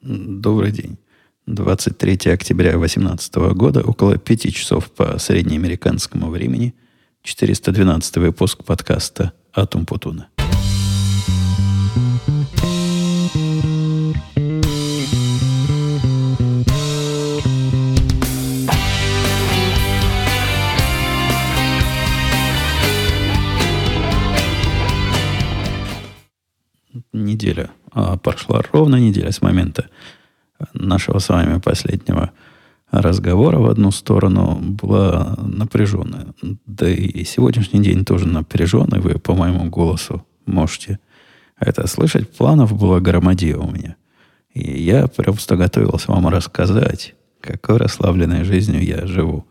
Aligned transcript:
Добрый 0.00 0.70
день. 0.70 0.96
23 1.46 2.30
октября 2.30 2.72
2018 2.72 3.34
года, 3.54 3.82
около 3.82 4.16
5 4.16 4.54
часов 4.54 4.90
по 4.92 5.18
среднеамериканскому 5.18 6.30
времени, 6.30 6.74
412 7.22 8.18
выпуск 8.18 8.62
подкаста 8.64 9.32
«Атум 9.52 9.86
Путуна». 9.86 10.28
Прошла 28.28 28.60
ровно 28.72 28.96
неделя 28.96 29.32
с 29.32 29.40
момента 29.40 29.88
нашего 30.74 31.18
с 31.18 31.28
вами 31.28 31.60
последнего 31.60 32.32
разговора 32.90 33.58
в 33.58 33.68
одну 33.68 33.90
сторону 33.90 34.58
была 34.60 35.34
напряженная. 35.38 36.26
Да 36.66 36.88
и 36.88 37.24
сегодняшний 37.24 37.80
день 37.80 38.04
тоже 38.04 38.26
напряженный. 38.26 39.00
Вы 39.00 39.18
по 39.18 39.34
моему 39.34 39.70
голосу 39.70 40.26
можете 40.46 40.98
это 41.58 41.86
слышать. 41.86 42.30
Планов 42.30 42.78
было 42.78 43.00
громадье 43.00 43.56
у 43.56 43.70
меня. 43.70 43.96
И 44.52 44.82
я 44.82 45.06
просто 45.08 45.56
готовился 45.56 46.12
вам 46.12 46.28
рассказать, 46.28 47.14
какой 47.40 47.78
расслабленной 47.78 48.44
жизнью 48.44 48.84
я 48.84 49.06
живу. 49.06 49.46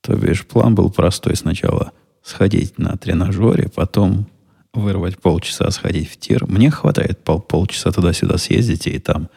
То 0.00 0.14
бишь, 0.14 0.46
план 0.46 0.74
был 0.74 0.90
простой. 0.90 1.36
Сначала 1.36 1.92
сходить 2.22 2.78
на 2.78 2.96
тренажере, 2.96 3.68
потом 3.68 4.26
вырвать 4.74 5.18
полчаса, 5.18 5.70
сходить 5.70 6.10
в 6.10 6.16
тир. 6.16 6.46
Мне 6.46 6.70
хватает 6.70 7.22
пол, 7.22 7.40
полчаса 7.40 7.92
туда-сюда 7.92 8.38
съездить 8.38 8.86
и 8.86 8.98
там 8.98 9.28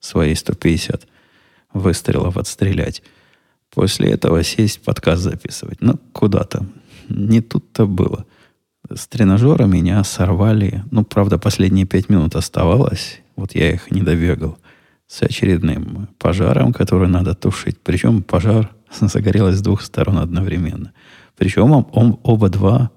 свои 0.00 0.34
150 0.34 1.06
выстрелов 1.72 2.36
отстрелять. 2.36 3.02
После 3.74 4.10
этого 4.10 4.42
сесть 4.44 4.82
подкаст 4.82 5.22
записывать. 5.22 5.80
Ну, 5.80 5.98
куда 6.12 6.44
то 6.44 6.64
Не 7.08 7.40
тут-то 7.40 7.86
было. 7.86 8.24
С 8.92 9.08
тренажера 9.08 9.64
меня 9.64 10.04
сорвали. 10.04 10.84
Ну, 10.90 11.04
правда, 11.04 11.38
последние 11.38 11.86
пять 11.86 12.08
минут 12.08 12.36
оставалось. 12.36 13.20
Вот 13.34 13.54
я 13.54 13.72
их 13.72 13.90
не 13.90 14.02
добегал. 14.02 14.58
С 15.06 15.22
очередным 15.22 16.08
пожаром, 16.18 16.72
который 16.72 17.08
надо 17.08 17.34
тушить. 17.34 17.78
Причем 17.82 18.22
пожар 18.22 18.70
загорелось 19.00 19.56
с 19.56 19.62
двух 19.62 19.82
сторон 19.82 20.18
одновременно. 20.18 20.92
Причем 21.36 21.72
он, 21.72 21.86
он, 21.92 22.20
оба 22.22 22.48
два 22.48 22.90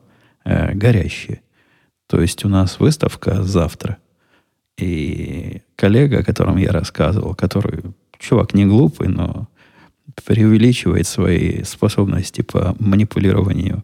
э, 0.45 0.73
горящие. 0.73 1.42
То 2.08 2.22
есть 2.22 2.45
у 2.45 2.50
нас 2.50 2.80
выставка 2.80 3.44
завтра. 3.44 3.97
И 4.77 5.61
коллега, 5.75 6.19
о 6.19 6.23
котором 6.23 6.58
я 6.58 6.72
рассказывал, 6.72 7.36
который 7.36 7.81
чувак 8.19 8.53
не 8.53 8.66
глупый, 8.66 9.09
но 9.09 9.47
преувеличивает 10.25 11.08
свои 11.08 11.64
способности 11.64 12.41
по 12.41 12.75
манипулированию 12.80 13.83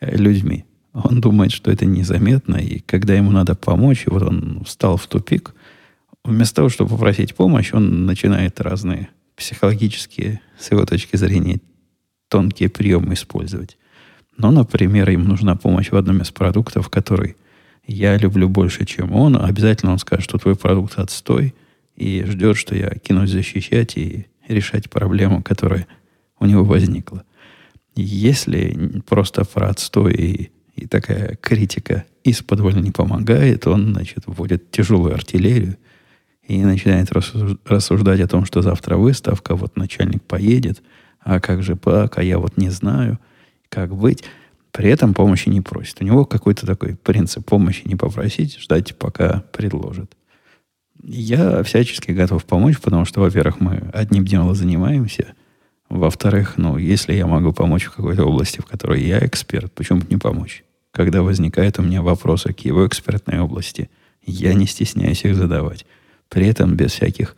э, 0.00 0.16
людьми. 0.16 0.64
Он 0.92 1.20
думает, 1.20 1.52
что 1.52 1.70
это 1.70 1.86
незаметно, 1.86 2.56
и 2.56 2.80
когда 2.80 3.14
ему 3.14 3.30
надо 3.30 3.54
помочь, 3.54 4.04
и 4.06 4.10
вот 4.10 4.22
он 4.22 4.62
встал 4.64 4.96
в 4.96 5.06
тупик, 5.06 5.54
вместо 6.24 6.56
того, 6.56 6.68
чтобы 6.68 6.90
попросить 6.90 7.34
помощь, 7.34 7.72
он 7.72 8.04
начинает 8.04 8.60
разные 8.60 9.08
психологические, 9.36 10.40
с 10.58 10.70
его 10.70 10.84
точки 10.84 11.16
зрения, 11.16 11.60
тонкие 12.28 12.68
приемы 12.68 13.14
использовать. 13.14 13.78
Но, 14.36 14.50
например, 14.50 15.08
им 15.10 15.24
нужна 15.24 15.56
помощь 15.56 15.90
в 15.90 15.96
одном 15.96 16.20
из 16.20 16.30
продуктов, 16.30 16.90
который 16.90 17.36
я 17.86 18.16
люблю 18.16 18.48
больше, 18.48 18.84
чем 18.84 19.12
он, 19.12 19.36
обязательно 19.36 19.92
он 19.92 19.98
скажет, 19.98 20.24
что 20.24 20.38
твой 20.38 20.56
продукт 20.56 20.98
отстой, 20.98 21.54
и 21.96 22.24
ждет, 22.26 22.56
что 22.56 22.74
я 22.74 22.90
кинусь 22.90 23.30
защищать 23.30 23.96
и 23.96 24.26
решать 24.48 24.90
проблему, 24.90 25.42
которая 25.42 25.86
у 26.38 26.46
него 26.46 26.64
возникла. 26.64 27.24
Если 27.94 29.02
просто 29.06 29.44
про 29.44 29.68
отстой 29.68 30.14
и, 30.14 30.50
и 30.76 30.86
такая 30.86 31.36
критика 31.36 32.04
из-под 32.24 32.60
не 32.76 32.90
помогает, 32.90 33.66
он, 33.66 33.92
значит, 33.92 34.24
вводит 34.26 34.70
тяжелую 34.70 35.14
артиллерию 35.14 35.76
и 36.46 36.64
начинает 36.64 37.10
рассуждать 37.64 38.20
о 38.20 38.28
том, 38.28 38.44
что 38.44 38.62
завтра 38.62 38.96
выставка, 38.96 39.54
вот 39.54 39.76
начальник 39.76 40.22
поедет, 40.22 40.82
а 41.20 41.40
как 41.40 41.62
же 41.62 41.76
пак, 41.76 42.18
а 42.18 42.22
я 42.22 42.38
вот 42.38 42.56
не 42.56 42.70
знаю, 42.70 43.18
как 43.68 43.94
быть. 43.94 44.24
При 44.72 44.88
этом 44.88 45.12
помощи 45.12 45.50
не 45.50 45.60
просит. 45.60 46.00
У 46.00 46.04
него 46.04 46.24
какой-то 46.24 46.66
такой 46.66 46.96
принцип 46.96 47.44
помощи 47.44 47.82
не 47.84 47.94
попросить, 47.94 48.58
ждать, 48.58 48.96
пока 48.96 49.44
предложат. 49.52 50.16
Я 51.02 51.62
всячески 51.62 52.10
готов 52.12 52.44
помочь, 52.44 52.80
потому 52.80 53.04
что, 53.04 53.20
во-первых, 53.20 53.60
мы 53.60 53.90
одним 53.92 54.24
делом 54.24 54.54
занимаемся. 54.54 55.34
Во-вторых, 55.90 56.54
ну, 56.56 56.78
если 56.78 57.12
я 57.12 57.26
могу 57.26 57.52
помочь 57.52 57.84
в 57.84 57.94
какой-то 57.94 58.24
области, 58.24 58.60
в 58.60 58.64
которой 58.64 59.02
я 59.02 59.18
эксперт, 59.26 59.70
почему 59.72 60.00
бы 60.00 60.06
не 60.08 60.16
помочь? 60.16 60.64
Когда 60.90 61.22
возникают 61.22 61.78
у 61.78 61.82
меня 61.82 62.00
вопросы 62.00 62.54
к 62.54 62.60
его 62.60 62.86
экспертной 62.86 63.40
области, 63.40 63.90
я 64.24 64.54
не 64.54 64.66
стесняюсь 64.66 65.24
их 65.24 65.34
задавать. 65.34 65.84
При 66.30 66.46
этом 66.46 66.76
без 66.76 66.92
всяких 66.92 67.36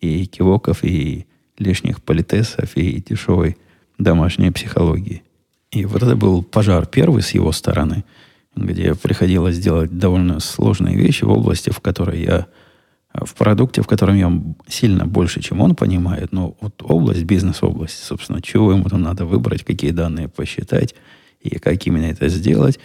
и 0.00 0.26
кивоков, 0.26 0.84
и 0.84 1.26
лишних 1.58 2.02
политесов, 2.02 2.76
и 2.76 3.02
дешевой 3.02 3.56
домашней 3.98 4.52
психологии. 4.52 5.22
И 5.70 5.84
вот 5.84 6.02
это 6.02 6.16
был 6.16 6.42
пожар 6.42 6.86
первый 6.86 7.22
с 7.22 7.32
его 7.32 7.52
стороны, 7.52 8.04
где 8.56 8.94
приходилось 8.94 9.58
делать 9.58 9.98
довольно 9.98 10.40
сложные 10.40 10.96
вещи 10.96 11.24
в 11.24 11.30
области, 11.30 11.70
в 11.70 11.80
которой 11.80 12.22
я 12.22 12.46
в 13.12 13.34
продукте, 13.34 13.82
в 13.82 13.86
котором 13.86 14.16
я 14.16 14.32
сильно 14.68 15.06
больше, 15.06 15.40
чем 15.40 15.60
он 15.60 15.74
понимает, 15.74 16.32
но 16.32 16.56
вот 16.60 16.82
область, 16.82 17.24
бизнес-область, 17.24 18.02
собственно, 18.02 18.40
чего 18.40 18.72
ему 18.72 18.84
там 18.84 19.02
надо 19.02 19.24
выбрать, 19.24 19.64
какие 19.64 19.90
данные 19.90 20.28
посчитать 20.28 20.94
и 21.40 21.58
как 21.58 21.86
именно 21.86 22.06
это 22.06 22.28
сделать, 22.28 22.78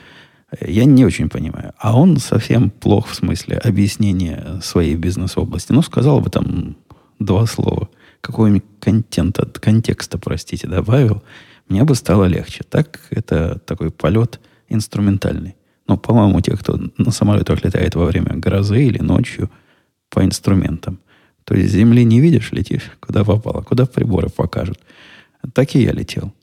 я 0.62 0.86
не 0.86 1.06
очень 1.06 1.30
понимаю. 1.30 1.74
А 1.78 1.98
он 1.98 2.18
совсем 2.18 2.70
плох 2.70 3.08
в 3.08 3.16
смысле 3.16 3.58
объяснения 3.58 4.60
своей 4.62 4.96
бизнес-области. 4.96 5.72
Ну, 5.72 5.82
сказал 5.82 6.20
бы 6.22 6.30
там 6.30 6.78
два 7.20 7.46
слова, 7.46 7.90
какого-нибудь 8.22 8.64
контента, 8.80 9.46
контекста, 9.46 10.18
простите, 10.18 10.68
добавил– 10.68 11.24
мне 11.68 11.84
бы 11.84 11.96
стало 11.96 12.26
легче. 12.26 12.64
Так 12.70 13.00
это 13.10 13.60
такой 13.60 13.92
полет 13.92 14.40
инструментальный. 14.70 15.56
Но, 15.88 15.98
по-моему, 15.98 16.42
те, 16.42 16.56
кто 16.56 16.80
на 16.98 17.12
самолетах 17.12 17.64
летает 17.64 17.96
во 17.96 18.06
время 18.06 18.36
грозы 18.36 18.84
или 18.84 19.00
ночью 19.00 19.50
по 20.10 20.24
инструментам, 20.24 21.00
то 21.44 21.56
есть 21.56 21.74
земли 21.74 22.06
не 22.06 22.22
видишь, 22.22 22.52
летишь, 22.52 22.92
куда 23.00 23.24
попало, 23.24 23.62
куда 23.62 23.86
приборы 23.86 24.30
покажут. 24.30 24.80
Так 25.54 25.76
и 25.76 25.82
я 25.82 25.92
летел. 25.92 26.34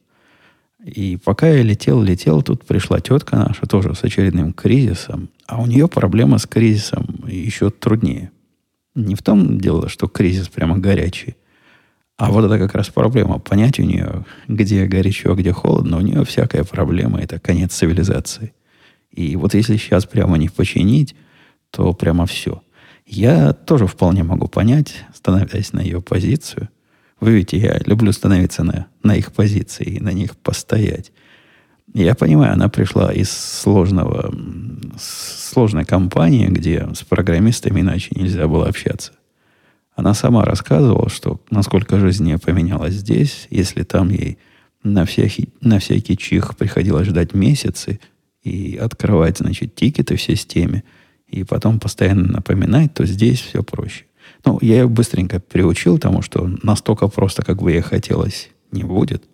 И 0.84 1.18
пока 1.22 1.48
я 1.48 1.62
летел, 1.62 2.02
летел, 2.02 2.42
тут 2.42 2.64
пришла 2.64 3.00
тетка 3.00 3.36
наша 3.36 3.66
тоже 3.66 3.94
с 3.94 4.02
очередным 4.02 4.52
кризисом. 4.52 5.28
А 5.46 5.60
у 5.60 5.66
нее 5.66 5.88
проблема 5.88 6.38
с 6.38 6.46
кризисом 6.46 7.24
еще 7.26 7.70
труднее. 7.70 8.30
Не 8.94 9.14
в 9.14 9.22
том 9.22 9.60
дело, 9.60 9.88
что 9.88 10.08
кризис 10.08 10.48
прямо 10.48 10.78
горячий, 10.78 11.36
а 12.20 12.30
вот 12.30 12.44
это 12.44 12.58
как 12.58 12.74
раз 12.74 12.90
проблема. 12.90 13.38
Понять 13.38 13.80
у 13.80 13.82
нее, 13.82 14.26
где 14.46 14.84
горячо, 14.84 15.34
где 15.34 15.52
холодно, 15.52 15.96
у 15.96 16.00
нее 16.02 16.22
всякая 16.26 16.64
проблема. 16.64 17.18
Это 17.18 17.40
конец 17.40 17.72
цивилизации. 17.72 18.52
И 19.10 19.36
вот 19.36 19.54
если 19.54 19.78
сейчас 19.78 20.04
прямо 20.04 20.36
не 20.36 20.50
починить, 20.50 21.16
то 21.70 21.94
прямо 21.94 22.26
все. 22.26 22.62
Я 23.06 23.54
тоже 23.54 23.86
вполне 23.86 24.22
могу 24.22 24.48
понять, 24.48 25.06
становясь 25.14 25.72
на 25.72 25.80
ее 25.80 26.02
позицию. 26.02 26.68
Вы 27.20 27.32
видите, 27.32 27.56
я 27.56 27.80
люблю 27.86 28.12
становиться 28.12 28.64
на, 28.64 28.88
на 29.02 29.16
их 29.16 29.32
позиции 29.32 29.84
и 29.84 29.98
на 29.98 30.12
них 30.12 30.36
постоять. 30.36 31.12
Я 31.94 32.14
понимаю, 32.14 32.52
она 32.52 32.68
пришла 32.68 33.14
из 33.14 33.30
сложного, 33.30 34.30
сложной 34.98 35.86
компании, 35.86 36.48
где 36.48 36.86
с 36.92 37.02
программистами 37.02 37.80
иначе 37.80 38.10
нельзя 38.14 38.46
было 38.46 38.68
общаться. 38.68 39.12
Она 40.00 40.14
сама 40.14 40.46
рассказывала, 40.46 41.10
что 41.10 41.42
насколько 41.50 42.00
жизнь 42.00 42.24
не 42.24 42.38
поменялась 42.38 42.94
здесь, 42.94 43.46
если 43.50 43.82
там 43.82 44.08
ей 44.08 44.38
на 44.82 45.04
всякий, 45.04 45.50
на 45.60 45.78
всякий 45.78 46.16
чих 46.16 46.56
приходилось 46.56 47.08
ждать 47.08 47.34
месяцы 47.34 48.00
и 48.42 48.78
открывать, 48.80 49.36
значит, 49.36 49.74
тикеты 49.74 50.16
в 50.16 50.22
системе, 50.22 50.84
и 51.28 51.44
потом 51.44 51.78
постоянно 51.78 52.32
напоминать, 52.32 52.94
то 52.94 53.04
здесь 53.04 53.42
все 53.42 53.62
проще. 53.62 54.06
Ну, 54.46 54.58
я 54.62 54.76
ее 54.76 54.88
быстренько 54.88 55.38
приучил 55.38 55.98
тому, 55.98 56.22
что 56.22 56.50
настолько 56.62 57.08
просто, 57.08 57.42
как 57.42 57.60
бы 57.60 57.70
ей 57.70 57.82
хотелось, 57.82 58.48
не 58.72 58.84
будет. 58.84 59.24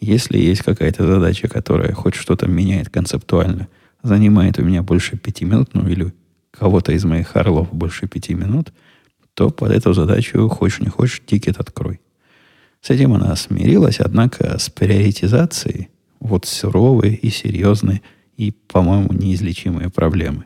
Если 0.00 0.38
есть 0.38 0.62
какая-то 0.62 1.04
задача, 1.04 1.48
которая 1.48 1.94
хоть 1.94 2.14
что-то 2.14 2.46
меняет 2.46 2.90
концептуально, 2.90 3.66
занимает 4.04 4.56
у 4.60 4.62
меня 4.62 4.84
больше 4.84 5.16
пяти 5.16 5.44
минут, 5.44 5.70
ну 5.72 5.88
или 5.88 6.14
кого-то 6.52 6.92
из 6.92 7.04
моих 7.04 7.34
орлов 7.34 7.72
больше 7.72 8.06
пяти 8.06 8.34
минут– 8.34 8.72
то 9.34 9.50
под 9.50 9.70
эту 9.70 9.92
задачу, 9.92 10.48
хочешь 10.48 10.80
не 10.80 10.88
хочешь, 10.88 11.22
тикет 11.24 11.58
открой. 11.58 12.00
С 12.80 12.90
этим 12.90 13.14
она 13.14 13.34
смирилась, 13.36 14.00
однако 14.00 14.58
с 14.58 14.68
приоритизацией 14.68 15.88
вот 16.20 16.46
суровые 16.46 17.14
и 17.14 17.30
серьезные 17.30 18.02
и, 18.36 18.52
по-моему, 18.52 19.12
неизлечимые 19.12 19.90
проблемы. 19.90 20.44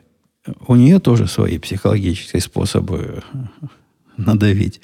У 0.67 0.75
нее 0.75 0.99
тоже 0.99 1.27
свои 1.27 1.57
психологические 1.57 2.41
способы 2.41 3.23
надавить, 4.17 4.81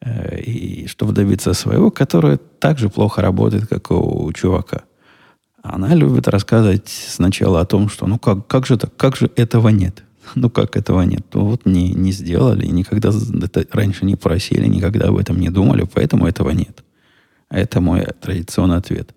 э, 0.00 0.40
и 0.40 0.86
чтобы 0.86 1.12
добиться 1.12 1.54
своего, 1.54 1.90
которое 1.90 2.36
так 2.36 2.78
же 2.78 2.88
плохо 2.88 3.20
работает, 3.20 3.66
как 3.66 3.90
у 3.90 4.32
чувака. 4.32 4.82
Она 5.62 5.94
любит 5.94 6.28
рассказывать 6.28 6.88
сначала 6.88 7.60
о 7.60 7.66
том, 7.66 7.88
что 7.88 8.06
ну 8.06 8.18
как, 8.18 8.46
как 8.46 8.66
же 8.66 8.76
так, 8.76 8.96
как 8.96 9.16
же 9.16 9.30
этого 9.36 9.68
нет? 9.68 10.02
Ну 10.34 10.50
как 10.50 10.76
этого 10.76 11.02
нет? 11.02 11.24
Ну 11.32 11.44
вот 11.46 11.66
не, 11.66 11.92
не 11.92 12.12
сделали, 12.12 12.66
никогда 12.66 13.10
это 13.10 13.66
раньше 13.72 14.04
не 14.04 14.16
просили, 14.16 14.66
никогда 14.66 15.08
об 15.08 15.16
этом 15.16 15.38
не 15.40 15.50
думали, 15.50 15.86
поэтому 15.92 16.26
этого 16.26 16.50
нет. 16.50 16.82
Это 17.50 17.80
мой 17.80 18.06
традиционный 18.20 18.76
ответ. 18.76 19.14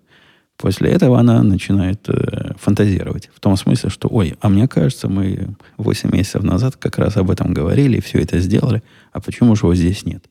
После 0.56 0.90
этого 0.90 1.18
она 1.18 1.42
начинает 1.42 2.08
э, 2.08 2.54
фантазировать. 2.58 3.30
В 3.34 3.40
том 3.40 3.56
смысле, 3.56 3.90
что, 3.90 4.08
ой, 4.10 4.36
а 4.40 4.48
мне 4.48 4.66
кажется, 4.66 5.08
мы 5.08 5.54
8 5.76 6.10
месяцев 6.10 6.42
назад 6.42 6.76
как 6.76 6.98
раз 6.98 7.16
об 7.18 7.30
этом 7.30 7.52
говорили, 7.52 8.00
все 8.00 8.20
это 8.20 8.38
сделали, 8.38 8.82
а 9.12 9.20
почему 9.20 9.54
же 9.54 9.66
его 9.66 9.74
здесь 9.74 10.06
нет? 10.06 10.24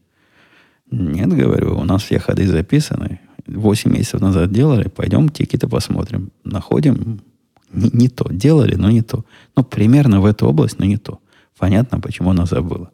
Нет, 0.89 1.29
говорю, 1.29 1.77
у 1.77 1.83
нас 1.83 2.03
все 2.03 2.19
ходы 2.19 2.47
записаны. 2.47 3.19
8 3.45 3.91
месяцев 3.91 4.21
назад 4.21 4.51
делали, 4.51 4.87
пойдем 4.87 5.29
тикеты 5.29 5.67
посмотрим. 5.67 6.31
Находим 6.43 7.21
не, 7.75 7.89
не 7.93 8.09
то. 8.09 8.27
Делали, 8.31 8.75
но 8.75 8.89
не 8.89 9.01
то. 9.01 9.25
Ну, 9.55 9.63
примерно 9.63 10.21
в 10.21 10.25
эту 10.25 10.47
область, 10.47 10.79
но 10.79 10.85
не 10.85 10.97
то. 10.97 11.19
Понятно, 11.57 11.99
почему 11.99 12.31
она 12.31 12.45
забыла. 12.45 12.91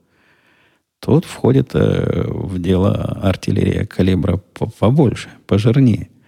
Тут 0.99 1.25
входит 1.25 1.71
э, 1.73 2.23
в 2.27 2.59
дело 2.59 2.93
артиллерия 3.21 3.85
калибра 3.85 4.41
побольше, 4.79 5.29
пожирнее– 5.47 6.09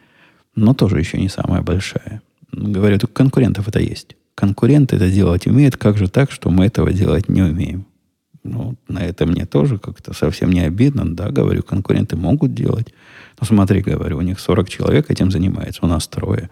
но 0.55 0.73
тоже 0.73 0.99
еще 0.99 1.17
не 1.17 1.29
самая 1.29 1.61
большая. 1.61 2.21
Говорю, 2.51 2.99
у 3.03 3.07
конкурентов 3.07 3.67
это 3.67 3.79
есть. 3.79 4.15
Конкуренты 4.35 4.95
это 4.95 5.09
делать 5.09 5.47
умеют, 5.47 5.77
как 5.77 5.97
же 5.97 6.07
так, 6.07 6.31
что 6.31 6.49
мы 6.49 6.65
этого 6.65 6.93
делать 6.93 7.29
не 7.29 7.41
умеем? 7.41 7.85
Ну, 8.43 8.75
на 8.87 8.99
это 8.99 9.25
мне 9.25 9.45
тоже 9.45 9.79
как-то 9.79 10.13
совсем 10.13 10.51
не 10.51 10.61
обидно. 10.61 11.15
Да, 11.15 11.29
говорю, 11.29 11.63
конкуренты 11.63 12.17
могут 12.17 12.53
делать. 12.53 12.93
Но 13.39 13.47
смотри, 13.47 13.81
говорю, 13.81 14.17
у 14.17 14.21
них 14.21 14.39
40 14.39 14.69
человек 14.69 15.09
этим 15.09 15.31
занимается, 15.31 15.85
у 15.85 15.87
нас 15.87 16.07
трое. 16.07 16.49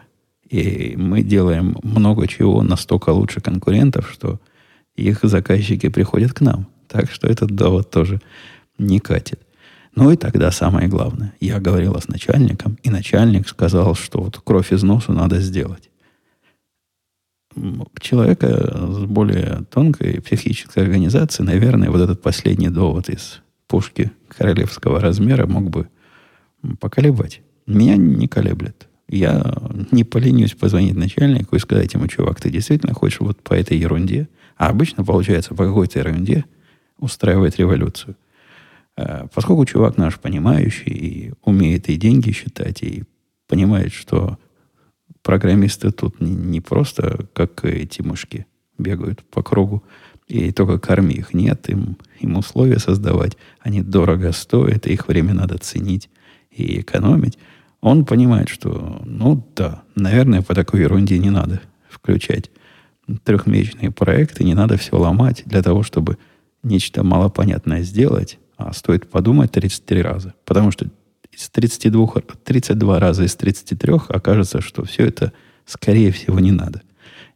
И 0.52 0.96
мы 0.98 1.24
делаем 1.24 1.78
много 1.82 2.28
чего 2.28 2.62
настолько 2.62 3.12
лучше 3.12 3.40
конкурентов, 3.40 4.12
что 4.12 4.42
их 4.96 5.20
заказчики 5.24 5.88
приходят 5.88 6.34
к 6.34 6.42
нам. 6.42 6.68
Так 6.90 7.10
что 7.10 7.28
этот 7.28 7.52
довод 7.52 7.90
тоже 7.90 8.20
не 8.78 9.00
катит. 9.00 9.40
Ну 9.96 10.12
и 10.12 10.18
тогда 10.18 10.52
самое 10.52 10.90
главное. 10.90 11.34
Я 11.40 11.62
говорила 11.62 12.00
с 12.00 12.10
начальником, 12.10 12.78
и 12.84 12.90
начальник 12.90 13.48
сказал, 13.48 13.96
что 13.96 14.22
вот 14.22 14.42
кровь 14.44 14.74
из 14.74 14.84
носа 14.84 15.14
надо 15.14 15.40
сделать. 15.40 15.90
Человека 18.00 18.48
с 18.92 19.06
более 19.06 19.64
тонкой 19.72 20.22
психической 20.22 20.84
организацией, 20.84 21.48
наверное, 21.48 21.90
вот 21.90 22.02
этот 22.02 22.22
последний 22.22 22.70
довод 22.70 23.08
из 23.08 23.42
пушки 23.68 24.12
королевского 24.28 25.00
размера 25.00 25.48
мог 25.48 25.70
бы 25.70 25.88
поколебать. 26.82 27.42
Меня 27.66 27.96
не 27.96 28.28
колеблет. 28.28 28.90
Я 29.12 29.56
не 29.92 30.04
поленюсь 30.04 30.54
позвонить 30.54 30.96
начальнику 30.96 31.56
и 31.56 31.60
сказать 31.60 31.94
ему, 31.94 32.08
чувак, 32.08 32.42
ты 32.42 32.50
действительно 32.50 32.94
хочешь 32.94 33.20
вот 33.20 33.42
по 33.44 33.54
этой 33.54 33.78
ерунде, 33.78 34.28
а 34.58 34.70
обычно 34.70 35.04
получается 35.04 35.54
по 35.54 35.66
какой-то 35.66 36.00
ерунде 36.00 36.46
устраивать 36.98 37.58
революцию– 37.60 38.16
Э, 38.98 39.28
поскольку 39.34 39.66
чувак 39.66 39.98
наш 39.98 40.20
понимающий 40.20 40.92
и 40.92 41.34
умеет 41.44 41.90
и 41.90 41.98
деньги 41.98 42.32
считать, 42.32 42.84
и 42.84 43.04
понимает, 43.48 43.94
что 43.94 44.38
программисты 45.24 45.92
тут 45.92 46.20
не, 46.20 46.32
не 46.32 46.62
просто 46.62 47.28
как 47.34 47.64
эти 47.64 48.02
мышки 48.02 48.46
бегают 48.78 49.24
по 49.24 49.44
кругу, 49.44 49.84
и 50.28 50.52
только 50.52 50.80
корми 50.80 51.16
их. 51.16 51.34
Нет, 51.34 51.70
им, 51.70 51.98
им 52.20 52.38
условия 52.38 52.80
создавать. 52.80 53.38
Они 53.60 53.82
дорого 53.82 54.32
стоят, 54.32 54.88
их 54.88 55.08
время 55.08 55.34
надо 55.34 55.58
ценить 55.58 56.10
и 56.52 56.82
экономить. 56.82 57.38
Он 57.82 58.06
понимает, 58.06 58.48
что, 58.48 59.02
ну 59.06 59.44
да, 59.56 59.84
наверное, 59.96 60.44
по 60.44 60.54
такой 60.54 60.82
ерунде 60.82 61.18
не 61.18 61.32
надо 61.32 61.62
включать 61.90 62.52
трехмесячные 63.24 63.92
проекты, 63.92 64.44
не 64.44 64.54
надо 64.54 64.78
все 64.78 64.98
ломать 64.98 65.44
для 65.46 65.64
того, 65.64 65.84
чтобы 65.84 66.18
нечто 66.64 67.04
малопонятное 67.04 67.82
сделать, 67.82 68.38
а 68.58 68.72
стоит 68.74 69.10
подумать 69.10 69.52
33 69.52 70.02
раза. 70.02 70.34
Потому 70.46 70.72
что 70.72 70.88
из 71.32 71.50
32, 71.50 72.08
32 72.44 73.00
раза 73.00 73.24
из 73.24 73.36
33 73.36 73.94
окажется, 74.10 74.62
что 74.62 74.86
все 74.86 75.08
это, 75.08 75.34
скорее 75.66 76.12
всего, 76.12 76.40
не 76.40 76.52
надо. 76.52 76.82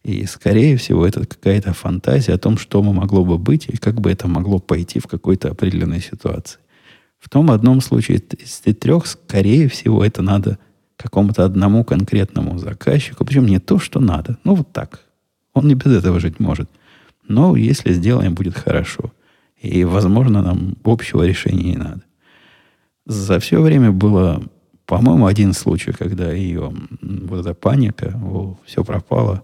И, 0.03 0.25
скорее 0.25 0.77
всего, 0.77 1.07
это 1.07 1.25
какая-то 1.25 1.73
фантазия 1.73 2.33
о 2.33 2.37
том, 2.37 2.59
что 2.59 2.83
могло 2.83 3.25
бы 3.25 3.39
быть 3.39 3.67
и 3.67 3.77
как 3.77 3.99
бы 3.99 4.11
это 4.11 4.27
могло 4.27 4.59
пойти 4.59 4.99
в 4.99 5.07
какой-то 5.07 5.49
определенной 5.49 6.01
ситуации. 6.01 6.59
В 7.25 7.29
том 7.29 7.49
одном 7.49 7.81
случае 7.81 8.19
из 8.19 8.61
трех, 8.77 9.07
скорее 9.07 9.67
всего, 9.67 10.05
это 10.05 10.21
надо 10.21 10.59
какому-то 10.95 11.43
одному 11.43 11.83
конкретному 11.83 12.59
заказчику. 12.59 13.25
Причем 13.25 13.47
не 13.47 13.57
то, 13.57 13.79
что 13.79 13.99
надо. 13.99 14.37
Ну, 14.43 14.53
вот 14.53 14.71
так. 14.71 14.99
Он 15.55 15.67
не 15.67 15.73
без 15.73 15.91
этого 15.91 16.19
жить 16.19 16.39
может. 16.39 16.69
Но 17.27 17.55
если 17.55 17.93
сделаем, 17.93 18.35
будет 18.35 18.55
хорошо. 18.55 19.11
И, 19.59 19.83
возможно, 19.85 20.43
нам 20.43 20.75
общего 20.83 21.23
решения 21.23 21.63
не 21.63 21.77
надо. 21.77 22.03
За 23.07 23.39
все 23.39 23.59
время 23.59 23.91
было, 23.91 24.43
по-моему, 24.85 25.25
один 25.25 25.53
случай, 25.53 25.93
когда 25.93 26.31
ее 26.31 26.71
вот 27.01 27.39
эта 27.39 27.55
паника, 27.55 28.21
о, 28.23 28.55
все 28.65 28.83
пропало, 28.83 29.41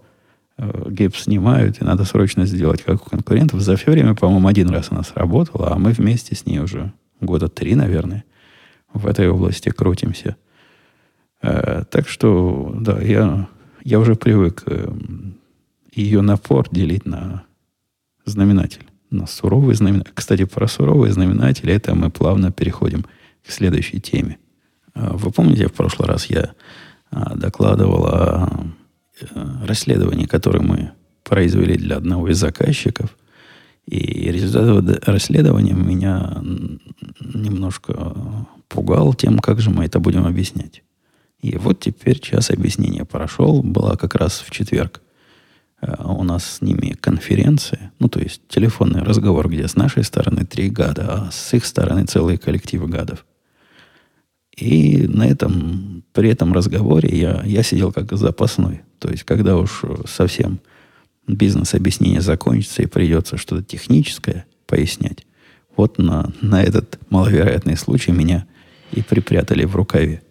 э, 0.56 0.84
гейп 0.88 1.16
снимают, 1.16 1.82
и 1.82 1.84
надо 1.84 2.04
срочно 2.04 2.46
сделать, 2.46 2.84
как 2.84 3.04
у 3.04 3.10
конкурентов. 3.10 3.60
За 3.60 3.74
все 3.74 3.90
время, 3.90 4.14
по-моему, 4.14 4.46
один 4.46 4.68
раз 4.68 4.92
она 4.92 5.02
сработала, 5.02 5.72
а 5.72 5.78
мы 5.80 5.90
вместе 5.90 6.36
с 6.36 6.46
ней 6.46 6.60
уже 6.60 6.92
года 7.22 7.48
три, 7.48 7.74
наверное, 7.74 8.24
в 8.92 9.06
этой 9.06 9.28
области 9.28 9.70
крутимся. 9.70 10.36
Э, 11.40 11.84
так 11.90 12.08
что, 12.08 12.74
да, 12.78 13.00
я, 13.00 13.48
я 13.84 13.98
уже 13.98 14.14
привык 14.14 14.62
э, 14.66 14.92
ее 15.92 16.20
напор 16.20 16.68
делить 16.70 17.06
на 17.06 17.44
знаменатель 18.24 18.86
на 19.12 19.26
суровые 19.26 19.76
знаменатели. 19.76 20.12
Кстати, 20.14 20.44
про 20.44 20.66
суровые 20.66 21.12
знаменатели, 21.12 21.72
это 21.72 21.94
мы 21.94 22.10
плавно 22.10 22.50
переходим 22.50 23.04
к 23.46 23.50
следующей 23.50 24.00
теме. 24.00 24.38
А, 24.94 25.16
вы 25.16 25.30
помните, 25.30 25.68
в 25.68 25.72
прошлый 25.72 26.08
раз 26.08 26.26
я 26.26 26.52
а, 27.10 27.36
докладывал 27.36 28.06
о 28.06 28.48
э, 29.20 29.66
расследовании, 29.66 30.24
которое 30.24 30.60
мы 30.60 30.92
произвели 31.22 31.76
для 31.76 31.96
одного 31.96 32.28
из 32.28 32.38
заказчиков. 32.38 33.16
И 33.86 34.30
результат 34.30 35.08
расследования 35.08 35.74
меня 35.74 36.42
немножко 37.20 38.46
пугал 38.68 39.14
тем, 39.14 39.38
как 39.38 39.60
же 39.60 39.70
мы 39.70 39.84
это 39.84 39.98
будем 39.98 40.24
объяснять. 40.24 40.82
И 41.40 41.56
вот 41.56 41.80
теперь 41.80 42.20
час 42.20 42.50
объяснения 42.50 43.04
прошел, 43.04 43.62
была 43.62 43.96
как 43.96 44.14
раз 44.14 44.44
в 44.46 44.50
четверг. 44.50 45.02
Э, 45.80 45.96
у 46.04 46.22
нас 46.22 46.44
с 46.44 46.62
ними 46.62 46.96
конференция, 47.00 47.92
ну, 47.98 48.08
то 48.08 48.20
есть 48.20 48.42
телефонный 48.48 49.02
разговор, 49.02 49.48
где 49.48 49.66
с 49.66 49.74
нашей 49.74 50.04
стороны 50.04 50.46
три 50.46 50.70
гада, 50.70 51.06
а 51.08 51.30
с 51.32 51.52
их 51.52 51.66
стороны 51.66 52.04
целый 52.04 52.38
коллектив 52.38 52.88
гадов. 52.88 53.26
И 54.56 55.08
на 55.08 55.26
этом, 55.26 56.04
при 56.12 56.30
этом 56.30 56.52
разговоре 56.52 57.08
я, 57.18 57.42
я 57.44 57.62
сидел 57.64 57.90
как 57.90 58.12
запасной. 58.12 58.82
То 59.00 59.10
есть, 59.10 59.24
когда 59.24 59.56
уж 59.56 59.82
совсем 60.06 60.60
бизнес-объяснение 61.26 62.20
закончится 62.20 62.82
и 62.82 62.86
придется 62.86 63.36
что-то 63.36 63.62
техническое 63.62 64.46
пояснять, 64.66 65.26
вот 65.76 65.98
на, 65.98 66.32
на 66.40 66.62
этот 66.62 66.98
маловероятный 67.10 67.76
случай 67.76 68.12
меня 68.12 68.46
и 68.90 69.02
припрятали 69.02 69.64
в 69.64 69.76
рукаве. 69.76 70.22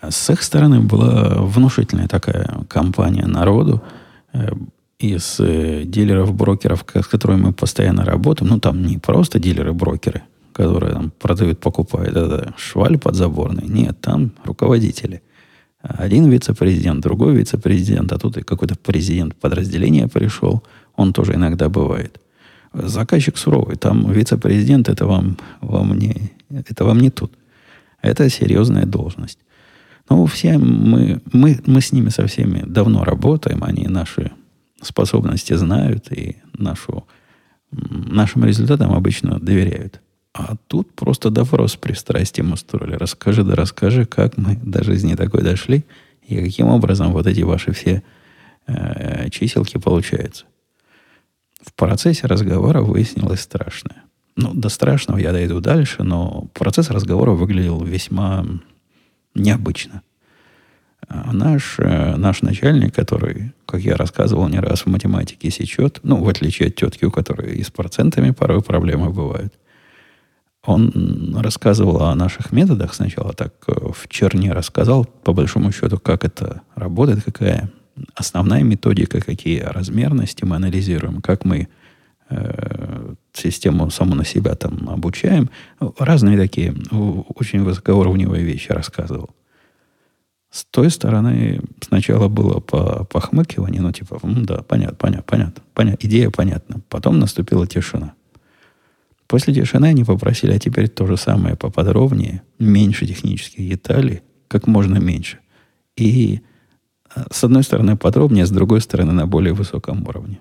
А 0.00 0.10
с 0.10 0.30
их 0.30 0.42
стороны 0.42 0.80
была 0.80 1.34
внушительная 1.40 2.08
такая 2.08 2.64
компания 2.68 3.26
народу– 3.26 3.82
Э, 4.34 4.48
из 5.00 5.38
э, 5.40 5.82
дилеров-брокеров, 5.84 6.84
с 6.94 7.06
которыми 7.06 7.46
мы 7.46 7.52
постоянно 7.52 8.04
работаем, 8.04 8.50
ну, 8.50 8.60
там 8.60 8.86
не 8.86 8.96
просто 8.96 9.38
дилеры-брокеры, 9.38 10.22
которые 10.52 10.92
там 10.92 11.12
продают, 11.18 11.60
покупают, 11.60 12.16
это 12.16 12.54
шваль 12.56 12.96
подзаборный. 12.96 13.66
Нет, 13.66 14.00
там 14.00 14.32
руководители. 14.44 15.20
Один 15.84 16.30
вице-президент, 16.30 17.02
другой 17.02 17.36
вице-президент, 17.36 18.10
а 18.12 18.18
тут 18.18 18.38
и 18.38 18.42
какой-то 18.42 18.74
президент 18.74 19.36
подразделения 19.36 20.08
пришел. 20.08 20.62
Он 20.96 21.12
тоже 21.12 21.34
иногда 21.34 21.68
бывает. 21.68 22.20
Заказчик 22.72 23.36
суровый. 23.36 23.76
Там 23.76 24.10
вице-президент, 24.10 24.88
это 24.88 25.06
вам, 25.06 25.36
вам 25.60 25.98
не, 25.98 26.32
это 26.48 26.86
вам 26.86 27.00
не 27.00 27.10
тут. 27.10 27.32
Это 28.00 28.30
серьезная 28.30 28.86
должность. 28.86 29.38
Ну, 30.08 30.24
все 30.24 30.56
мы, 30.56 31.20
мы, 31.32 31.60
мы 31.66 31.80
с 31.82 31.92
ними 31.92 32.08
со 32.08 32.26
всеми 32.26 32.62
давно 32.66 33.04
работаем, 33.04 33.62
они 33.62 33.86
наши 33.86 34.32
способности 34.80 35.52
знают 35.52 36.10
и 36.10 36.36
нашу, 36.54 37.06
нашим 37.70 38.44
результатам 38.46 38.92
обычно 38.92 39.38
доверяют. 39.38 40.00
А 40.34 40.56
тут 40.66 40.92
просто 40.94 41.30
допрос 41.30 41.76
пристрастием 41.76 42.52
устроили. 42.52 42.96
Расскажи, 42.96 43.44
да 43.44 43.54
расскажи, 43.54 44.04
как 44.04 44.36
мы 44.36 44.56
до 44.56 44.82
жизни 44.82 45.14
такой 45.14 45.42
дошли, 45.42 45.84
и 46.26 46.36
каким 46.36 46.66
образом 46.66 47.12
вот 47.12 47.28
эти 47.28 47.42
ваши 47.42 47.72
все 47.72 48.02
э, 48.66 49.30
чиселки 49.30 49.78
получаются. 49.78 50.44
В 51.62 51.72
процессе 51.72 52.26
разговора 52.26 52.80
выяснилось 52.82 53.42
страшное. 53.42 54.02
Ну, 54.36 54.52
до 54.52 54.68
страшного 54.70 55.18
я 55.18 55.30
дойду 55.30 55.60
дальше, 55.60 56.02
но 56.02 56.48
процесс 56.52 56.90
разговора 56.90 57.30
выглядел 57.30 57.84
весьма 57.84 58.44
необычно. 59.36 60.02
А 61.06 61.32
наш, 61.32 61.76
э, 61.78 62.16
наш 62.16 62.42
начальник, 62.42 62.92
который, 62.92 63.52
как 63.66 63.82
я 63.82 63.96
рассказывал 63.96 64.48
не 64.48 64.58
раз, 64.58 64.80
в 64.80 64.86
математике 64.86 65.52
сечет, 65.52 66.00
ну, 66.02 66.24
в 66.24 66.28
отличие 66.28 66.70
от 66.70 66.74
тетки, 66.74 67.04
у 67.04 67.12
которой 67.12 67.54
и 67.54 67.62
с 67.62 67.70
процентами 67.70 68.30
порой 68.32 68.62
проблемы 68.62 69.10
бывают, 69.10 69.54
он 70.66 71.36
рассказывал 71.36 72.02
о 72.02 72.14
наших 72.14 72.52
методах 72.52 72.94
сначала, 72.94 73.32
так 73.32 73.54
э, 73.66 73.72
в 73.72 74.08
черне 74.08 74.52
рассказал, 74.52 75.04
по 75.04 75.32
большому 75.32 75.72
счету, 75.72 75.98
как 75.98 76.24
это 76.24 76.62
работает, 76.74 77.22
какая 77.24 77.70
основная 78.14 78.62
методика, 78.62 79.20
какие 79.20 79.60
размерности 79.60 80.44
мы 80.44 80.56
анализируем, 80.56 81.20
как 81.20 81.44
мы 81.44 81.68
э, 82.30 83.14
систему 83.32 83.90
саму 83.90 84.14
на 84.14 84.24
себя 84.24 84.54
там 84.54 84.88
обучаем. 84.88 85.50
Разные 85.98 86.38
такие 86.38 86.74
очень 86.90 87.62
высокоуровневые 87.62 88.44
вещи 88.44 88.72
рассказывал. 88.72 89.30
С 90.50 90.64
той 90.66 90.88
стороны 90.88 91.60
сначала 91.80 92.28
было 92.28 92.60
по 92.60 93.04
похмыкивание, 93.04 93.82
ну, 93.82 93.90
типа, 93.90 94.20
да, 94.22 94.62
понятно, 94.62 94.96
понятно, 94.96 95.24
понятно, 95.26 95.62
понятно, 95.74 96.06
идея 96.06 96.30
понятна. 96.30 96.80
Потом 96.88 97.18
наступила 97.18 97.66
тишина. 97.66 98.14
После 99.26 99.54
тишины 99.54 99.86
они 99.86 100.04
попросили, 100.04 100.52
а 100.52 100.58
теперь 100.58 100.88
то 100.88 101.06
же 101.06 101.16
самое 101.16 101.56
поподробнее, 101.56 102.42
меньше 102.58 103.06
технических 103.06 103.68
деталей, 103.68 104.22
как 104.48 104.66
можно 104.66 104.96
меньше. 104.98 105.38
И 105.96 106.40
э, 107.14 107.24
с 107.30 107.44
одной 107.44 107.62
стороны 107.62 107.96
подробнее, 107.96 108.46
с 108.46 108.50
другой 108.50 108.80
стороны 108.80 109.12
на 109.12 109.26
более 109.26 109.54
высоком 109.54 110.06
уровне. 110.06 110.40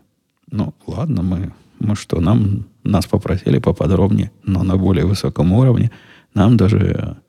Ну, 0.52 0.74
ладно, 0.86 1.24
мы, 1.24 1.54
мы 1.80 1.96
что, 1.96 2.20
нам, 2.20 2.66
нас 2.84 3.06
попросили 3.06 3.60
поподробнее, 3.60 4.32
но 4.44 4.64
на 4.64 4.78
более 4.78 5.06
высоком 5.06 5.54
уровне. 5.54 5.92
Нам 6.34 6.58
даже 6.58 7.20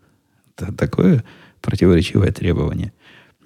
э, 0.57 0.73
такое 0.73 1.25
противоречивое 1.61 2.33
требование 2.33 2.93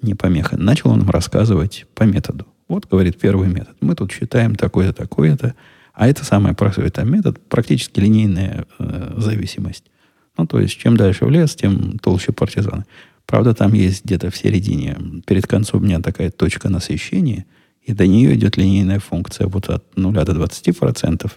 не 0.01 0.15
помеха. 0.15 0.57
Начал 0.57 0.91
он 0.91 1.07
рассказывать 1.07 1.85
по 1.93 2.03
методу. 2.03 2.45
Вот, 2.67 2.85
говорит, 2.85 3.19
первый 3.19 3.49
метод. 3.49 3.75
Мы 3.81 3.95
тут 3.95 4.11
считаем 4.11 4.55
такое-то, 4.55 4.93
такое-то. 4.93 5.55
А 5.99 6.07
это 6.07 6.23
самый 6.23 6.53
простой 6.53 6.87
это 6.87 7.03
метод, 7.03 7.45
практически 7.49 7.99
линейная 7.99 8.65
э, 8.79 9.15
зависимость. 9.17 9.83
Ну, 10.37 10.47
то 10.47 10.57
есть, 10.61 10.77
чем 10.77 10.95
дальше 10.95 11.25
в 11.25 11.29
лес, 11.29 11.55
тем 11.55 11.99
толще 11.99 12.31
партизаны. 12.31 12.85
Правда, 13.25 13.53
там 13.53 13.73
есть 13.73 14.05
где-то 14.05 14.31
в 14.31 14.37
середине, 14.37 14.97
перед 15.27 15.45
концом 15.45 15.81
дня 15.81 15.99
такая 15.99 16.31
точка 16.31 16.69
насыщения, 16.69 17.45
и 17.81 17.91
до 17.91 18.07
нее 18.07 18.33
идет 18.35 18.55
линейная 18.55 19.01
функция 19.01 19.47
вот 19.47 19.67
от 19.67 19.97
0 19.97 20.13
до 20.13 20.31
20%, 20.31 21.31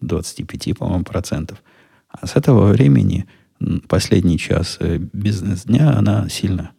25, 0.00 0.78
по-моему, 0.78 1.04
процентов. 1.04 1.62
А 2.08 2.26
с 2.26 2.36
этого 2.36 2.68
времени 2.68 3.26
последний 3.86 4.38
час 4.38 4.78
э, 4.80 4.96
бизнес-дня, 4.96 5.90
она 5.90 6.30
сильно 6.30 6.70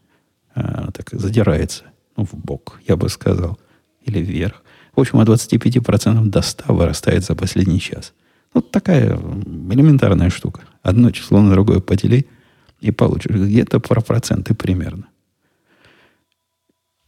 э, 0.56 0.88
так 0.92 1.12
задирается 1.12 1.84
ну, 2.16 2.26
в 2.26 2.34
бок, 2.34 2.82
я 2.88 2.96
бы 2.96 3.10
сказал, 3.10 3.60
или 4.02 4.18
вверх. 4.22 4.64
В 4.98 5.00
общем, 5.00 5.20
от 5.20 5.30
25% 5.30 6.26
до 6.26 6.42
100 6.42 6.74
вырастает 6.74 7.24
за 7.24 7.36
последний 7.36 7.80
час. 7.80 8.14
Вот 8.54 8.72
такая 8.72 9.16
элементарная 9.16 10.30
штука. 10.30 10.62
Одно 10.82 11.12
число 11.12 11.40
на 11.42 11.52
другое 11.52 11.80
подели, 11.80 12.28
и 12.82 12.92
получишь 12.92 13.32
где-то 13.32 13.80
про 13.80 14.02
проценты 14.02 14.54
примерно. 14.54 15.08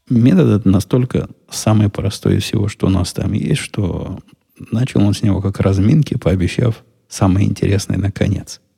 Метод 0.07 0.65
настолько 0.65 1.29
самый 1.49 1.89
простой 1.89 2.37
из 2.37 2.43
всего, 2.43 2.67
что 2.67 2.87
у 2.87 2.89
нас 2.89 3.11
там 3.11 3.33
есть, 3.33 3.59
что 3.59 4.19
начал 4.71 5.01
он 5.01 5.13
с 5.13 5.21
него 5.21 5.41
как 5.41 5.59
разминки, 5.59 6.15
пообещав 6.15 6.83
самое 7.09 7.47
интересное 7.47 7.97
наконец– 7.97 8.61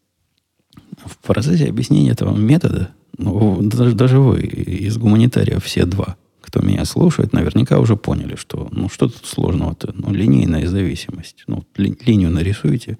в 1.06 1.18
процессе 1.18 1.68
объяснения 1.68 2.12
этого 2.12 2.36
метода, 2.36 2.91
ну, 3.18 3.62
даже, 3.62 3.94
даже 3.94 4.20
вы 4.20 4.41
из 4.41 4.98
гуманитариев 4.98 5.63
все 5.63 5.86
два, 5.86 6.18
кто 6.51 6.60
меня 6.62 6.84
слушает, 6.84 7.31
наверняка 7.31 7.79
уже 7.79 7.96
поняли, 7.96 8.36
что 8.36 8.67
ну 8.72 8.89
что 8.89 9.08
тут 9.08 9.25
сложного-то? 9.25 9.93
Ну, 9.96 10.12
линейная 10.12 10.67
зависимость. 10.67 11.46
Ну, 11.48 11.63
ли, 11.77 11.98
линию 12.05 12.29
нарисуете, 12.29 12.98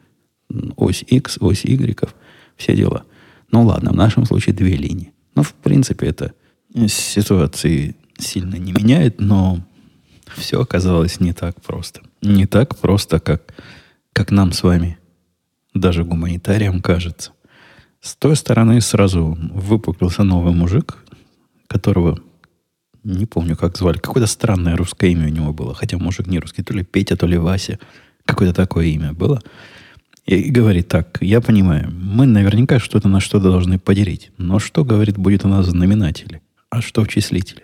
ось 0.77 1.03
X, 1.05 1.38
ось 1.41 1.65
Y, 1.65 2.13
все 2.55 2.75
дела. 2.77 3.03
Ну 3.51 3.65
ладно, 3.65 3.91
в 3.91 3.96
нашем 3.96 4.25
случае 4.25 4.55
две 4.55 4.77
линии. 4.77 5.12
Ну, 5.36 5.43
в 5.43 5.53
принципе, 5.53 6.08
это 6.08 6.34
ситуации 6.88 7.98
сильно 8.17 8.55
не 8.55 8.72
меняет, 8.72 9.20
но 9.20 9.60
все 10.34 10.62
оказалось 10.62 11.20
не 11.20 11.34
так 11.34 11.62
просто. 11.62 12.00
Не 12.22 12.46
так 12.46 12.77
просто, 12.77 13.20
как, 13.20 13.53
как 14.13 14.31
нам 14.31 14.53
с 14.53 14.63
вами, 14.63 14.98
даже 15.74 16.05
гуманитариям 16.05 16.81
кажется. 16.81 17.34
С 18.00 18.15
той 18.15 18.38
стороны 18.38 18.79
сразу 18.79 19.38
выпуклился 19.51 20.24
новый 20.24 20.53
мужик, 20.53 21.00
которого 21.67 22.17
не 23.03 23.25
помню, 23.25 23.55
как 23.55 23.77
звали. 23.77 23.98
Какое-то 23.98 24.27
странное 24.27 24.75
русское 24.75 25.12
имя 25.12 25.25
у 25.25 25.29
него 25.29 25.53
было. 25.53 25.74
Хотя 25.74 25.98
мужик 25.98 26.27
не 26.27 26.39
русский, 26.39 26.63
то 26.63 26.74
ли 26.74 26.84
Петя, 26.84 27.17
то 27.17 27.27
ли 27.27 27.38
Вася. 27.38 27.79
Какое-то 28.25 28.53
такое 28.53 28.86
имя 28.88 29.13
было. 29.13 29.41
И 30.25 30.51
говорит 30.51 30.88
так, 30.88 31.17
я 31.22 31.41
понимаю, 31.41 31.91
мы 31.91 32.25
наверняка 32.27 32.79
что-то 32.79 33.08
на 33.08 33.20
что-то 33.20 33.50
должны 33.50 33.79
поделить. 33.79 34.31
Но 34.38 34.60
что, 34.60 34.86
говорит, 34.86 35.17
будет 35.17 35.46
у 35.46 35.48
нас 35.48 35.65
в 35.65 35.72
знаменателе? 35.72 36.41
А 36.70 36.81
что 36.81 37.03
в 37.03 37.08
числителе? 37.08 37.63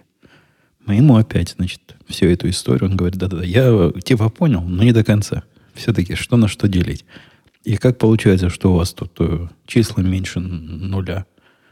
Мы 0.86 0.96
ему 0.96 1.18
опять, 1.18 1.56
значит, 1.58 1.82
всю 2.08 2.26
эту 2.26 2.50
историю. 2.50 2.90
Он 2.90 2.98
говорит, 2.98 3.18
да-да-да, 3.18 3.44
я 3.44 3.92
типа 4.04 4.30
понял, 4.30 4.62
но 4.62 4.84
не 4.84 4.92
до 4.92 5.04
конца. 5.04 5.44
Все-таки, 5.76 6.16
что 6.16 6.38
на 6.38 6.48
что 6.48 6.68
делить? 6.68 7.06
И 7.64 7.76
как 7.76 7.98
получается, 7.98 8.50
что 8.50 8.72
у 8.72 8.78
вас 8.78 8.94
тут 8.94 9.12
э, 9.20 9.48
числа 9.66 10.02
меньше 10.02 10.40
нуля? 10.40 11.26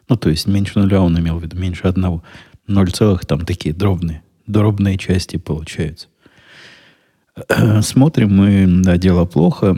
Ну, 0.09 0.17
то 0.17 0.29
есть 0.29 0.45
меньше 0.45 0.77
нуля 0.77 1.01
он 1.01 1.17
имел 1.17 1.39
в 1.39 1.43
виду, 1.43 1.57
меньше 1.57 1.87
одного. 1.87 2.23
Ноль 2.67 2.91
целых 2.91 3.25
там 3.25 3.45
такие 3.45 3.73
дробные, 3.75 4.23
дробные 4.47 4.97
части 4.97 5.37
получаются. 5.37 6.07
Смотрим 7.81 8.35
мы, 8.35 8.65
да, 8.83 8.97
дело 8.97 9.25
плохо. 9.25 9.75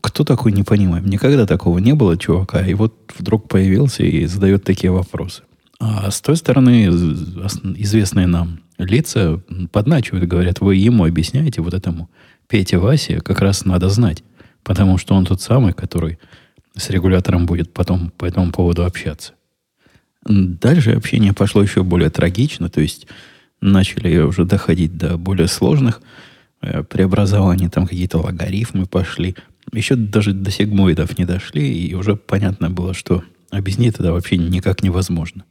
Кто 0.00 0.24
такой, 0.24 0.52
не 0.52 0.62
понимаем. 0.62 1.06
Никогда 1.06 1.46
такого 1.46 1.78
не 1.78 1.94
было, 1.94 2.16
чувака. 2.16 2.64
И 2.66 2.74
вот 2.74 3.12
вдруг 3.18 3.48
появился 3.48 4.04
и 4.04 4.26
задает 4.26 4.64
такие 4.64 4.90
вопросы. 4.90 5.42
А 5.80 6.10
с 6.10 6.20
той 6.20 6.36
стороны 6.36 6.86
известные 6.86 8.26
нам 8.26 8.60
лица 8.78 9.42
подначивают, 9.72 10.28
говорят, 10.28 10.60
вы 10.60 10.76
ему 10.76 11.04
объясняете, 11.04 11.60
вот 11.60 11.74
этому 11.74 12.08
Пете 12.48 12.78
Васе 12.78 13.20
как 13.20 13.40
раз 13.40 13.64
надо 13.64 13.88
знать. 13.88 14.22
Потому 14.62 14.98
что 14.98 15.14
он 15.14 15.26
тот 15.26 15.40
самый, 15.40 15.72
который 15.72 16.18
с 16.76 16.88
регулятором 16.90 17.46
будет 17.46 17.72
потом 17.72 18.10
по 18.16 18.24
этому 18.24 18.52
поводу 18.52 18.84
общаться. 18.84 19.32
Дальше 20.24 20.92
общение 20.92 21.32
пошло 21.32 21.62
еще 21.62 21.82
более 21.82 22.10
трагично, 22.10 22.70
то 22.70 22.80
есть 22.80 23.06
начали 23.60 24.18
уже 24.18 24.44
доходить 24.44 24.96
до 24.96 25.18
более 25.18 25.48
сложных 25.48 26.00
э, 26.60 26.82
преобразований, 26.82 27.68
там 27.68 27.86
какие-то 27.86 28.18
логарифмы 28.18 28.86
пошли. 28.86 29.36
Еще 29.72 29.96
даже 29.96 30.32
до 30.32 30.50
сегмоидов 30.50 31.18
не 31.18 31.24
дошли, 31.24 31.86
и 31.86 31.94
уже 31.94 32.16
понятно 32.16 32.70
было, 32.70 32.94
что 32.94 33.22
объяснить 33.50 33.94
это 33.98 34.12
вообще 34.12 34.36
никак 34.36 34.82
невозможно. 34.82 35.44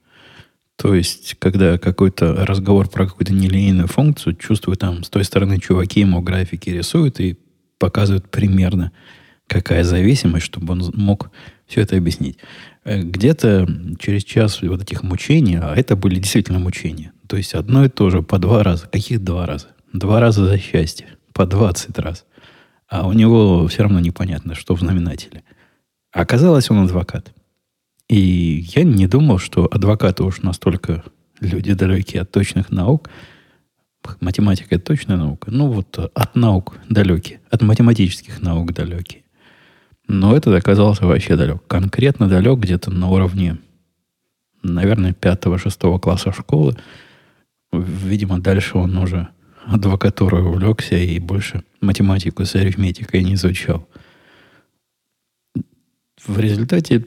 То 0.76 0.96
есть, 0.96 1.36
когда 1.40 1.78
какой-то 1.78 2.46
разговор 2.46 2.90
про 2.90 3.08
какую-то 3.08 3.34
нелинейную 3.34 3.88
функцию, 3.88 4.36
чувствую, 4.36 4.76
там 4.76 5.04
с 5.04 5.10
той 5.10 5.24
стороны 5.24 5.60
чуваки 5.60 6.00
ему 6.00 6.22
графики 6.22 6.70
рисуют 6.70 7.20
и 7.20 7.38
показывают 7.78 8.30
примерно, 8.30 8.92
какая 9.54 9.84
зависимость, 9.84 10.46
чтобы 10.46 10.74
он 10.74 10.92
мог 10.96 11.32
все 11.68 11.82
это 11.82 11.96
объяснить. 11.96 12.38
Э, 12.84 13.02
где-то 13.02 13.68
через 14.00 14.24
час 14.24 14.62
вот 14.62 14.82
этих 14.82 15.04
мучений, 15.04 15.60
а 15.60 15.76
это 15.76 15.96
были 15.96 16.16
действительно 16.20 16.60
мучения, 16.60 17.14
то 17.28 17.38
есть 17.38 17.54
одно 17.54 17.86
и 17.86 17.90
то 17.90 18.10
же 18.10 18.22
по 18.22 18.40
два 18.40 18.64
раза. 18.64 18.88
Каких 18.88 19.24
два 19.24 19.46
раза? 19.46 19.68
Два 19.94 20.20
раза 20.20 20.46
за 20.46 20.58
счастье. 20.58 21.08
По 21.34 21.46
двадцать 21.46 21.98
раз. 21.98 22.26
А 22.88 23.08
у 23.08 23.14
него 23.14 23.68
все 23.68 23.84
равно 23.84 24.00
непонятно, 24.00 24.56
что 24.56 24.76
в 24.76 24.80
знаменателе. 24.80 25.44
Оказалось, 26.12 26.70
он 26.70 26.80
адвокат. 26.80 27.34
И 28.10 28.66
я 28.76 28.84
не 28.84 29.08
думал, 29.08 29.40
что 29.40 29.68
адвокаты 29.72 30.24
уж 30.24 30.42
настолько 30.42 31.04
люди 31.40 31.74
далекие 31.74 32.22
от 32.22 32.32
точных 32.32 32.72
наук– 32.72 33.10
Математика– 34.20 34.68
это 34.76 34.86
точная 34.86 35.18
наука. 35.18 35.52
Ну, 35.52 35.72
вот 35.72 35.98
от 35.98 36.36
наук 36.36 36.78
далекие, 36.90 37.40
от 37.50 37.62
математических 37.62 38.42
наук 38.42 38.74
далекие. 38.74 39.23
Но 40.08 40.36
этот 40.36 40.56
оказался 40.56 41.06
вообще 41.06 41.36
далек. 41.36 41.66
Конкретно 41.68 42.28
далек 42.28 42.60
где-то 42.60 42.92
на 42.92 43.10
уровне, 43.10 43.58
наверное, 44.62 45.14
пятого-шестого 45.14 46.00
класса 46.00 46.32
школы. 46.32 46.76
Видимо, 47.72 48.40
дальше 48.40 48.78
он 48.78 48.98
уже 48.98 49.30
адвокатурой 49.66 50.44
увлекся 50.44 50.96
и 50.98 51.20
больше 51.20 51.64
математику 51.82 52.46
с 52.46 52.56
арифметикой 52.56 53.24
не 53.24 53.36
изучал. 53.36 53.88
В 56.26 56.40
результате 56.40 57.06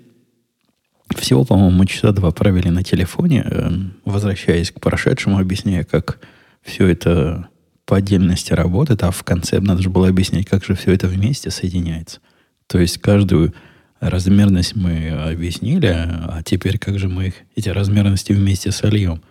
всего, 1.15 1.45
по-моему, 1.45 1.85
часа 1.85 2.13
два 2.13 2.31
провели 2.31 2.71
на 2.71 2.83
телефоне, 2.83 3.47
э, 3.47 3.71
возвращаясь 4.05 4.71
к 4.71 4.81
прошедшему, 4.81 5.39
объясняя, 5.39 5.85
как 5.85 6.19
все 6.63 6.87
это 6.87 7.49
по 7.85 7.97
отдельности 7.97 8.53
работает, 8.53 9.03
а 9.05 9.11
в 9.11 9.23
конце 9.23 9.61
надо 9.61 9.83
же 9.83 9.91
было 9.91 10.09
объяснять, 10.09 10.47
как 10.47 10.65
же 10.65 10.75
все 10.75 10.93
это 10.93 11.07
вместе 11.07 11.51
соединяется. 11.51 12.21
То 12.67 12.79
есть 12.79 12.99
каждую 12.99 13.55
размерность 14.01 14.77
мы 14.77 15.11
объяснили, 15.11 15.87
а 15.87 16.43
теперь 16.45 16.79
как 16.79 16.99
же 16.99 17.09
мы 17.09 17.29
их, 17.29 17.35
эти 17.55 17.69
размерности 17.69 18.33
вместе 18.33 18.73
сольем? 18.73 19.23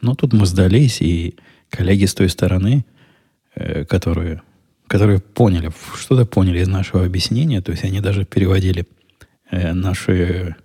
Но 0.00 0.14
тут 0.14 0.32
мы 0.32 0.46
сдались, 0.46 1.00
и 1.00 1.36
коллеги 1.70 2.04
с 2.04 2.14
той 2.14 2.28
стороны, 2.28 2.84
э, 3.54 3.84
которые, 3.84 4.42
которые 4.86 5.20
поняли, 5.20 5.70
что-то 5.96 6.26
поняли 6.26 6.60
из 6.60 6.68
нашего 6.68 7.04
объяснения, 7.04 7.60
то 7.60 7.72
есть 7.72 7.84
они 7.84 8.00
даже 8.00 8.24
переводили 8.24 8.86
э, 9.50 9.72
наши 9.72 10.56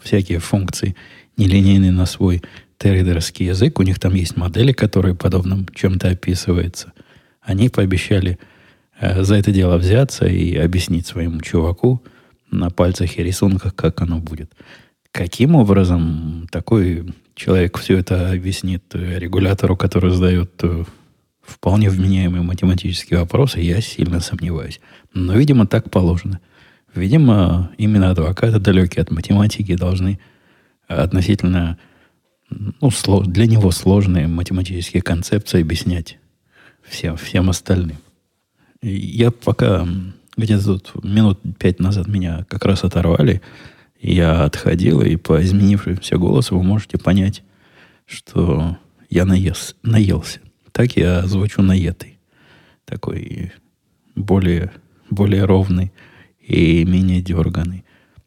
всякие 0.00 0.38
функции 0.38 0.96
нелинейные 1.36 1.92
на 1.92 2.06
свой 2.06 2.42
трейдерский 2.78 3.46
язык. 3.46 3.78
У 3.78 3.82
них 3.82 3.98
там 3.98 4.14
есть 4.14 4.36
модели, 4.36 4.72
которые 4.72 5.14
подобным 5.14 5.66
чем-то 5.74 6.08
описываются. 6.08 6.92
Они 7.40 7.68
пообещали 7.68 8.38
за 9.00 9.36
это 9.36 9.52
дело 9.52 9.76
взяться 9.78 10.26
и 10.26 10.56
объяснить 10.56 11.06
своему 11.06 11.40
чуваку 11.40 12.02
на 12.50 12.70
пальцах 12.70 13.18
и 13.18 13.22
рисунках, 13.22 13.74
как 13.74 14.00
оно 14.00 14.18
будет. 14.18 14.52
Каким 15.12 15.54
образом 15.54 16.46
такой 16.50 17.14
человек 17.34 17.78
все 17.78 17.98
это 17.98 18.30
объяснит 18.30 18.82
регулятору, 18.94 19.76
который 19.76 20.10
задает 20.10 20.52
э, 20.62 20.84
вполне 21.42 21.88
вменяемые 21.88 22.42
математические 22.42 23.20
вопросы, 23.20 23.60
я 23.60 23.80
сильно 23.80 24.20
сомневаюсь. 24.20 24.80
Но, 25.14 25.34
видимо, 25.34 25.66
так 25.66 25.90
положено. 25.90 26.40
Видимо, 26.94 27.70
именно 27.78 28.10
адвокаты, 28.10 28.58
далекие 28.58 29.02
от 29.02 29.10
математики, 29.10 29.76
должны 29.76 30.18
относительно 30.86 31.78
ну, 32.50 32.90
для 33.22 33.46
него 33.46 33.70
сложные 33.70 34.26
математические 34.26 35.02
концепции 35.02 35.60
объяснять 35.60 36.18
всем, 36.82 37.16
всем 37.16 37.50
остальным. 37.50 37.98
Я 38.82 39.32
пока 39.32 39.86
где-то 40.36 40.78
тут 40.78 41.04
минут 41.04 41.40
пять 41.58 41.80
назад 41.80 42.06
меня 42.06 42.46
как 42.48 42.64
раз 42.64 42.84
оторвали, 42.84 43.42
я 44.00 44.44
отходил, 44.44 45.02
и 45.02 45.16
по 45.16 45.42
изменившемуся 45.42 46.16
голосу 46.16 46.56
вы 46.56 46.62
можете 46.62 46.96
понять, 46.96 47.42
что 48.06 48.78
я 49.10 49.24
наес, 49.24 49.74
наелся. 49.82 50.40
Так 50.70 50.96
я 50.96 51.26
звучу 51.26 51.60
наетый. 51.62 52.18
Такой 52.84 53.52
более, 54.14 54.70
более 55.10 55.44
ровный 55.44 55.92
и 56.40 56.84
менее 56.84 57.20
дерганый. 57.20 57.84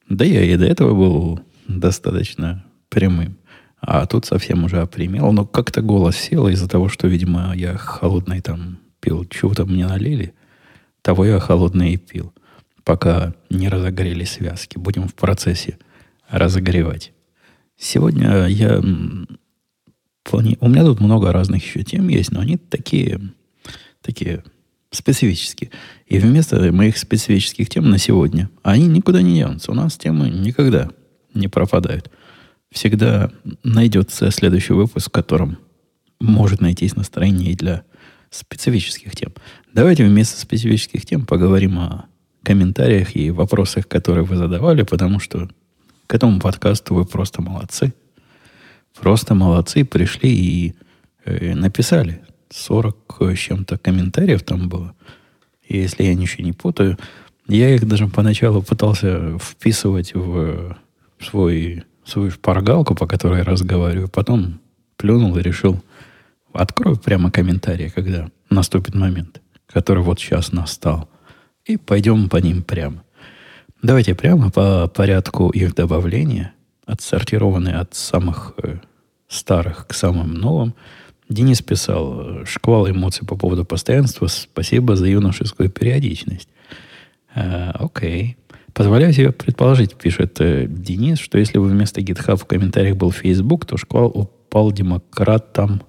Да 0.09 0.25
я 0.25 0.43
и 0.43 0.57
до 0.57 0.65
этого 0.65 0.93
был 0.93 1.39
достаточно 1.69 2.65
прямым. 2.89 3.37
А 3.79 4.05
тут 4.05 4.25
совсем 4.25 4.65
уже 4.65 4.81
опримел. 4.81 5.31
Но 5.31 5.45
как-то 5.45 5.81
голос 5.81 6.17
сел 6.17 6.49
из-за 6.49 6.67
того, 6.67 6.89
что, 6.89 7.07
видимо, 7.07 7.53
я 7.55 7.77
холодный 7.77 8.41
там 8.41 8.79
пил. 8.99 9.25
Чего-то 9.25 9.65
мне 9.65 9.87
налили. 9.87 10.33
Того 11.01 11.25
я 11.25 11.39
холодный 11.39 11.93
и 11.93 11.97
пил. 11.97 12.33
Пока 12.83 13.33
не 13.49 13.69
разогрели 13.69 14.23
связки. 14.23 14.77
Будем 14.77 15.07
в 15.07 15.15
процессе 15.15 15.77
разогревать. 16.29 17.13
Сегодня 17.77 18.47
я... 18.47 18.79
У 18.79 20.67
меня 20.69 20.83
тут 20.83 20.99
много 20.99 21.31
разных 21.31 21.63
еще 21.63 21.83
тем 21.83 22.07
есть, 22.07 22.31
но 22.31 22.41
они 22.41 22.57
такие, 22.57 23.19
такие 24.01 24.43
специфические. 24.91 25.71
И 26.05 26.19
вместо 26.19 26.71
моих 26.71 26.97
специфических 26.97 27.69
тем 27.69 27.89
на 27.89 27.97
сегодня, 27.97 28.49
они 28.61 28.87
никуда 28.87 29.21
не 29.21 29.35
денутся. 29.35 29.71
У 29.71 29.75
нас 29.75 29.97
темы 29.97 30.29
никогда 30.29 30.89
не 31.33 31.47
пропадают 31.47 32.11
всегда 32.71 33.31
найдется 33.63 34.31
следующий 34.31 34.73
выпуск, 34.73 35.09
в 35.09 35.11
котором 35.11 35.59
может 36.19 36.61
найтись 36.61 36.95
настроение 36.95 37.55
для 37.55 37.83
специфических 38.29 39.15
тем. 39.15 39.33
Давайте 39.73 40.05
вместо 40.05 40.39
специфических 40.39 41.05
тем 41.05 41.25
поговорим 41.25 41.79
о 41.79 42.05
комментариях 42.43 43.15
и 43.15 43.31
вопросах, 43.31 43.87
которые 43.87 44.25
вы 44.25 44.35
задавали, 44.35 44.83
потому 44.83 45.19
что 45.19 45.49
к 46.07 46.13
этому 46.13 46.39
подкасту 46.39 46.93
вы 46.93 47.05
просто 47.05 47.41
молодцы. 47.41 47.93
Просто 48.99 49.33
молодцы, 49.33 49.85
пришли 49.85 50.29
и 50.29 50.75
э, 51.23 51.55
написали. 51.55 52.21
40 52.49 53.21
с 53.33 53.37
чем-то 53.37 53.77
комментариев 53.77 54.43
там 54.43 54.67
было. 54.67 54.93
Если 55.67 56.03
я 56.03 56.15
ничего 56.15 56.43
не 56.43 56.51
путаю, 56.51 56.97
я 57.47 57.73
их 57.73 57.87
даже 57.87 58.07
поначалу 58.07 58.61
пытался 58.61 59.37
вписывать 59.39 60.13
в 60.13 60.75
свой 61.19 61.85
свою 62.03 62.31
шпаргалку, 62.31 62.95
по 62.95 63.07
которой 63.07 63.39
я 63.39 63.43
разговариваю, 63.45 64.09
потом 64.09 64.59
плюнул 64.97 65.37
и 65.37 65.41
решил, 65.41 65.81
открою 66.53 66.97
прямо 66.97 67.31
комментарии, 67.31 67.91
когда 67.93 68.29
наступит 68.49 68.95
момент, 68.95 69.40
который 69.71 70.03
вот 70.03 70.19
сейчас 70.19 70.51
настал, 70.51 71.09
и 71.65 71.77
пойдем 71.77 72.29
по 72.29 72.37
ним 72.37 72.63
прямо. 72.63 73.03
Давайте 73.81 74.13
прямо 74.13 74.51
по 74.51 74.87
порядку 74.87 75.49
их 75.49 75.73
добавления, 75.73 76.53
отсортированные 76.85 77.75
от 77.75 77.95
самых 77.95 78.53
э, 78.61 78.77
старых 79.27 79.87
к 79.87 79.93
самым 79.93 80.35
новым. 80.35 80.75
Денис 81.29 81.61
писал, 81.61 82.45
шквал 82.45 82.89
эмоций 82.89 83.25
по 83.25 83.35
поводу 83.35 83.65
постоянства, 83.65 84.27
спасибо 84.27 84.95
за 84.95 85.07
юношескую 85.07 85.69
периодичность. 85.69 86.49
Э, 87.33 87.71
окей. 87.71 88.37
Позволяю 88.73 89.13
себе 89.13 89.31
предположить, 89.31 89.95
пишет 89.95 90.39
э, 90.39 90.65
Денис, 90.67 91.19
что 91.19 91.37
если 91.37 91.57
бы 91.57 91.65
вместо 91.65 92.01
GitHub 92.01 92.37
в 92.37 92.45
комментариях 92.45 92.95
был 92.95 93.11
Facebook, 93.11 93.65
то 93.65 93.77
шквал 93.77 94.07
упал 94.07 94.71
демократам. 94.71 95.81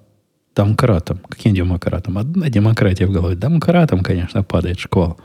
Домкратам. 0.55 1.19
Каким 1.29 1.53
демократам? 1.53 2.17
Одна 2.17 2.49
демократия 2.49 3.07
в 3.07 3.11
голове. 3.11 3.35
Домкратам, 3.35 4.01
конечно, 4.01 4.43
падает 4.43 4.79
шквал. 4.79 5.19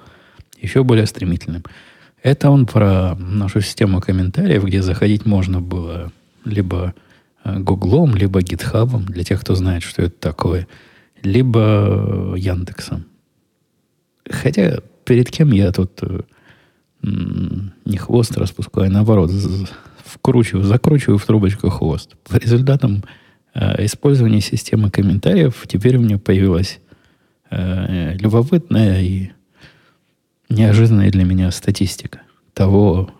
Еще 0.60 0.82
более 0.82 1.06
стремительным. 1.06 1.64
Это 2.22 2.50
он 2.50 2.66
про 2.66 3.14
нашу 3.14 3.60
систему 3.60 4.00
комментариев, 4.00 4.64
где 4.64 4.82
заходить 4.82 5.26
можно 5.26 5.60
было 5.60 6.10
либо 6.44 6.94
э, 7.44 7.58
Гуглом, 7.58 8.16
либо 8.16 8.42
Гитхабом, 8.42 9.04
для 9.04 9.22
тех, 9.22 9.40
кто 9.40 9.54
знает, 9.54 9.82
что 9.82 10.02
это 10.02 10.18
такое, 10.18 10.66
либо 11.22 12.34
Яндексом. 12.36 13.04
Хотя 14.28 14.80
перед 15.04 15.30
кем 15.30 15.52
я 15.52 15.70
тут 15.72 16.00
э, 16.02 16.20
не 17.02 17.96
хвост 17.96 18.36
распускаю, 18.36 18.88
а 18.88 18.92
наоборот, 18.92 19.30
вкручиваю, 20.04 20.64
закручиваю 20.64 21.18
в 21.18 21.26
трубочку 21.26 21.68
хвост. 21.68 22.16
По 22.28 22.36
результатам 22.36 23.04
э, 23.58 23.84
использования 23.84 24.40
системы 24.40 24.90
комментариев 24.90 25.64
теперь 25.66 25.96
у 25.96 26.00
меня 26.00 26.18
появилась 26.18 26.78
э, 27.50 28.16
любопытная 28.16 29.02
и 29.02 29.30
неожиданная 30.48 31.10
для 31.10 31.24
меня 31.24 31.50
статистика 31.50 32.22
того, 32.54 33.10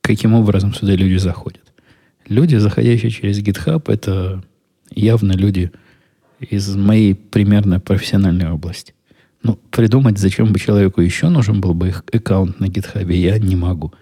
каким 0.00 0.34
образом 0.34 0.74
сюда 0.74 0.94
люди 0.94 1.16
заходят. 1.16 1.62
Люди, 2.26 2.56
заходящие 2.56 3.10
через 3.10 3.40
GitHub, 3.40 3.92
это 3.92 4.42
явно 4.90 5.32
люди 5.32 5.72
из 6.38 6.74
моей 6.76 7.14
примерно 7.14 7.80
профессиональной 7.80 8.50
области. 8.50 8.94
Ну, 9.42 9.58
придумать, 9.70 10.18
зачем 10.18 10.52
бы 10.52 10.58
человеку 10.58 11.00
еще 11.00 11.28
нужен 11.28 11.60
был 11.60 11.74
бы 11.74 11.88
их 11.88 12.04
аккаунт 12.12 12.60
на 12.60 12.68
гитхабе, 12.68 13.18
я 13.18 13.38
не 13.38 13.56
могу. 13.56 13.92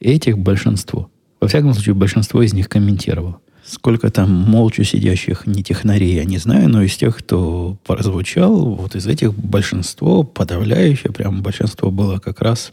Этих 0.00 0.38
большинство. 0.38 1.10
Во 1.40 1.48
всяком 1.48 1.72
случае, 1.74 1.94
большинство 1.94 2.42
из 2.42 2.52
них 2.52 2.68
комментировало. 2.68 3.40
Сколько 3.72 4.10
там 4.10 4.30
молча 4.30 4.84
сидящих 4.84 5.46
не 5.46 5.62
технарей, 5.62 6.16
я 6.16 6.26
не 6.26 6.36
знаю, 6.36 6.68
но 6.68 6.82
из 6.82 6.94
тех, 6.94 7.16
кто 7.16 7.78
прозвучал, 7.86 8.74
вот 8.74 8.94
из 8.94 9.06
этих 9.06 9.32
большинство, 9.32 10.24
подавляющее, 10.24 11.10
прям 11.10 11.40
большинство 11.40 11.90
было 11.90 12.18
как 12.18 12.42
раз 12.42 12.72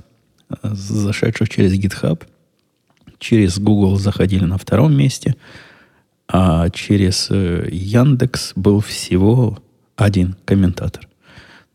э, 0.49 0.55
зашедших 0.61 1.47
через 1.47 1.71
GitHub. 1.73 2.21
Через 3.17 3.59
Google 3.59 3.97
заходили 3.97 4.43
на 4.43 4.57
втором 4.57 4.93
месте, 4.93 5.37
а 6.27 6.69
через 6.69 7.27
э, 7.31 7.69
Яндекс 7.71 8.51
был 8.57 8.81
всего 8.81 9.57
один 9.95 10.35
комментатор. 10.43 11.07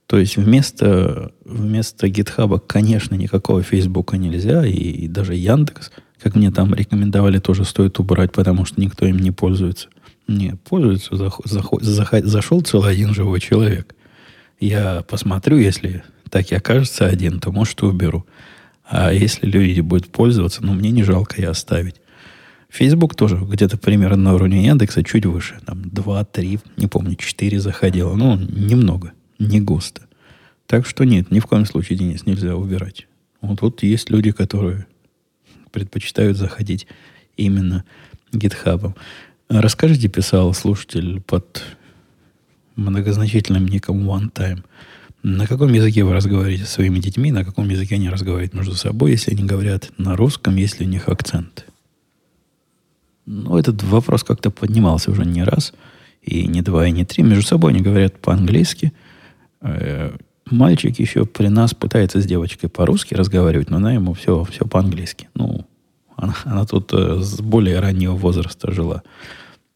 То 0.07 0.19
есть 0.19 0.37
вместо, 0.37 1.33
вместо 1.47 2.09
GitHub, 2.09 2.63
конечно, 2.67 3.15
никакого 3.15 3.63
Фейсбука 3.63 4.19
нельзя, 4.19 4.67
и, 4.67 4.75
и 4.75 5.09
даже 5.09 5.35
Яндекс, 5.35 5.93
как 6.23 6.35
мне 6.35 6.51
там 6.51 6.75
рекомендовали, 6.75 7.39
тоже 7.39 7.65
стоит 7.65 7.99
убрать, 7.99 8.33
потому 8.33 8.65
что 8.65 8.81
никто 8.81 9.07
им 9.07 9.19
не 9.19 9.31
пользуется. 9.31 9.89
Не, 10.27 10.57
пользуется, 10.65 11.17
зах, 11.17 11.41
зах, 11.45 12.13
зашел 12.23 12.61
целый 12.63 12.93
один 12.93 13.13
живой 13.13 13.41
человек. 13.41 13.95
Я 14.59 15.03
посмотрю, 15.03 15.59
если 15.59 16.03
так 16.31 16.51
и 16.51 16.55
окажется 16.55 17.07
один, 17.07 17.41
то, 17.41 17.53
может, 17.53 17.83
и 17.83 17.87
уберу. 17.87 18.25
А 18.89 19.13
если 19.13 19.47
люди 19.47 19.81
будут 19.81 20.09
пользоваться, 20.09 20.65
ну, 20.65 20.73
мне 20.73 20.91
не 20.91 21.03
жалко 21.03 21.41
и 21.41 21.45
оставить. 21.45 21.97
Facebook 22.71 23.15
тоже 23.15 23.37
где-то 23.37 23.77
примерно 23.79 24.17
на 24.17 24.35
уровне 24.35 24.65
Яндекса, 24.65 25.05
чуть 25.05 25.27
выше. 25.27 25.61
Там 25.65 25.83
2, 25.91 26.25
3, 26.25 26.59
не 26.77 26.87
помню, 26.87 27.15
4 27.15 27.61
заходило. 27.61 28.15
Ну, 28.15 28.37
немного 28.37 29.13
не 29.39 29.61
густо. 29.61 30.03
Так 30.67 30.87
что 30.87 31.05
нет, 31.05 31.31
ни 31.31 31.39
в 31.39 31.47
коем 31.47 31.67
случае, 31.67 31.99
Денис, 31.99 32.27
нельзя 32.27 32.57
убирать. 32.57 33.07
Вот 33.41 33.61
тут 33.61 33.83
есть 33.83 34.11
люди, 34.11 34.33
которые 34.33 34.87
предпочитают 35.75 36.39
заходить 36.39 36.87
именно 37.37 37.85
гитхабом. 38.33 38.95
Расскажите, 39.49 40.09
писал 40.09 40.55
слушатель 40.55 41.21
под 41.21 41.63
многозначительным 42.77 43.67
ником 43.67 44.09
One 44.09 44.33
Time. 44.33 44.65
На 45.25 45.47
каком 45.47 45.73
языке 45.73 46.05
вы 46.05 46.13
разговариваете 46.13 46.65
со 46.65 46.73
своими 46.75 46.99
детьми, 47.01 47.33
на 47.33 47.45
каком 47.45 47.69
языке 47.69 47.97
они 47.97 48.09
разговаривают 48.09 48.55
между 48.55 48.75
собой, 48.75 49.11
если 49.11 49.33
они 49.33 49.45
говорят 49.45 49.91
на 49.99 50.17
русском, 50.17 50.55
если 50.57 50.85
у 50.85 50.89
них 50.89 51.09
акцент? 51.09 51.67
Ну, 53.27 53.59
этот 53.59 53.83
вопрос 53.83 54.23
как-то 54.23 54.51
поднимался 54.51 55.11
уже 55.11 55.25
не 55.25 55.43
раз, 55.43 55.73
и 56.23 56.47
не 56.47 56.63
два, 56.63 56.87
и 56.87 56.93
не 56.93 57.05
три. 57.05 57.25
Между 57.25 57.43
собой 57.43 57.73
они 57.73 57.81
говорят 57.81 58.21
по-английски. 58.21 58.93
Мальчик 60.51 60.99
еще 60.99 61.25
при 61.25 61.49
нас 61.49 61.75
пытается 61.75 62.21
с 62.21 62.27
девочкой 62.27 62.69
по-русски 62.69 63.15
разговаривать, 63.15 63.71
но 63.71 63.79
она 63.79 63.93
ему 63.93 64.13
все, 64.13 64.45
все 64.45 64.67
по-английски. 64.67 65.29
Ну, 65.35 65.67
она, 66.17 66.35
она 66.45 66.67
тут 66.67 66.93
э, 66.93 67.21
с 67.21 67.41
более 67.41 67.81
раннего 67.81 68.15
возраста 68.15 68.73
жила. 68.73 69.03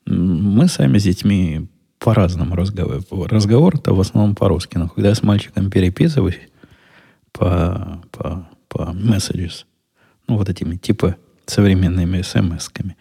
Мы 0.04 0.68
сами 0.68 0.98
с 0.98 1.04
детьми 1.04 1.68
по-разному 1.98 2.54
разговариваем. 2.54 3.04
Разговор-то 3.24 3.94
в 3.94 4.00
основном 4.00 4.34
по-русски. 4.34 4.76
Но 4.76 4.88
когда 4.88 5.08
я 5.10 5.14
с 5.14 5.22
мальчиком 5.22 5.70
переписываюсь 5.70 6.38
по, 7.32 8.02
по, 8.12 8.48
по 8.68 8.92
messages, 8.94 9.64
ну, 10.26 10.36
вот 10.36 10.48
этими 10.48 10.76
типа 10.76 11.16
современными 11.46 12.20
смс-ками, 12.20 12.94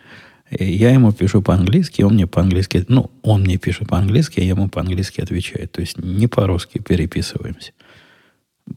я 0.50 0.92
ему 0.92 1.12
пишу 1.12 1.42
по-английски, 1.42 2.02
он 2.04 2.14
мне 2.14 2.28
по-английски, 2.28 2.86
ну, 2.88 3.12
он 3.22 3.42
мне 3.42 3.58
пишет 3.58 3.90
по-английски, 3.90 4.40
а 4.40 4.44
я 4.44 4.50
ему 4.50 4.70
по-английски 4.70 5.22
отвечаю. 5.22 5.68
То 5.68 5.82
есть 5.82 5.98
не 5.98 6.28
по-русски 6.28 6.80
переписываемся. 6.80 7.74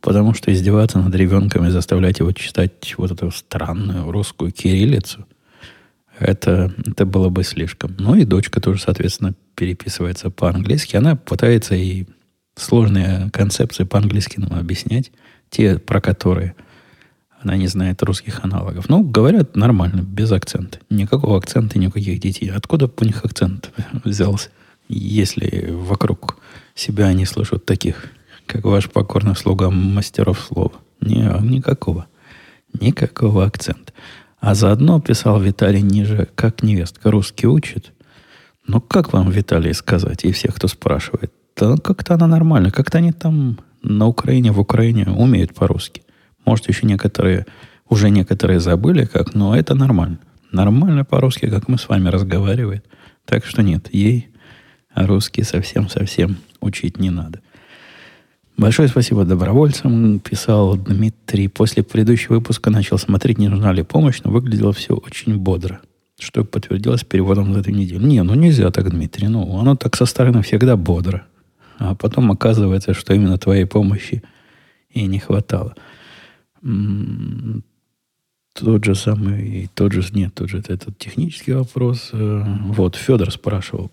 Потому 0.00 0.34
что 0.34 0.52
издеваться 0.52 0.98
над 0.98 1.14
ребенком 1.14 1.66
и 1.66 1.70
заставлять 1.70 2.20
его 2.20 2.32
читать 2.32 2.94
вот 2.96 3.10
эту 3.10 3.30
странную 3.30 4.10
русскую 4.10 4.52
кириллицу, 4.52 5.26
это, 6.18 6.72
это 6.86 7.06
было 7.06 7.28
бы 7.28 7.44
слишком. 7.44 7.96
Ну 7.98 8.14
и 8.14 8.24
дочка 8.24 8.60
тоже, 8.60 8.80
соответственно, 8.80 9.34
переписывается 9.54 10.30
по-английски. 10.30 10.96
Она 10.96 11.16
пытается 11.16 11.74
и 11.74 12.06
сложные 12.56 13.30
концепции 13.32 13.84
по-английски 13.84 14.38
нам 14.38 14.58
объяснять, 14.58 15.12
те, 15.48 15.78
про 15.78 16.00
которые 16.00 16.54
она 17.42 17.56
не 17.56 17.68
знает 17.68 18.02
русских 18.02 18.44
аналогов. 18.44 18.88
Ну, 18.88 19.02
говорят 19.02 19.56
нормально, 19.56 20.02
без 20.02 20.30
акцента. 20.30 20.78
Никакого 20.90 21.38
акцента, 21.38 21.78
никаких 21.78 22.20
детей. 22.20 22.50
Откуда 22.50 22.90
у 22.94 23.04
них 23.04 23.24
акцент 23.24 23.70
взялся, 24.04 24.50
если 24.88 25.70
вокруг 25.70 26.36
себя 26.74 27.06
они 27.06 27.24
слышат 27.24 27.64
таких 27.64 28.10
как 28.46 28.64
ваш 28.64 28.90
покорный 28.90 29.36
слуга 29.36 29.70
мастеров 29.70 30.40
слова. 30.40 30.72
Не, 31.00 31.30
никакого. 31.40 32.06
Никакого 32.78 33.44
акцента. 33.44 33.92
А 34.40 34.54
заодно 34.54 35.00
писал 35.00 35.40
Виталий 35.40 35.82
ниже, 35.82 36.28
как 36.34 36.62
невестка 36.62 37.10
русский 37.10 37.46
учит. 37.46 37.92
Ну, 38.66 38.80
как 38.80 39.12
вам, 39.12 39.30
Виталий, 39.30 39.72
сказать, 39.72 40.24
и 40.24 40.32
всех, 40.32 40.56
кто 40.56 40.68
спрашивает? 40.68 41.32
Да 41.56 41.76
как-то 41.76 42.14
она 42.14 42.26
нормально. 42.26 42.70
Как-то 42.70 42.98
они 42.98 43.12
там 43.12 43.58
на 43.82 44.06
Украине, 44.06 44.52
в 44.52 44.60
Украине 44.60 45.08
умеют 45.08 45.54
по-русски. 45.54 46.02
Может, 46.44 46.68
еще 46.68 46.86
некоторые, 46.86 47.46
уже 47.88 48.10
некоторые 48.10 48.60
забыли 48.60 49.04
как, 49.04 49.34
но 49.34 49.56
это 49.56 49.74
нормально. 49.74 50.18
Нормально 50.52 51.04
по-русски, 51.04 51.48
как 51.48 51.68
мы 51.68 51.78
с 51.78 51.88
вами 51.88 52.08
разговариваем. 52.08 52.82
Так 53.24 53.44
что 53.46 53.62
нет, 53.62 53.88
ей 53.92 54.28
русский 54.94 55.42
совсем-совсем 55.42 56.38
учить 56.60 56.98
не 56.98 57.10
надо. 57.10 57.40
Большое 58.56 58.88
спасибо 58.88 59.24
добровольцам, 59.24 60.18
писал 60.20 60.76
Дмитрий. 60.76 61.48
После 61.48 61.82
предыдущего 61.82 62.34
выпуска 62.34 62.70
начал 62.70 62.98
смотреть, 62.98 63.38
не 63.38 63.48
нужна 63.48 63.72
ли 63.72 63.82
помощь, 63.82 64.20
но 64.22 64.30
выглядело 64.30 64.72
все 64.72 64.94
очень 64.94 65.38
бодро. 65.38 65.80
Что 66.18 66.44
подтвердилось 66.44 67.02
переводом 67.02 67.54
за 67.54 67.60
эту 67.60 67.70
неделю. 67.70 68.06
Не, 68.06 68.22
ну 68.22 68.34
нельзя 68.34 68.70
так, 68.70 68.90
Дмитрий. 68.90 69.28
Ну, 69.28 69.58
оно 69.58 69.76
так 69.76 69.96
со 69.96 70.04
стороны 70.04 70.42
всегда 70.42 70.76
бодро. 70.76 71.24
А 71.78 71.94
потом 71.94 72.30
оказывается, 72.30 72.92
что 72.92 73.14
именно 73.14 73.38
твоей 73.38 73.64
помощи 73.64 74.22
и 74.90 75.06
не 75.06 75.18
хватало. 75.18 75.74
Тот 78.52 78.84
же 78.84 78.94
самый, 78.94 79.70
тот 79.74 79.92
же, 79.92 80.02
нет, 80.12 80.34
тот 80.34 80.50
же 80.50 80.58
этот 80.58 80.98
технический 80.98 81.52
вопрос. 81.52 82.10
Э, 82.12 82.44
вот, 82.66 82.96
Федор 82.96 83.30
спрашивал, 83.30 83.90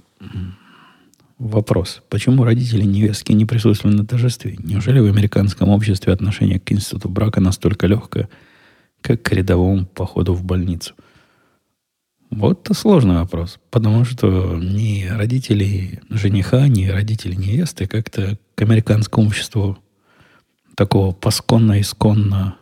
Вопрос. 1.38 2.02
Почему 2.10 2.44
родители 2.44 2.82
невестки 2.82 3.32
не 3.32 3.46
присутствовали 3.46 3.96
на 3.96 4.06
торжестве? 4.06 4.58
Неужели 4.58 5.00
в 5.00 5.06
американском 5.06 5.70
обществе 5.70 6.12
отношение 6.12 6.60
к 6.60 6.72
институту 6.72 7.10
брака 7.10 7.40
настолько 7.40 7.86
легкое, 7.86 8.28
как 9.02 9.22
к 9.22 9.32
рядовому 9.34 9.86
походу 9.86 10.34
в 10.34 10.44
больницу? 10.44 10.96
Вот 12.32 12.62
это 12.66 12.74
сложный 12.74 13.16
вопрос, 13.16 13.60
потому 13.70 14.04
что 14.04 14.58
ни 14.58 15.06
родители 15.06 16.02
жениха, 16.10 16.68
ни 16.68 16.88
родители 16.88 17.36
невесты 17.36 17.86
как-то 17.86 18.40
к 18.56 18.62
американскому 18.64 19.28
обществу 19.28 19.78
такого 20.78 21.12
посконно-исконно 21.12 22.56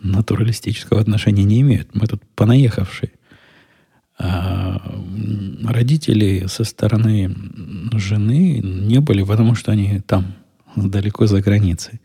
натуралистического 0.00 1.00
отношения 1.00 1.42
не 1.42 1.60
имеют. 1.62 1.94
Мы 1.94 2.06
тут 2.06 2.22
понаехавшие. 2.36 3.10
А 4.18 4.80
родители 5.64 6.46
со 6.46 6.62
стороны 6.62 7.34
жены 7.92 8.60
не 8.60 9.00
были, 9.00 9.24
потому 9.24 9.56
что 9.56 9.72
они 9.72 10.00
там, 10.06 10.34
далеко 10.76 11.26
за 11.26 11.42
границей. 11.42 12.00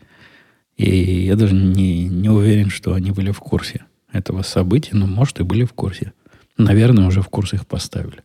И 0.78 1.26
я 1.26 1.36
даже 1.36 1.54
не, 1.54 2.06
не 2.08 2.30
уверен, 2.30 2.72
что 2.72 2.96
они 2.96 3.12
были 3.12 3.30
в 3.30 3.40
курсе 3.40 3.86
этого 4.12 4.42
события, 4.42 4.96
но, 4.96 5.06
может, 5.06 5.40
и 5.42 5.44
были 5.44 5.64
в 5.64 5.74
курсе. 5.74 6.12
Наверное, 6.58 7.06
уже 7.06 7.22
в 7.22 7.30
курс 7.30 7.54
их 7.54 7.68
поставили. 7.68 8.24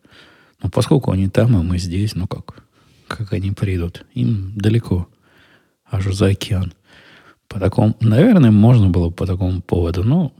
Но 0.63 0.71
поскольку 0.71 1.11
они 1.11 1.29
там, 1.29 1.55
и 1.61 1.63
мы 1.63 1.77
здесь, 1.77 2.15
ну 2.15 2.27
как? 2.27 2.65
Как 3.09 3.35
они 3.35 3.51
придут? 3.51 4.07
Им 4.15 4.53
далеко, 4.57 5.07
аж 5.85 6.07
за 6.07 6.29
океан. 6.29 6.73
По 7.49 7.61
такому, 7.61 7.97
наверное, 8.01 8.51
можно 8.51 8.89
было 8.89 9.11
по 9.11 9.27
такому 9.27 9.61
поводу, 9.63 10.05
но 10.05 10.33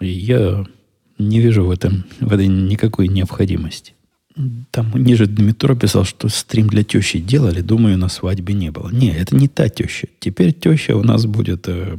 я 0.00 0.64
не 1.18 1.40
вижу 1.40 1.64
в 1.64 1.70
этом, 1.70 2.04
в 2.20 2.32
этой 2.32 2.46
никакой 2.46 3.08
необходимости. 3.08 3.94
Там 4.70 4.92
ниже 4.94 5.26
Дмитро 5.26 5.74
писал, 5.74 6.04
что 6.04 6.28
стрим 6.28 6.68
для 6.68 6.84
тещи 6.84 7.18
делали, 7.18 7.62
думаю, 7.62 7.96
на 7.96 8.08
свадьбе 8.08 8.52
не 8.52 8.70
было. 8.70 8.90
Не, 8.90 9.10
это 9.10 9.34
не 9.34 9.48
та 9.48 9.68
теща. 9.70 10.08
Теперь 10.18 10.52
теща 10.52 10.94
у 10.94 11.02
нас 11.02 11.24
будет 11.24 11.68
э, 11.68 11.96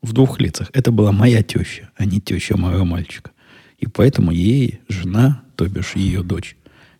в 0.00 0.12
двух 0.12 0.40
лицах. 0.40 0.70
Это 0.74 0.92
была 0.92 1.10
моя 1.10 1.42
теща, 1.42 1.90
а 1.96 2.04
не 2.04 2.20
теща 2.20 2.56
моего 2.56 2.84
мальчика. 2.84 3.32
И 3.80 3.88
поэтому 3.88 4.30
ей 4.30 4.78
жена, 4.88 5.42
то 5.56 5.66
бишь 5.66 5.96
ее 5.96 6.22
дочь, 6.22 6.56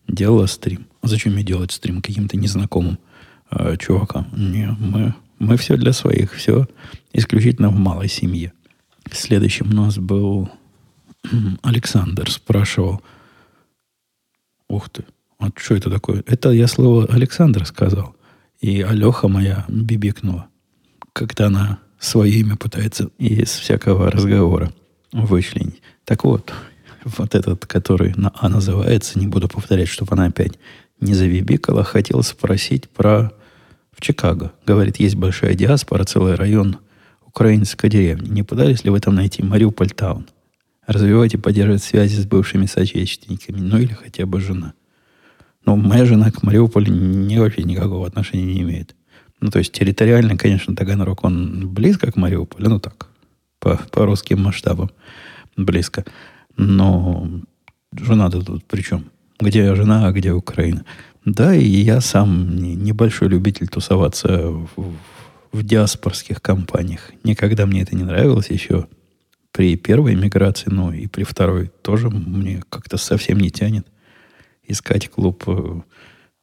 делала 0.09 0.47
стрим. 0.47 0.87
А 1.01 1.07
зачем 1.07 1.35
мне 1.35 1.45
делать 1.45 1.71
стрим 1.71 2.03
каким-то 2.03 2.37
незнакомым 2.37 2.99
э, 3.53 3.77
чувакам? 3.79 4.27
Не, 4.37 4.77
мы, 4.81 5.15
мы 5.43 5.57
все 5.57 5.77
для 5.77 5.93
своих, 5.93 6.33
все 6.35 6.69
исключительно 7.13 7.69
в 7.71 7.77
малой 7.77 8.09
семье. 8.09 8.53
Следующим 9.11 9.71
у 9.71 9.75
нас 9.75 9.99
был 9.99 10.49
Александр 11.63 12.31
спрашивал. 12.31 13.03
Ух 14.69 14.89
ты, 14.89 15.05
вот 15.39 15.59
что 15.59 15.75
это 15.75 15.91
такое? 15.91 16.23
Это 16.27 16.51
я 16.51 16.69
слово 16.69 17.07
Александр 17.11 17.67
сказал. 17.67 18.15
И 18.61 18.83
Алеха 18.83 19.27
моя 19.27 19.65
бибикнула. 19.69 20.47
Как-то 21.13 21.49
она 21.49 21.81
свое 21.99 22.33
имя 22.33 22.57
пытается 22.57 23.11
из 23.19 23.51
всякого 23.51 24.11
разговора 24.13 24.73
вычленить. 25.13 25.83
Так 26.05 26.23
вот, 26.23 26.53
вот 27.05 27.35
этот, 27.35 27.67
который 27.67 28.15
на 28.17 28.33
А 28.37 28.49
называется, 28.49 29.19
не 29.19 29.27
буду 29.27 29.49
повторять, 29.49 29.89
чтобы 29.89 30.13
она 30.13 30.27
опять 30.27 30.53
не 31.01 31.15
завибикала, 31.15 31.83
хотел 31.83 32.23
спросить 32.23 32.89
про 32.89 33.33
в 33.93 34.01
Чикаго. 34.01 34.53
Говорит, 34.67 34.97
есть 34.99 35.17
большая 35.17 35.55
диаспора, 35.55 36.05
целый 36.05 36.35
район 36.35 36.79
украинской 37.25 37.89
деревни. 37.89 38.29
Не 38.29 38.43
пытались 38.43 38.85
ли 38.85 38.91
вы 38.91 39.01
там 39.01 39.15
найти 39.15 39.43
Мариуполь 39.43 39.91
Таун? 39.91 40.27
развивать 40.87 41.35
и 41.35 41.39
поддерживать 41.39 41.83
связи 41.83 42.21
с 42.21 42.27
бывшими 42.27 42.67
соотечественниками, 42.67 43.61
ну 43.61 43.79
или 43.79 43.93
хотя 43.93 44.27
бы 44.27 44.41
жена. 44.41 44.75
Но 45.65 45.77
моя 45.77 46.05
жена 46.05 46.31
к 46.31 46.43
Мариуполю 46.43 46.93
не, 46.93 47.39
вообще 47.39 47.63
никакого 47.63 48.07
отношения 48.07 48.45
не 48.45 48.61
имеет. 48.63 48.97
Ну, 49.41 49.51
то 49.51 49.59
есть 49.59 49.73
территориально, 49.73 50.37
конечно, 50.37 50.75
Таганрог, 50.75 51.25
он 51.25 51.69
близко 51.69 52.11
к 52.11 52.17
Мариуполю, 52.17 52.69
ну 52.69 52.81
так, 52.81 53.09
по, 53.61 53.81
по 53.91 54.07
русским 54.07 54.43
масштабам 54.43 54.91
близко. 55.57 56.05
Но 56.57 57.29
жена-то 57.93 58.43
тут 58.43 58.65
при 58.65 58.83
чем? 58.83 59.05
Где 59.41 59.75
жена, 59.75 60.07
а 60.07 60.13
где 60.13 60.33
Украина? 60.33 60.85
Да, 61.25 61.55
и 61.55 61.65
я 61.65 62.01
сам 62.01 62.57
небольшой 62.57 63.29
любитель 63.29 63.69
тусоваться 63.69 64.49
в, 64.49 64.97
в 65.53 65.63
диаспорских 65.63 66.43
компаниях. 66.43 67.13
Никогда 67.23 67.67
мне 67.67 67.83
это 67.83 67.95
не 67.95 68.03
нравилось 68.03 68.51
еще 68.51 68.89
при 69.53 69.77
первой 69.77 70.17
миграции, 70.17 70.71
ну 70.71 70.93
и 70.93 71.07
при 71.07 71.23
второй 71.25 71.71
тоже 71.83 72.11
мне 72.11 72.63
как-то 72.69 72.97
совсем 72.97 73.39
не 73.39 73.51
тянет 73.51 73.87
искать 74.67 75.11
клуб 75.11 75.45
э, 75.47 75.81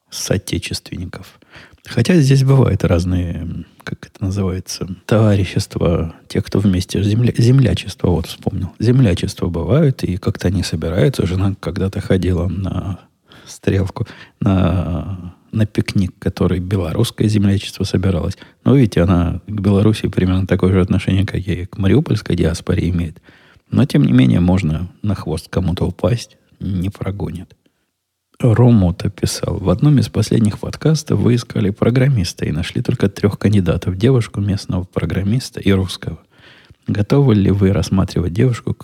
соотечественников. 0.08 1.38
Хотя 1.86 2.14
здесь 2.20 2.44
бывают 2.44 2.84
разные, 2.84 3.64
как 3.84 4.06
это 4.06 4.24
называется, 4.24 4.86
товарищества, 5.06 6.14
те, 6.28 6.40
кто 6.40 6.58
вместе, 6.58 7.02
земля, 7.02 7.32
землячество, 7.36 8.08
вот 8.08 8.26
вспомнил. 8.26 8.72
Землячество 8.78 9.48
бывают, 9.48 10.04
и 10.04 10.16
как-то 10.16 10.48
они 10.48 10.62
собираются. 10.62 11.26
Жена 11.26 11.54
когда-то 11.58 12.00
ходила 12.00 12.48
на 12.48 13.00
стрелку, 13.50 14.06
на 14.40 15.34
на 15.52 15.66
пикник, 15.66 16.12
который 16.18 16.60
белорусское 16.60 17.28
землячество 17.28 17.84
собиралось. 17.84 18.38
Но 18.64 18.76
видите, 18.76 19.02
она 19.02 19.40
к 19.46 19.60
Беларуси 19.60 20.08
примерно 20.08 20.46
такое 20.46 20.72
же 20.72 20.80
отношение, 20.80 21.26
как 21.26 21.36
и 21.36 21.66
к 21.66 21.78
мариупольской 21.78 22.36
диаспоре 22.36 22.88
имеет. 22.90 23.20
Но, 23.70 23.84
тем 23.84 24.02
не 24.02 24.12
менее, 24.12 24.40
можно 24.40 24.90
на 25.02 25.14
хвост 25.14 25.48
кому-то 25.48 25.86
упасть, 25.86 26.36
не 26.60 26.90
прогонят. 26.90 27.56
Ромота 28.40 29.10
писал, 29.10 29.58
в 29.58 29.68
одном 29.68 29.98
из 29.98 30.08
последних 30.08 30.58
подкастов 30.58 31.20
вы 31.20 31.34
искали 31.34 31.70
программиста 31.70 32.46
и 32.46 32.52
нашли 32.52 32.80
только 32.80 33.08
трех 33.08 33.38
кандидатов, 33.38 33.96
девушку 33.96 34.40
местного 34.40 34.84
программиста 34.84 35.60
и 35.60 35.70
русского. 35.72 36.18
Готовы 36.86 37.34
ли 37.34 37.50
вы 37.50 37.72
рассматривать 37.72 38.32
девушку 38.32 38.76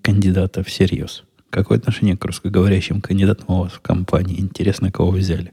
кандидата 0.00 0.64
всерьез? 0.64 1.22
Какое 1.54 1.78
отношение 1.78 2.16
к 2.16 2.24
русскоговорящим 2.24 3.00
кандидатам 3.00 3.44
у 3.46 3.62
вас 3.62 3.74
в 3.74 3.80
компании? 3.80 4.40
Интересно, 4.40 4.90
кого 4.90 5.12
взяли? 5.12 5.52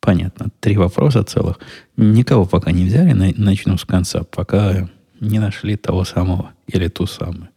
Понятно. 0.00 0.48
Три 0.60 0.76
вопроса 0.76 1.24
целых. 1.24 1.58
Никого 1.96 2.44
пока 2.44 2.70
не 2.70 2.84
взяли. 2.84 3.14
Начну 3.38 3.78
с 3.78 3.86
конца. 3.86 4.22
Пока 4.24 4.86
не 5.18 5.38
нашли 5.38 5.76
того 5.76 6.04
самого 6.04 6.52
или 6.66 6.88
ту 6.88 7.06
самую. 7.06 7.48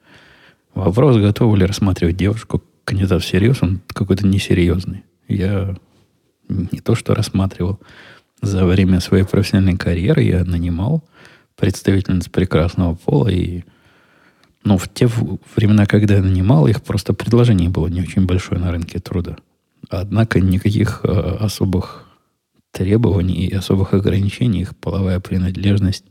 Вопрос, 0.75 1.17
готовы 1.17 1.57
ли 1.57 1.65
рассматривать 1.65 2.15
девушку 2.15 2.63
кандидат 2.85 3.21
всерьез, 3.21 3.57
он 3.61 3.81
какой-то 3.87 4.25
несерьезный. 4.25 5.03
Я 5.27 5.75
не 6.47 6.79
то 6.79 6.95
что 6.95 7.13
рассматривал. 7.13 7.81
За 8.41 8.65
время 8.65 9.01
своей 9.01 9.25
профессиональной 9.25 9.77
карьеры 9.77 10.21
я 10.21 10.45
нанимал 10.45 11.03
представительниц 11.57 12.29
прекрасного 12.29 12.95
пола 12.95 13.27
и 13.27 13.65
но 14.67 14.77
в 14.77 14.89
те 14.89 15.07
времена, 15.55 15.85
когда 15.85 16.15
я 16.15 16.21
нанимал 16.21 16.67
их, 16.67 16.83
просто 16.83 17.13
предложение 17.13 17.69
было 17.69 17.87
не 17.87 18.01
очень 18.01 18.25
большое 18.25 18.59
на 18.59 18.69
рынке 18.69 18.99
труда. 18.99 19.37
Однако 19.89 20.41
никаких 20.41 20.99
э, 21.03 21.37
особых 21.39 22.05
требований 22.71 23.47
и 23.47 23.55
особых 23.55 23.93
ограничений, 23.93 24.63
их 24.63 24.75
половая 24.75 25.21
принадлежность, 25.21 26.03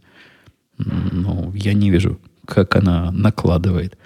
ну, 0.79 1.53
я 1.55 1.75
не 1.75 1.91
вижу, 1.91 2.19
как 2.47 2.77
она 2.77 3.13
накладывает 3.13 3.99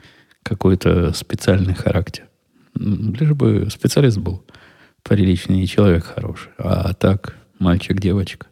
какой-то 0.42 1.12
специальный 1.12 1.74
характер. 1.74 2.24
Лишь 2.74 3.34
бы 3.34 3.68
специалист 3.70 4.18
был 4.18 4.44
приличный 5.04 5.62
и 5.62 5.68
человек 5.68 6.06
хороший. 6.06 6.50
А 6.58 6.92
так, 6.94 7.36
мальчик, 7.60 8.00
девочка 8.00 8.48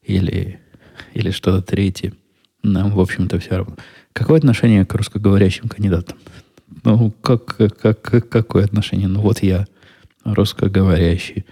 или, 0.00 0.60
или 1.12 1.32
что-то 1.32 1.60
третье, 1.60 2.12
нам, 2.62 2.92
в 2.92 3.00
общем-то, 3.00 3.40
все 3.40 3.56
равно. 3.56 3.76
Какое 4.14 4.38
отношение 4.38 4.86
к 4.86 4.94
русскоговорящим 4.94 5.68
кандидатам? 5.68 6.16
Ну, 6.84 7.10
как, 7.10 7.56
как, 7.56 8.00
какое 8.00 8.64
отношение? 8.64 9.08
Ну, 9.08 9.20
вот 9.20 9.42
я 9.42 9.66
русскоговорящий. 10.24 11.44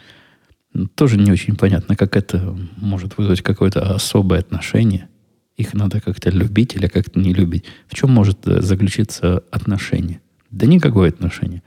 Тоже 0.95 1.19
не 1.19 1.33
очень 1.33 1.57
понятно, 1.57 1.97
как 1.97 2.17
это 2.17 2.57
может 2.77 3.19
вызвать 3.19 3.43
какое-то 3.43 3.95
особое 3.95 4.39
отношение. 4.39 5.09
Их 5.57 5.75
надо 5.75 6.01
как-то 6.01 6.31
любить 6.31 6.77
или 6.77 6.87
как-то 6.87 7.19
не 7.19 7.35
любить. 7.35 7.65
В 7.89 7.97
чем 7.97 8.13
может 8.13 8.39
заключиться 8.45 9.43
отношение? 9.51 10.21
Да 10.51 10.67
никакое 10.67 11.09
отношение. 11.09 11.65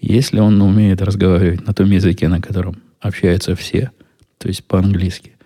Если 0.00 0.40
он 0.40 0.60
умеет 0.62 1.02
разговаривать 1.02 1.66
на 1.66 1.74
том 1.74 1.90
языке, 1.90 2.28
на 2.28 2.40
котором 2.40 2.76
общаются 2.98 3.54
все, 3.54 3.90
то 4.38 4.48
есть 4.48 4.64
по-английски, 4.64 5.36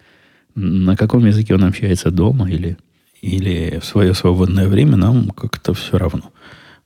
на 0.54 0.96
каком 0.96 1.26
языке 1.26 1.56
он 1.56 1.64
общается 1.64 2.12
дома 2.12 2.48
или 2.48 2.76
или 3.24 3.78
в 3.78 3.84
свое 3.84 4.12
свободное 4.12 4.68
время, 4.68 4.96
нам 4.96 5.30
как-то 5.30 5.72
все 5.72 5.96
равно. 5.96 6.30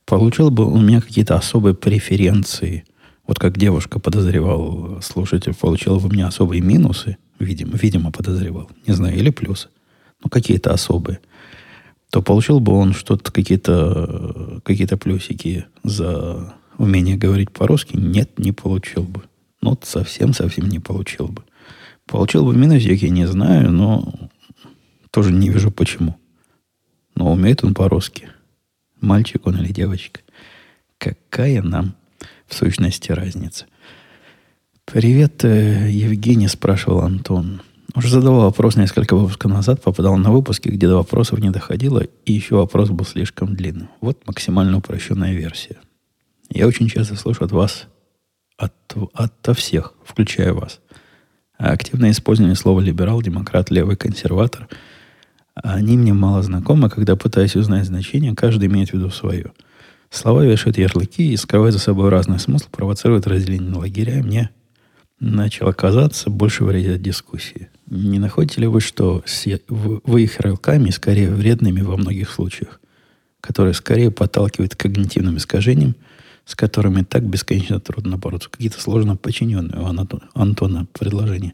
Получил 0.05 0.49
бы 0.49 0.65
у 0.65 0.79
меня 0.79 1.01
какие-то 1.01 1.35
особые 1.35 1.75
преференции. 1.75 2.85
Вот 3.27 3.39
как 3.39 3.57
девушка 3.57 3.99
подозревал, 3.99 5.01
слушатель, 5.01 5.53
получил 5.53 5.99
бы 5.99 6.07
у 6.07 6.11
меня 6.11 6.27
особые 6.27 6.61
минусы, 6.61 7.17
видимо, 7.39 7.77
видимо 7.77 8.11
подозревал, 8.11 8.69
не 8.87 8.93
знаю, 8.93 9.17
или 9.17 9.29
плюсы, 9.29 9.67
ну 10.23 10.29
какие-то 10.29 10.71
особые, 10.71 11.19
то 12.09 12.21
получил 12.21 12.59
бы 12.59 12.71
он 12.73 12.93
что-то, 12.93 13.31
какие-то 13.31 14.61
какие 14.63 14.87
плюсики 14.87 15.65
за 15.83 16.55
умение 16.77 17.17
говорить 17.17 17.51
по-русски. 17.51 17.97
Нет, 17.97 18.39
не 18.39 18.51
получил 18.51 19.03
бы. 19.03 19.23
Ну, 19.61 19.77
совсем-совсем 19.83 20.69
не 20.69 20.79
получил 20.79 21.27
бы. 21.27 21.43
Получил 22.07 22.45
бы 22.45 22.55
минусики, 22.55 23.05
не 23.05 23.27
знаю, 23.27 23.71
но 23.71 24.29
тоже 25.11 25.31
не 25.31 25.49
вижу 25.49 25.69
почему. 25.69 26.15
Но 27.19 27.33
умеет 27.33 27.65
он 27.65 27.73
по-русски. 27.73 28.29
Мальчик 29.01 29.45
он 29.45 29.57
или 29.57 29.73
девочка. 29.73 30.21
Какая 30.97 31.61
нам 31.61 31.93
в 32.47 32.55
сущности 32.55 33.11
разница? 33.11 33.65
Привет, 34.85 35.43
э, 35.43 35.89
Евгений, 35.91 36.47
спрашивал 36.47 37.01
Антон. 37.01 37.61
Уже 37.93 38.09
задавал 38.09 38.43
вопрос 38.43 38.77
несколько 38.77 39.17
выпусков 39.17 39.51
назад, 39.51 39.81
попадал 39.81 40.15
на 40.15 40.31
выпуски, 40.31 40.69
где 40.69 40.87
до 40.87 40.95
вопросов 40.95 41.39
не 41.39 41.49
доходило, 41.49 41.99
и 41.99 42.31
еще 42.31 42.55
вопрос 42.55 42.89
был 42.89 43.03
слишком 43.03 43.53
длинным. 43.53 43.89
Вот 43.99 44.25
максимально 44.25 44.77
упрощенная 44.77 45.33
версия. 45.33 45.75
Я 46.49 46.67
очень 46.67 46.87
часто 46.87 47.17
слышу 47.17 47.43
от 47.43 47.51
вас, 47.51 47.87
от, 48.55 48.73
от 49.13 49.57
всех, 49.57 49.93
включая 50.05 50.53
вас, 50.53 50.79
активное 51.57 52.11
использование 52.11 52.55
слова 52.55 52.79
либерал, 52.79 53.21
демократ, 53.21 53.69
левый, 53.71 53.97
консерватор– 53.97 54.69
они 55.63 55.97
мне 55.97 56.13
мало 56.13 56.41
знакомы, 56.43 56.89
когда 56.89 57.15
пытаюсь 57.15 57.55
узнать 57.55 57.85
значение, 57.85 58.35
каждый 58.35 58.67
имеет 58.67 58.89
в 58.89 58.93
виду 58.93 59.09
свое. 59.09 59.51
Слова 60.09 60.43
вешают 60.43 60.77
ярлыки 60.77 61.31
и 61.31 61.37
скрывают 61.37 61.73
за 61.73 61.79
собой 61.79 62.09
разный 62.09 62.39
смысл, 62.39 62.67
провоцируют 62.71 63.27
разделение 63.27 63.69
на 63.69 63.79
лагеря, 63.79 64.19
и 64.19 64.23
мне 64.23 64.49
начало 65.19 65.71
казаться 65.71 66.29
больше 66.29 66.63
вредит 66.63 67.01
дискуссии. 67.01 67.69
Не 67.87 68.19
находите 68.19 68.61
ли 68.61 68.67
вы, 68.67 68.81
что 68.81 69.23
вы 69.67 70.23
их 70.23 70.39
ярлыками 70.39 70.89
скорее 70.91 71.29
вредными 71.29 71.81
во 71.81 71.97
многих 71.97 72.29
случаях, 72.29 72.79
которые 73.41 73.73
скорее 73.73 74.11
подталкивают 74.11 74.75
к 74.75 74.79
когнитивным 74.79 75.37
искажениям, 75.37 75.95
с 76.45 76.55
которыми 76.55 77.03
так 77.03 77.23
бесконечно 77.23 77.79
трудно 77.79 78.17
бороться. 78.17 78.49
Какие-то 78.49 78.81
сложно 78.81 79.15
подчиненные 79.15 79.79
у 79.79 80.39
Антона 80.39 80.87
предложения. 80.97 81.53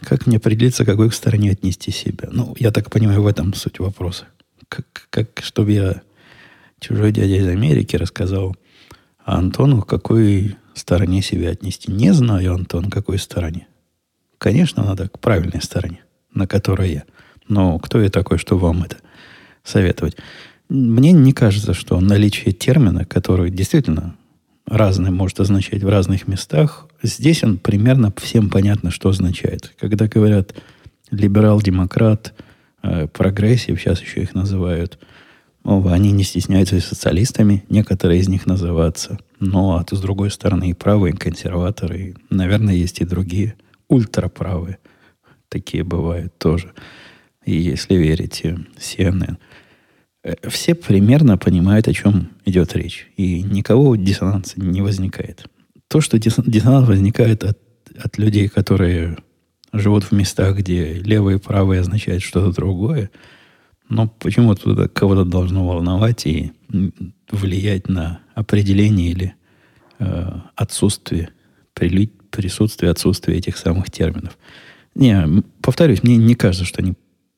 Как 0.00 0.26
мне 0.26 0.36
определиться, 0.36 0.84
к 0.84 0.88
какой 0.88 1.10
стороне 1.12 1.50
отнести 1.50 1.90
себя? 1.90 2.28
Ну, 2.30 2.54
я 2.58 2.70
так 2.70 2.90
понимаю, 2.90 3.22
в 3.22 3.26
этом 3.26 3.54
суть 3.54 3.78
вопроса. 3.78 4.26
Как, 4.68 4.86
как 5.10 5.40
чтобы 5.42 5.72
я 5.72 6.02
чужой 6.80 7.12
дядя 7.12 7.36
из 7.36 7.46
Америки 7.46 7.96
рассказал 7.96 8.56
Антону, 9.24 9.82
к 9.82 9.88
какой 9.88 10.56
стороне 10.74 11.22
себя 11.22 11.50
отнести. 11.50 11.90
Не 11.90 12.12
знаю, 12.12 12.54
Антон, 12.54 12.90
к 12.90 12.92
какой 12.92 13.18
стороне. 13.18 13.66
Конечно, 14.38 14.84
надо 14.84 15.08
к 15.08 15.18
правильной 15.18 15.62
стороне, 15.62 16.00
на 16.32 16.46
которой 16.46 16.92
я. 16.92 17.04
Но 17.48 17.78
кто 17.78 18.00
я 18.00 18.10
такой, 18.10 18.38
что 18.38 18.58
вам 18.58 18.82
это 18.82 18.98
советовать? 19.64 20.16
Мне 20.68 21.12
не 21.12 21.32
кажется, 21.32 21.74
что 21.74 21.98
наличие 22.00 22.52
термина, 22.52 23.04
который 23.04 23.50
действительно 23.50 24.16
разное 24.66 25.10
может 25.10 25.40
означать 25.40 25.82
в 25.82 25.88
разных 25.88 26.26
местах. 26.26 26.88
Здесь 27.02 27.44
он 27.44 27.58
примерно 27.58 28.12
всем 28.16 28.50
понятно, 28.50 28.90
что 28.90 29.08
означает. 29.08 29.72
Когда 29.78 30.08
говорят 30.08 30.54
либерал-демократ, 31.10 32.34
э, 32.82 33.06
прогрессив, 33.08 33.80
сейчас 33.80 34.00
еще 34.00 34.22
их 34.22 34.34
называют, 34.34 34.98
они 35.64 36.12
не 36.12 36.22
стесняются 36.22 36.76
и 36.76 36.80
социалистами, 36.80 37.64
некоторые 37.68 38.20
из 38.20 38.28
них 38.28 38.46
называться. 38.46 39.18
Но 39.40 39.76
а 39.76 39.84
с 39.96 40.00
другой 40.00 40.30
стороны 40.30 40.70
и 40.70 40.74
правые, 40.74 41.12
и 41.12 41.16
консерваторы, 41.16 41.98
и, 41.98 42.14
наверное, 42.30 42.74
есть 42.74 43.00
и 43.00 43.04
другие 43.04 43.54
ультраправые. 43.88 44.78
Такие 45.48 45.82
бывают 45.84 46.36
тоже. 46.38 46.72
И 47.44 47.56
если 47.56 47.94
верите 47.94 48.58
CNN– 48.78 49.38
все 50.48 50.74
примерно 50.74 51.38
понимают, 51.38 51.88
о 51.88 51.92
чем 51.92 52.30
идет 52.44 52.74
речь. 52.74 53.08
И 53.16 53.42
никого 53.42 53.96
диссонанса 53.96 54.60
не 54.60 54.82
возникает. 54.82 55.44
То, 55.88 56.00
что 56.00 56.18
диссонанс 56.18 56.88
возникает 56.88 57.44
от, 57.44 57.58
от 57.96 58.18
людей, 58.18 58.48
которые 58.48 59.18
живут 59.72 60.04
в 60.04 60.12
местах, 60.12 60.56
где 60.56 60.94
левые 60.94 61.38
и 61.38 61.40
правые 61.40 61.80
означают 61.80 62.22
что-то 62.22 62.52
другое, 62.52 63.10
но 63.88 64.08
почему-то 64.08 64.72
это 64.72 64.88
кого-то 64.88 65.24
должно 65.24 65.66
волновать 65.66 66.26
и 66.26 66.52
влиять 67.30 67.88
на 67.88 68.20
определение 68.34 69.10
или 69.10 69.34
э, 69.98 70.32
отсутствие, 70.56 71.30
прили, 71.72 72.10
присутствие, 72.30 72.90
отсутствие 72.90 73.38
этих 73.38 73.56
самых 73.56 73.90
терминов. 73.90 74.36
Не, 74.94 75.42
повторюсь, 75.62 76.02
мне 76.02 76.16
не 76.16 76.34
кажется, 76.34 76.66
что 76.66 76.82
они 76.82 76.94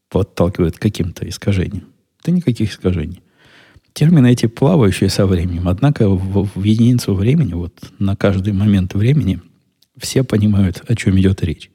подталкивают 0.08 0.76
к 0.76 0.82
каким-то 0.82 1.28
искажениям. 1.28 1.84
Да 2.24 2.32
никаких 2.32 2.72
искажений. 2.72 3.22
Термины 3.92 4.30
эти 4.30 4.46
плавающие 4.46 5.10
со 5.10 5.26
временем. 5.26 5.68
Однако 5.68 6.08
в, 6.08 6.48
в 6.54 6.62
единицу 6.62 7.14
времени, 7.14 7.54
вот 7.54 7.74
на 7.98 8.16
каждый 8.16 8.52
момент 8.52 8.94
времени, 8.94 9.40
все 9.96 10.22
понимают, 10.22 10.82
о 10.86 10.94
чем 10.94 11.18
идет 11.18 11.42
речь. 11.42 11.70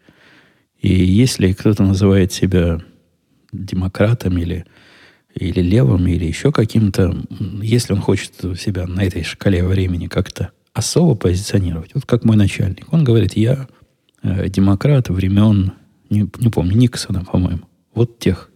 И 0.79 0.93
если 0.93 1.53
кто-то 1.53 1.83
называет 1.83 2.31
себя 2.31 2.81
демократом 3.51 4.37
или, 4.37 4.65
или 5.33 5.61
левым, 5.61 6.07
или 6.07 6.25
еще 6.25 6.51
каким-то, 6.51 7.15
если 7.61 7.93
он 7.93 8.01
хочет 8.01 8.33
себя 8.59 8.87
на 8.87 9.01
этой 9.01 9.23
шкале 9.23 9.63
времени 9.63 10.07
как-то 10.07 10.51
особо 10.73 11.15
позиционировать, 11.15 11.91
вот 11.93 12.05
как 12.05 12.23
мой 12.25 12.35
начальник, 12.35 12.91
он 12.91 13.03
говорит, 13.03 13.33
я 13.37 13.67
э, 14.23 14.49
демократ 14.49 15.09
времен, 15.09 15.73
не, 16.09 16.29
не 16.39 16.49
помню, 16.49 16.75
Никсона, 16.75 17.23
по-моему. 17.23 17.61
Вот 17.93 18.19
тех, 18.19 18.49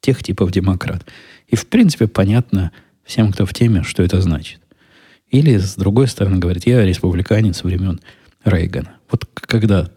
тех 0.00 0.22
типов 0.22 0.50
демократ. 0.50 1.06
И, 1.46 1.56
в 1.56 1.66
принципе, 1.66 2.06
понятно 2.06 2.72
всем, 3.04 3.32
кто 3.32 3.46
в 3.46 3.54
теме, 3.54 3.82
что 3.82 4.02
это 4.02 4.20
значит. 4.20 4.60
Или, 5.30 5.56
с 5.56 5.76
другой 5.76 6.08
стороны, 6.08 6.38
говорит, 6.38 6.66
я 6.66 6.84
республиканец 6.84 7.62
времен 7.62 8.00
Рейгана. 8.44 8.96
Вот 9.10 9.26
когда 9.34 9.90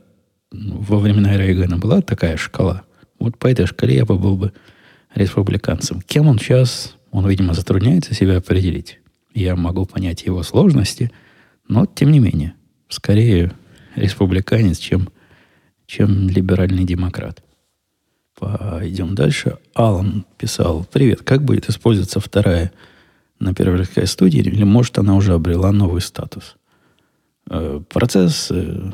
во 0.52 1.00
времена 1.00 1.38
Рейгана 1.38 1.78
была 1.78 2.02
такая 2.02 2.38
шкала, 2.38 2.84
вот 3.20 3.38
по 3.38 3.48
этой 3.48 3.66
шкале 3.66 3.96
я 3.96 4.06
бы 4.06 4.18
был 4.18 4.36
бы 4.36 4.54
республиканцем. 5.16 6.02
Кем 6.02 6.28
он 6.28 6.40
сейчас, 6.40 6.96
он, 7.12 7.28
видимо, 7.28 7.54
затрудняется 7.54 8.14
себя 8.14 8.38
определить. 8.38 9.00
Я 9.34 9.56
могу 9.56 9.86
понять 9.86 10.24
его 10.24 10.44
сложности, 10.44 11.12
но, 11.68 11.86
тем 11.86 12.12
не 12.12 12.20
менее, 12.20 12.56
скорее 12.90 13.54
республиканец, 13.96 14.78
чем, 14.78 15.10
чем 15.86 16.28
либеральный 16.28 16.84
демократ. 16.84 17.44
Пойдем 18.42 19.14
дальше. 19.14 19.60
Алан 19.76 20.26
писал, 20.40 20.84
привет, 20.92 21.22
как 21.22 21.44
будет 21.44 21.70
использоваться 21.70 22.20
вторая 22.20 22.72
на 23.40 23.54
первой 23.54 23.86
студии, 24.08 24.40
или 24.40 24.64
может 24.64 24.98
она 24.98 25.16
уже 25.16 25.34
обрела 25.34 25.72
новый 25.72 26.02
статус? 26.02 26.56
Э, 27.52 27.80
процесс 27.88 28.50
э, 28.50 28.94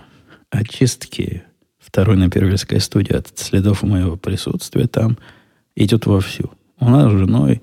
очистки 0.50 1.44
второй 1.80 2.18
на 2.18 2.30
первильской 2.30 2.82
студии 2.82 3.14
от 3.14 3.40
следов 3.40 3.84
моего 3.84 4.18
присутствия 4.18 4.86
там 4.88 5.18
идет 5.78 6.08
вовсю. 6.08 6.52
У 6.82 6.90
нас 6.90 7.10
с 7.10 7.16
женой 7.16 7.62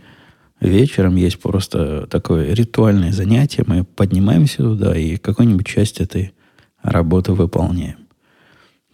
вечером 0.61 1.17
есть 1.17 1.39
просто 1.39 2.07
такое 2.07 2.55
ритуальное 2.55 3.13
занятие. 3.13 3.65
Мы 3.67 3.85
поднимаемся 3.85 4.63
туда 4.63 4.97
и 4.97 5.19
какую-нибудь 5.19 5.67
часть 5.67 6.01
этой 6.01 6.33
работы 6.83 7.33
выполняем. 7.33 7.99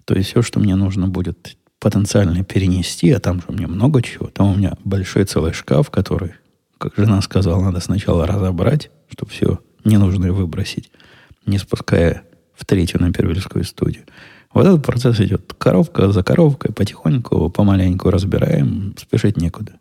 То 0.05 0.17
есть 0.17 0.31
все, 0.31 0.43
что 0.43 0.59
мне 0.59 0.75
нужно 0.75 1.07
будет 1.07 1.57
потенциально 1.81 2.45
перенести, 2.45 3.11
а 3.11 3.19
там 3.19 3.41
же 3.41 3.47
у 3.49 3.53
меня 3.53 3.67
много 3.67 4.03
чего. 4.03 4.27
Там 4.27 4.53
у 4.53 4.55
меня 4.55 4.75
большой 4.85 5.25
целый 5.25 5.53
шкаф, 5.53 5.91
который, 5.91 6.35
как 6.79 6.95
жена 6.97 7.21
сказала, 7.23 7.65
надо 7.65 7.81
сначала 7.81 8.27
разобрать, 8.27 8.91
чтобы 9.09 9.33
все 9.33 9.61
ненужное 9.85 10.31
выбросить, 10.31 10.93
не 11.47 11.59
спуская 11.59 12.23
в 12.55 12.67
третью 12.67 13.01
на 13.01 13.13
первильскую 13.13 13.65
студию. 13.65 14.05
Вот 14.53 14.67
этот 14.67 14.85
процесс 14.85 15.19
идет 15.21 15.55
коробка 15.55 16.13
за 16.13 16.23
коробкой, 16.23 16.75
потихоньку, 16.75 17.49
помаленьку 17.51 18.11
разбираем, 18.11 18.95
спешить 18.99 19.39
некуда. 19.39 19.73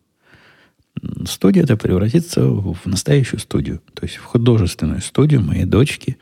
Студия 1.26 1.64
это 1.64 1.76
превратится 1.76 2.46
в 2.46 2.78
настоящую 2.86 3.40
студию, 3.40 3.82
то 3.94 4.06
есть 4.06 4.18
в 4.18 4.24
художественную 4.24 5.02
студию 5.02 5.42
моей 5.42 5.66
дочки. 5.66 6.18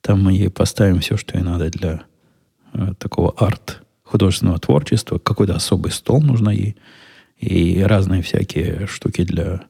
Там 0.00 0.22
мы 0.22 0.32
ей 0.32 0.50
поставим 0.50 1.00
все, 1.00 1.16
что 1.16 1.36
ей 1.36 1.44
надо 1.44 1.70
для 1.70 2.02
э, 2.72 2.94
такого 2.98 3.32
арт 3.36 3.82
художественного 4.10 4.58
творчества. 4.58 5.18
Какой-то 5.18 5.54
особый 5.54 5.92
стол 5.92 6.20
нужно 6.20 6.50
ей. 6.50 6.76
И 7.38 7.80
разные 7.82 8.22
всякие 8.22 8.86
штуки 8.86 9.24
для 9.24 9.62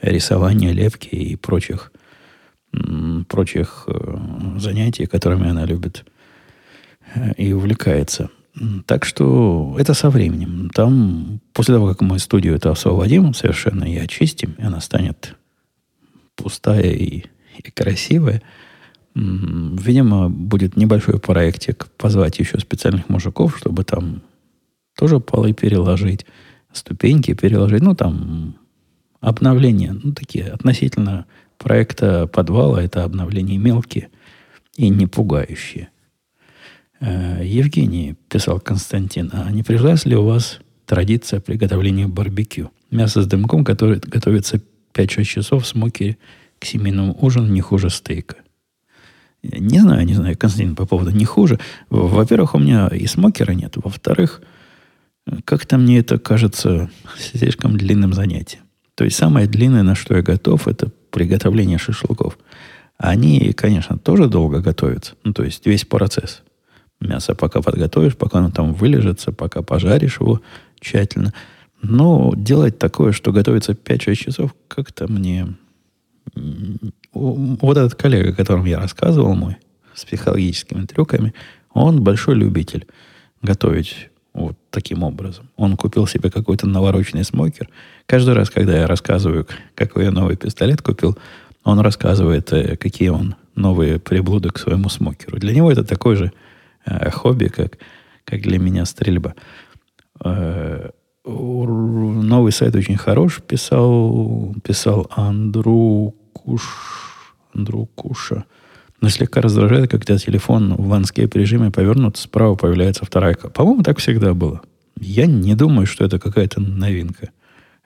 рисования, 0.00 0.72
лепки 0.72 1.08
и 1.08 1.36
прочих, 1.36 1.92
прочих 3.28 3.84
э, 3.88 4.18
занятий, 4.56 5.06
которыми 5.06 5.50
она 5.50 5.66
любит 5.66 6.04
и 7.36 7.52
увлекается. 7.52 8.30
Так 8.86 9.04
что 9.04 9.76
это 9.78 9.94
со 9.94 10.10
временем. 10.10 10.70
Там, 10.74 11.40
после 11.52 11.74
того, 11.74 11.88
как 11.88 12.00
мы 12.00 12.18
студию 12.18 12.54
это 12.54 12.70
освободим 12.70 13.34
совершенно 13.34 13.84
и 13.84 13.96
очистим, 13.96 14.54
и 14.58 14.62
она 14.62 14.80
станет 14.80 15.36
пустая 16.36 16.90
и, 16.92 17.24
и 17.58 17.70
красивая, 17.74 18.42
видимо, 19.14 20.30
будет 20.30 20.76
небольшой 20.76 21.18
проектик 21.18 21.88
позвать 21.96 22.38
еще 22.38 22.58
специальных 22.58 23.08
мужиков, 23.08 23.58
чтобы 23.58 23.84
там 23.84 24.22
тоже 24.96 25.20
полы 25.20 25.52
переложить, 25.52 26.26
ступеньки 26.72 27.34
переложить. 27.34 27.82
Ну, 27.82 27.94
там 27.94 28.54
обновления, 29.20 29.92
ну, 29.92 30.12
такие 30.12 30.46
относительно 30.46 31.26
проекта 31.58 32.26
подвала, 32.26 32.82
это 32.82 33.04
обновления 33.04 33.58
мелкие 33.58 34.08
и 34.76 34.88
не 34.88 35.06
пугающие– 35.06 35.88
Э, 37.00 37.40
Евгений, 37.42 38.14
писал 38.28 38.60
Константин, 38.60 39.30
а 39.32 39.50
не 39.50 39.62
прижилась 39.62 40.04
ли 40.04 40.14
у 40.16 40.24
вас 40.24 40.60
традиция 40.84 41.40
приготовления 41.40 42.06
барбекю? 42.06 42.70
Мясо 42.90 43.22
с 43.22 43.26
дымком, 43.26 43.64
которое 43.64 44.00
готовится 44.00 44.60
5-6 44.92 45.24
часов 45.24 45.64
в 45.64 45.66
смоке 45.66 46.18
к 46.58 46.66
семейному 46.66 47.16
ужину 47.18 47.48
не 47.48 47.62
хуже 47.62 47.88
стейка. 47.88 48.36
Не 49.42 49.80
знаю, 49.80 50.04
не 50.04 50.14
знаю, 50.14 50.36
Константин, 50.36 50.76
по 50.76 50.86
поводу 50.86 51.10
не 51.10 51.24
хуже. 51.24 51.58
Во-первых, 51.88 52.54
у 52.54 52.58
меня 52.58 52.88
и 52.88 53.06
смокера 53.06 53.52
нет. 53.52 53.74
Во-вторых, 53.76 54.42
как-то 55.44 55.78
мне 55.78 55.98
это 55.98 56.18
кажется 56.18 56.90
слишком 57.18 57.76
длинным 57.76 58.12
занятием. 58.12 58.62
То 58.94 59.04
есть 59.04 59.16
самое 59.16 59.46
длинное, 59.46 59.82
на 59.82 59.94
что 59.94 60.14
я 60.14 60.22
готов, 60.22 60.68
это 60.68 60.90
приготовление 61.10 61.78
шашлыков. 61.78 62.38
Они, 62.98 63.52
конечно, 63.54 63.96
тоже 63.96 64.28
долго 64.28 64.60
готовятся. 64.60 65.14
Ну, 65.24 65.32
то 65.32 65.42
есть 65.42 65.64
весь 65.64 65.86
процесс. 65.86 66.42
Мясо 67.00 67.34
пока 67.34 67.62
подготовишь, 67.62 68.16
пока 68.16 68.40
оно 68.40 68.50
там 68.50 68.74
вылежится, 68.74 69.32
пока 69.32 69.62
пожаришь 69.62 70.20
его 70.20 70.42
тщательно. 70.80 71.32
Но 71.80 72.34
делать 72.36 72.78
такое, 72.78 73.12
что 73.12 73.32
готовится 73.32 73.72
5-6 73.72 74.14
часов, 74.16 74.54
как-то 74.68 75.10
мне... 75.10 75.48
Вот 77.12 77.76
этот 77.76 77.94
коллега, 77.94 78.30
о 78.30 78.34
котором 78.34 78.64
я 78.64 78.78
рассказывал, 78.78 79.34
мой, 79.34 79.56
с 79.94 80.04
психологическими 80.04 80.86
трюками, 80.86 81.34
он 81.72 82.02
большой 82.02 82.36
любитель 82.36 82.86
готовить 83.42 84.10
вот 84.32 84.56
таким 84.70 85.02
образом. 85.02 85.48
Он 85.56 85.76
купил 85.76 86.06
себе 86.06 86.30
какой-то 86.30 86.66
навороченный 86.66 87.24
смокер. 87.24 87.68
Каждый 88.06 88.34
раз, 88.34 88.50
когда 88.50 88.76
я 88.78 88.86
рассказываю, 88.86 89.46
какой 89.74 90.04
я 90.04 90.10
новый 90.10 90.36
пистолет 90.36 90.82
купил, 90.82 91.18
он 91.64 91.80
рассказывает, 91.80 92.52
э, 92.52 92.76
какие 92.76 93.08
он 93.08 93.34
новые 93.54 93.98
приблуды 93.98 94.50
к 94.50 94.58
своему 94.58 94.88
смокеру. 94.88 95.38
Для 95.38 95.54
него 95.54 95.70
это 95.70 95.84
такой 95.84 96.16
же 96.16 96.32
э, 96.86 97.10
хобби, 97.10 97.46
как, 97.46 97.78
как 98.24 98.42
для 98.42 98.58
меня 98.58 98.84
стрельба. 98.84 99.34
Э, 100.24 100.90
новый 101.24 102.52
сайт 102.52 102.74
очень 102.74 102.96
хорош, 102.96 103.40
писал, 103.46 104.54
писал 104.64 105.06
Андру 105.10 106.14
Куш, 106.32 107.34
Андру 107.54 107.86
Куша. 107.94 108.44
Но 109.00 109.08
слегка 109.08 109.40
раздражает, 109.40 109.90
когда 109.90 110.18
телефон 110.18 110.74
в 110.74 110.88
landscape 110.88 111.34
режиме 111.34 111.70
повернут, 111.70 112.18
справа 112.18 112.54
появляется 112.54 113.04
вторая. 113.04 113.34
По-моему, 113.34 113.82
так 113.82 113.98
всегда 113.98 114.34
было. 114.34 114.60
Я 114.98 115.26
не 115.26 115.54
думаю, 115.54 115.86
что 115.86 116.04
это 116.04 116.18
какая-то 116.18 116.60
новинка 116.60 117.30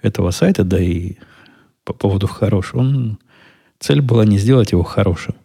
этого 0.02 0.32
сайта, 0.32 0.64
да 0.64 0.80
и 0.80 1.16
по 1.84 1.92
поводу 1.92 2.26
хорошего. 2.26 2.80
Он, 2.80 3.18
цель 3.78 4.00
была 4.00 4.24
не 4.24 4.38
сделать 4.38 4.72
его 4.72 4.82
хорошим, 4.82 5.36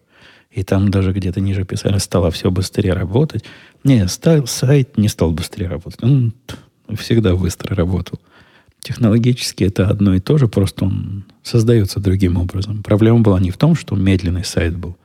и 0.49 0.63
там 0.63 0.89
даже 0.89 1.13
где-то 1.13 1.39
ниже 1.39 1.63
писали, 1.63 1.99
стало 1.99 2.31
все 2.31 2.49
быстрее 2.49 2.93
работать. 2.93 3.43
Не, 3.83 4.07
стал, 4.07 4.47
сайт 4.47 4.97
не 4.97 5.07
стал 5.07 5.31
быстрее 5.31 5.67
работать. 5.67 6.03
Он 6.03 6.33
всегда 6.95 7.35
быстро 7.35 7.75
работал. 7.75 8.19
Технологически 8.81 9.65
это 9.65 9.87
одно 9.87 10.15
и 10.15 10.19
то 10.19 10.37
же, 10.37 10.47
просто 10.47 10.85
он 10.85 11.25
создается 11.43 11.99
другим 11.99 12.37
образом. 12.37 12.81
Проблема 12.81 13.19
была 13.19 13.39
не 13.39 13.51
в 13.51 13.57
том, 13.57 13.75
что 13.75 13.95
медленный 13.95 14.45
сайт 14.45 14.77
был, 14.77 14.97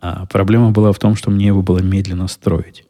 а 0.00 0.26
проблема 0.26 0.70
была 0.70 0.92
в 0.92 0.98
том, 0.98 1.16
что 1.16 1.30
мне 1.30 1.46
его 1.46 1.62
было 1.62 1.80
медленно 1.80 2.28
строить. 2.28 2.84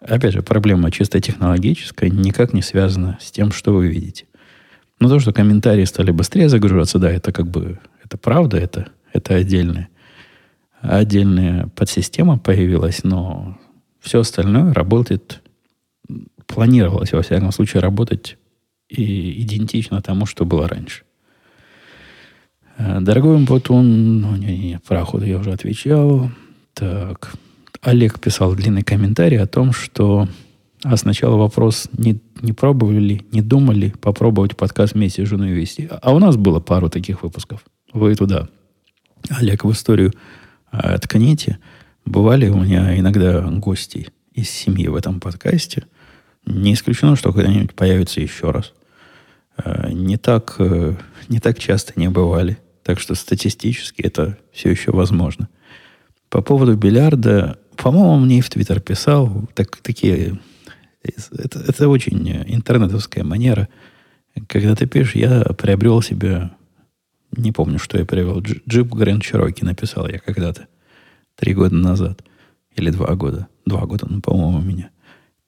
Опять 0.00 0.34
же, 0.34 0.42
проблема 0.42 0.90
чисто 0.90 1.20
технологическая 1.20 2.08
никак 2.08 2.52
не 2.52 2.62
связана 2.62 3.18
с 3.20 3.30
тем, 3.30 3.52
что 3.52 3.74
вы 3.74 3.88
видите. 3.88 4.26
Но 4.98 5.08
то, 5.08 5.18
что 5.18 5.32
комментарии 5.32 5.84
стали 5.84 6.10
быстрее 6.10 6.48
загружаться, 6.48 6.98
да, 6.98 7.10
это 7.10 7.32
как 7.32 7.46
бы, 7.48 7.78
это 8.04 8.16
правда, 8.16 8.56
это, 8.56 8.88
это 9.12 9.34
отдельное 9.34 9.88
отдельная 10.82 11.68
подсистема 11.68 12.38
появилась, 12.38 13.04
но 13.04 13.58
все 14.00 14.20
остальное 14.20 14.72
работает, 14.72 15.42
планировалось, 16.52 17.12
во 17.12 17.22
всяком 17.22 17.52
случае, 17.52 17.80
работать 17.80 18.36
и 18.88 19.42
идентично 19.42 20.02
тому, 20.02 20.26
что 20.26 20.44
было 20.44 20.68
раньше. 20.68 21.02
Э, 22.76 23.00
дорогой 23.00 23.36
Умпутун, 23.36 24.20
ну, 24.20 24.36
не, 24.36 24.58
не, 24.58 24.78
про 24.78 25.02
охоту 25.02 25.24
я 25.24 25.38
уже 25.38 25.52
отвечал. 25.52 26.30
Так, 26.74 27.32
Олег 27.82 28.18
писал 28.18 28.54
длинный 28.54 28.82
комментарий 28.82 29.40
о 29.40 29.46
том, 29.46 29.72
что... 29.72 30.28
А 30.82 30.96
сначала 30.96 31.36
вопрос, 31.36 31.90
не, 31.92 32.18
не 32.40 32.54
пробовали 32.54 33.00
ли, 33.00 33.22
не 33.32 33.42
думали 33.42 33.92
попробовать 34.00 34.56
подкаст 34.56 34.94
вместе 34.94 35.26
с 35.26 35.28
женой 35.28 35.50
вести. 35.50 35.90
А 35.90 36.14
у 36.14 36.18
нас 36.18 36.38
было 36.38 36.58
пару 36.58 36.88
таких 36.88 37.22
выпусков. 37.22 37.66
Вы 37.92 38.14
туда, 38.14 38.48
Олег, 39.28 39.64
в 39.64 39.70
историю 39.70 40.14
а 40.70 40.98
тканите. 40.98 41.58
Бывали 42.04 42.48
у 42.48 42.58
меня 42.62 42.98
иногда 42.98 43.42
гости 43.42 44.08
из 44.32 44.48
семьи 44.48 44.88
в 44.88 44.94
этом 44.94 45.20
подкасте. 45.20 45.84
Не 46.46 46.74
исключено, 46.74 47.16
что 47.16 47.32
когда-нибудь 47.32 47.74
появится 47.74 48.20
еще 48.20 48.50
раз. 48.50 48.72
А, 49.56 49.90
не 49.90 50.16
так, 50.16 50.56
э, 50.58 50.94
не 51.28 51.38
так 51.40 51.58
часто 51.58 51.92
не 51.96 52.08
бывали. 52.08 52.58
Так 52.82 52.98
что 52.98 53.14
статистически 53.14 54.02
это 54.02 54.38
все 54.52 54.70
еще 54.70 54.92
возможно. 54.92 55.48
По 56.28 56.42
поводу 56.42 56.76
бильярда, 56.76 57.58
по-моему, 57.76 58.18
мне 58.18 58.38
и 58.38 58.40
в 58.40 58.50
Твиттер 58.50 58.80
писал 58.80 59.48
так, 59.54 59.76
такие... 59.78 60.38
Это, 61.02 61.60
это 61.60 61.88
очень 61.88 62.28
интернетовская 62.28 63.24
манера. 63.24 63.68
Когда 64.48 64.74
ты 64.76 64.86
пишешь, 64.86 65.14
я 65.14 65.42
приобрел 65.42 66.02
себе... 66.02 66.50
Не 67.36 67.52
помню, 67.52 67.78
что 67.78 67.98
я 67.98 68.04
приобрел. 68.04 68.42
Джип 68.42 68.88
Гранд 68.88 69.22
Чироки 69.22 69.64
написал 69.64 70.08
я 70.08 70.18
когда-то. 70.18 70.66
Три 71.36 71.54
года 71.54 71.74
назад. 71.74 72.22
Или 72.74 72.90
два 72.90 73.14
года. 73.14 73.48
Два 73.64 73.86
года, 73.86 74.06
ну, 74.08 74.20
по-моему, 74.20 74.58
у 74.58 74.62
меня. 74.62 74.90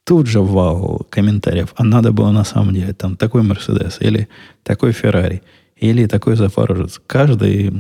Тут 0.05 0.27
же 0.27 0.41
вал 0.41 1.07
комментариев. 1.11 1.73
А 1.77 1.85
надо 1.85 2.13
было 2.13 2.31
на 2.33 2.45
самом 2.45 2.75
деле 2.75 2.93
там 2.93 3.17
такой 3.17 3.43
Мерседес. 3.43 3.99
Или 4.01 4.29
такой 4.63 4.93
Феррари. 4.93 5.43
Или 5.77 6.07
такой 6.07 6.37
Запорожец. 6.37 7.01
Каждый 7.07 7.73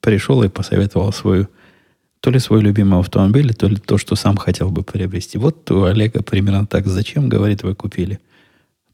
пришел 0.00 0.42
и 0.42 0.48
посоветовал 0.48 1.12
свою 1.12 1.48
то 2.20 2.30
ли 2.30 2.38
свой 2.38 2.60
любимый 2.60 2.98
автомобиль, 2.98 3.54
то 3.54 3.68
ли 3.68 3.76
то, 3.76 3.98
что 3.98 4.16
сам 4.16 4.36
хотел 4.36 4.70
бы 4.70 4.82
приобрести. 4.82 5.38
Вот 5.38 5.70
у 5.70 5.84
Олега 5.84 6.22
примерно 6.22 6.66
так. 6.66 6.86
Зачем, 6.86 7.28
говорит, 7.28 7.62
вы 7.62 7.74
купили 7.74 8.20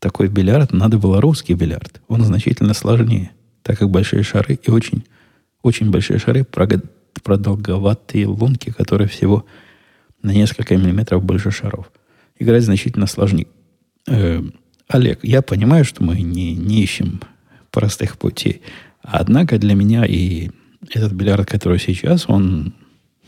такой 0.00 0.28
бильярд? 0.28 0.72
Надо 0.72 0.98
было 0.98 1.20
русский 1.20 1.54
бильярд. 1.54 2.02
Он 2.08 2.24
значительно 2.24 2.74
сложнее, 2.74 3.30
так 3.62 3.78
как 3.78 3.90
большие 3.90 4.22
шары 4.22 4.58
и 4.62 4.70
очень, 4.70 5.04
очень 5.62 5.90
большие 5.90 6.18
шары, 6.18 6.44
продолговатые 7.22 8.26
лунки, 8.26 8.70
которые 8.70 9.08
всего 9.08 9.46
на 10.22 10.32
несколько 10.32 10.76
миллиметров 10.76 11.22
больше 11.22 11.50
шаров. 11.50 11.90
Играть 12.38 12.64
значительно 12.64 13.06
сложнее. 13.06 13.46
Э, 14.08 14.42
Олег, 14.88 15.20
я 15.22 15.42
понимаю, 15.42 15.84
что 15.84 16.02
мы 16.02 16.20
не, 16.20 16.54
не 16.54 16.82
ищем 16.82 17.20
простых 17.70 18.18
путей. 18.18 18.62
Однако 19.02 19.58
для 19.58 19.74
меня 19.74 20.04
и 20.04 20.50
этот 20.90 21.12
бильярд, 21.12 21.48
который 21.48 21.78
сейчас, 21.78 22.24
он 22.28 22.74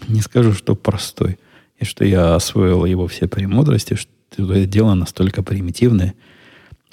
не 0.09 0.21
скажу, 0.21 0.53
что 0.53 0.75
простой, 0.75 1.39
и 1.79 1.85
что 1.85 2.05
я 2.05 2.35
освоил 2.35 2.85
его 2.85 3.07
все 3.07 3.27
премудрости, 3.27 3.95
что 3.95 4.11
это 4.37 4.67
дело 4.67 4.95
настолько 4.95 5.43
примитивное, 5.43 6.15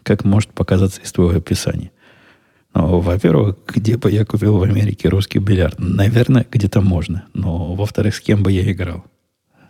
как 0.04 0.24
может 0.24 0.52
показаться 0.54 1.02
из 1.02 1.12
твоего 1.12 1.38
описания. 1.38 1.92
Но, 2.74 3.00
во-первых, 3.02 3.58
где 3.68 3.98
бы 3.98 4.10
я 4.10 4.26
купил 4.26 4.58
в 4.58 4.64
Америке 4.64 5.10
русский 5.10 5.40
бильярд? 5.40 5.76
Наверное, 5.78 6.46
где-то 6.50 6.82
можно. 6.82 7.26
Но, 7.34 7.76
во-вторых, 7.76 8.16
с 8.16 8.22
кем 8.22 8.44
бы 8.44 8.52
я 8.52 8.72
играл? 8.72 9.04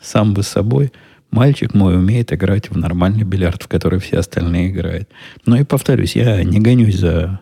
Сам 0.02 0.34
бы 0.34 0.44
с 0.44 0.48
собой. 0.48 0.92
Мальчик 1.32 1.74
мой 1.74 1.96
умеет 1.96 2.32
играть 2.34 2.70
в 2.70 2.78
нормальный 2.78 3.24
бильярд, 3.24 3.64
в 3.64 3.68
который 3.68 4.00
все 4.00 4.20
остальные 4.20 4.70
играют. 4.70 5.10
Но 5.46 5.58
и 5.58 5.64
повторюсь, 5.64 6.16
я 6.16 6.44
не 6.44 6.60
гонюсь 6.60 6.98
за 6.98 7.40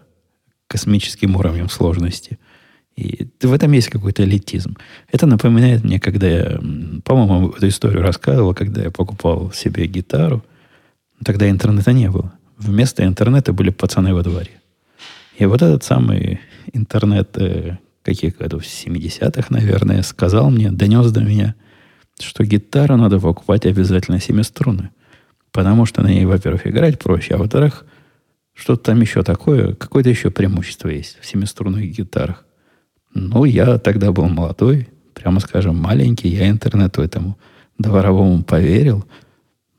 космическим 0.68 1.36
уровнем 1.36 1.70
сложности– 1.70 2.40
и 3.00 3.30
в 3.42 3.54
этом 3.54 3.72
есть 3.72 3.88
какой-то 3.88 4.26
элитизм. 4.26 4.76
Это 5.10 5.26
напоминает 5.26 5.86
мне, 5.86 6.02
когда 6.02 6.28
я, 6.28 6.60
по-моему, 7.06 7.50
эту 7.50 7.70
историю 7.70 8.02
рассказывал, 8.02 8.54
когда 8.54 8.82
я 8.82 8.92
покупал 8.92 9.54
себе 9.54 9.88
гитару. 9.88 10.44
Тогда 11.24 11.50
интернета 11.50 11.94
не 11.94 12.10
было. 12.10 12.34
Вместо 12.58 13.06
интернета 13.06 13.54
были 13.54 13.70
пацаны 13.70 14.14
во 14.14 14.22
дворе. 14.22 14.52
И 15.38 15.46
вот 15.46 15.62
этот 15.62 15.86
самый 15.86 16.42
интернет 16.74 17.30
э, 17.38 17.78
каких 18.04 18.38
годов, 18.38 18.64
70-х, 18.64 19.48
наверное, 19.50 20.02
сказал 20.02 20.50
мне, 20.50 20.70
донес 20.70 21.10
до 21.12 21.22
меня, 21.22 21.56
что 22.22 22.44
гитару 22.44 22.98
надо 22.98 23.20
покупать 23.20 23.66
обязательно 23.66 24.20
семиструнную. 24.20 24.90
Потому 25.52 25.86
что 25.86 26.02
на 26.02 26.08
ней, 26.08 26.26
во-первых, 26.26 26.68
играть 26.68 27.00
проще, 27.00 27.36
а 27.36 27.38
во-вторых, 27.38 27.86
что-то 28.54 28.84
там 28.84 29.02
еще 29.02 29.24
такое, 29.24 29.74
какое-то 29.74 30.10
еще 30.10 30.30
преимущество 30.30 30.90
есть 30.90 31.18
в 31.22 31.26
семиструнных 31.26 31.90
гитарах. 31.92 32.46
Ну, 33.14 33.46
я 33.46 33.80
тогда 33.80 34.12
был 34.12 34.28
молодой, 34.28 34.90
прямо 35.14 35.40
скажем, 35.40 35.78
маленький. 35.78 36.30
Я 36.30 36.50
интернету 36.50 37.02
этому 37.02 37.38
дворовому 37.78 38.44
поверил. 38.44 39.06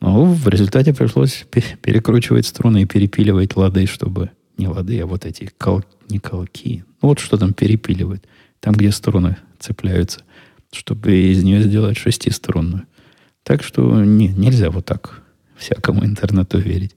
Но 0.01 0.24
в 0.24 0.49
результате 0.49 0.95
пришлось 0.95 1.47
перекручивать 1.82 2.47
струны 2.47 2.82
и 2.82 2.86
перепиливать 2.86 3.57
лады, 3.57 3.86
чтобы... 3.86 4.30
Не 4.57 4.68
лады, 4.68 5.01
а 5.01 5.07
вот 5.07 5.24
эти 5.24 5.51
кол, 5.57 5.82
не 6.11 6.18
колки. 6.18 6.84
Ну, 7.01 7.09
вот 7.09 7.18
что 7.18 7.38
там 7.38 7.55
перепиливают. 7.55 8.26
Там, 8.61 8.74
где 8.74 8.93
струны 8.93 9.38
цепляются. 9.59 10.22
Чтобы 10.73 11.12
из 11.12 11.43
нее 11.43 11.62
сделать 11.62 11.99
шестиструнную. 11.99 12.85
Так 13.43 13.62
что 13.62 14.05
не, 14.05 14.29
нельзя 14.29 14.71
вот 14.71 14.85
так 14.85 15.23
всякому 15.57 16.05
интернету 16.05 16.59
верить. 16.59 16.95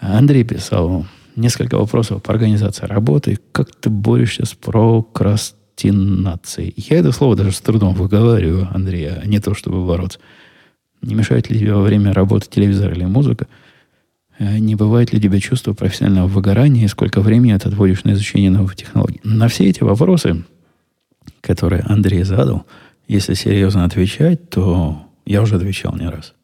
Андрей 0.00 0.44
писал, 0.44 1.06
несколько 1.36 1.76
вопросов 1.76 2.22
по 2.22 2.32
организации 2.32 2.86
работы. 2.86 3.38
Как 3.52 3.74
ты 3.74 3.90
борешься 3.90 4.46
с 4.46 4.54
прокрастинацией? 4.54 6.72
Я 6.76 6.98
это 6.98 7.12
слово 7.12 7.36
даже 7.36 7.52
с 7.52 7.60
трудом 7.60 7.94
выговариваю, 7.94 8.68
Андрей, 8.72 9.10
а 9.10 9.26
не 9.26 9.40
то, 9.40 9.54
чтобы 9.54 9.86
бороться. 9.86 10.18
Не 11.02 11.14
мешает 11.14 11.50
ли 11.50 11.58
тебе 11.58 11.74
во 11.74 11.82
время 11.82 12.12
работы 12.12 12.46
телевизор 12.48 12.92
или 12.92 13.04
музыка? 13.04 13.46
Э, 14.38 14.58
не 14.58 14.74
бывает 14.74 15.12
ли 15.12 15.20
тебе 15.20 15.40
чувство 15.40 15.72
профессионального 15.72 16.28
выгорания? 16.28 16.84
И 16.84 16.88
сколько 16.88 17.20
времени 17.20 17.56
ты 17.56 17.68
отводишь 17.68 18.04
на 18.04 18.12
изучение 18.12 18.50
новых 18.50 18.76
технологий? 18.76 19.20
На 19.24 19.48
все 19.48 19.68
эти 19.68 19.82
вопросы, 19.82 20.44
которые 21.40 21.82
Андрей 21.82 22.22
задал, 22.22 22.66
если 23.08 23.34
серьезно 23.34 23.84
отвечать, 23.84 24.50
то 24.50 25.02
я 25.26 25.42
уже 25.42 25.56
отвечал 25.56 25.96
не 25.96 26.08
раз. 26.08 26.34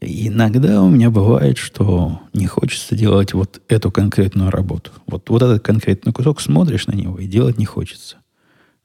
Иногда 0.00 0.82
у 0.82 0.90
меня 0.90 1.10
бывает, 1.10 1.56
что 1.56 2.20
не 2.32 2.46
хочется 2.46 2.94
делать 2.94 3.32
вот 3.32 3.62
эту 3.68 3.90
конкретную 3.90 4.50
работу. 4.50 4.90
Вот, 5.06 5.28
вот 5.30 5.42
этот 5.42 5.62
конкретный 5.62 6.12
кусок, 6.12 6.40
смотришь 6.40 6.86
на 6.86 6.92
него 6.92 7.18
и 7.18 7.26
делать 7.26 7.58
не 7.58 7.64
хочется. 7.64 8.16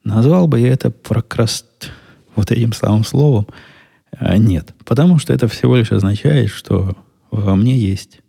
Назвал 0.04 0.48
бы 0.48 0.58
я 0.58 0.68
это 0.68 0.90
прокраст 0.90 1.90
вот 2.34 2.50
этим 2.50 2.72
самым 2.72 3.04
словом. 3.04 3.46
А 4.12 4.36
нет. 4.38 4.74
Потому 4.84 5.18
что 5.18 5.32
это 5.32 5.48
всего 5.48 5.76
лишь 5.76 5.92
означает, 5.92 6.50
что 6.50 6.96
во 7.30 7.56
мне 7.56 7.76
есть 7.76 8.20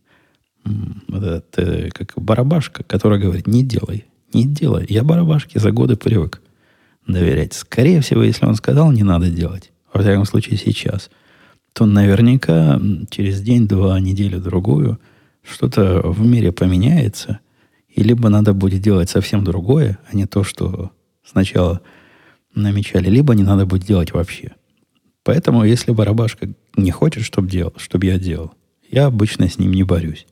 вот 0.66 1.24
этот, 1.24 1.60
э, 1.60 1.90
как 1.90 2.14
барабашка, 2.16 2.84
которая 2.84 3.20
говорит, 3.20 3.48
не 3.48 3.64
делай, 3.64 4.06
не 4.34 4.46
делай. 4.46 4.86
Я 4.90 5.04
барабашке 5.04 5.60
за 5.60 5.72
годы 5.72 5.96
привык 5.96 6.42
доверять. 7.08 7.54
Скорее 7.54 8.02
всего, 8.02 8.24
если 8.24 8.46
он 8.46 8.56
сказал, 8.56 8.92
не 8.92 9.04
надо 9.04 9.30
делать. 9.30 9.72
Во 9.94 10.02
всяком 10.02 10.26
случае, 10.26 10.58
сейчас– 10.58 11.10
то 11.74 11.88
наверняка 11.88 12.80
через 13.10 13.42
день, 13.42 13.68
два, 13.68 14.00
неделю, 14.00 14.40
другую 14.40 15.00
что-то 15.42 16.02
в 16.04 16.26
мире 16.26 16.52
поменяется, 16.52 17.40
и 17.90 18.02
либо 18.02 18.30
надо 18.30 18.54
будет 18.54 18.82
делать 18.82 19.10
совсем 19.10 19.44
другое, 19.44 20.00
а 20.10 20.16
не 20.16 20.26
то, 20.26 20.44
что 20.44 20.92
сначала 21.26 21.82
намечали, 22.56 23.10
либо 23.10 23.36
не 23.36 23.44
надо 23.44 23.66
будет 23.66 23.84
делать 23.84 24.14
вообще. 24.14 24.54
Поэтому, 25.24 25.66
если 25.66 25.92
барабашка 25.92 26.50
не 26.78 26.92
хочет, 26.92 27.24
чтобы 27.24 27.50
делал, 27.50 27.74
чтобы 27.78 28.06
я 28.06 28.18
делал, 28.18 28.54
я 28.90 29.08
обычно 29.08 29.50
с 29.50 29.58
ним 29.58 29.72
не 29.72 29.84
борюсь. 29.84 30.28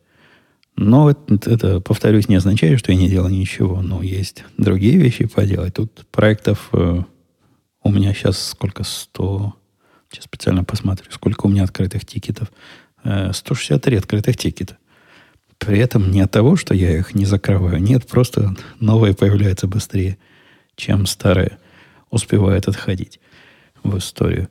Но 0.75 1.11
это, 1.11 1.49
это, 1.49 1.79
повторюсь, 1.81 2.27
не 2.27 2.35
означает, 2.35 2.79
что 2.79 2.91
я 2.91 2.97
не 2.97 3.09
делал 3.09 3.29
ничего. 3.29 3.81
Но 3.81 4.01
есть 4.01 4.43
другие 4.57 4.97
вещи 4.97 5.25
поделать. 5.25 5.75
Тут 5.75 6.05
проектов 6.11 6.69
э, 6.73 7.03
у 7.83 7.91
меня 7.91 8.13
сейчас 8.13 8.49
сколько? 8.49 8.83
100, 8.83 9.53
Сейчас 10.11 10.25
специально 10.25 10.63
посмотрю, 10.63 11.09
сколько 11.11 11.45
у 11.45 11.49
меня 11.49 11.63
открытых 11.63 12.05
тикетов. 12.05 12.51
163 13.03 13.95
э, 13.95 13.99
открытых 13.99 14.37
тикета. 14.37 14.77
При 15.57 15.79
этом 15.79 16.11
не 16.11 16.21
от 16.21 16.31
того, 16.31 16.55
что 16.55 16.73
я 16.73 16.97
их 16.97 17.13
не 17.15 17.25
закрываю. 17.25 17.81
Нет, 17.81 18.07
просто 18.07 18.55
новые 18.79 19.13
появляются 19.13 19.67
быстрее, 19.67 20.17
чем 20.75 21.05
старые 21.05 21.59
успевают 22.09 22.67
отходить 22.67 23.19
в 23.83 23.97
историю. 23.97 24.49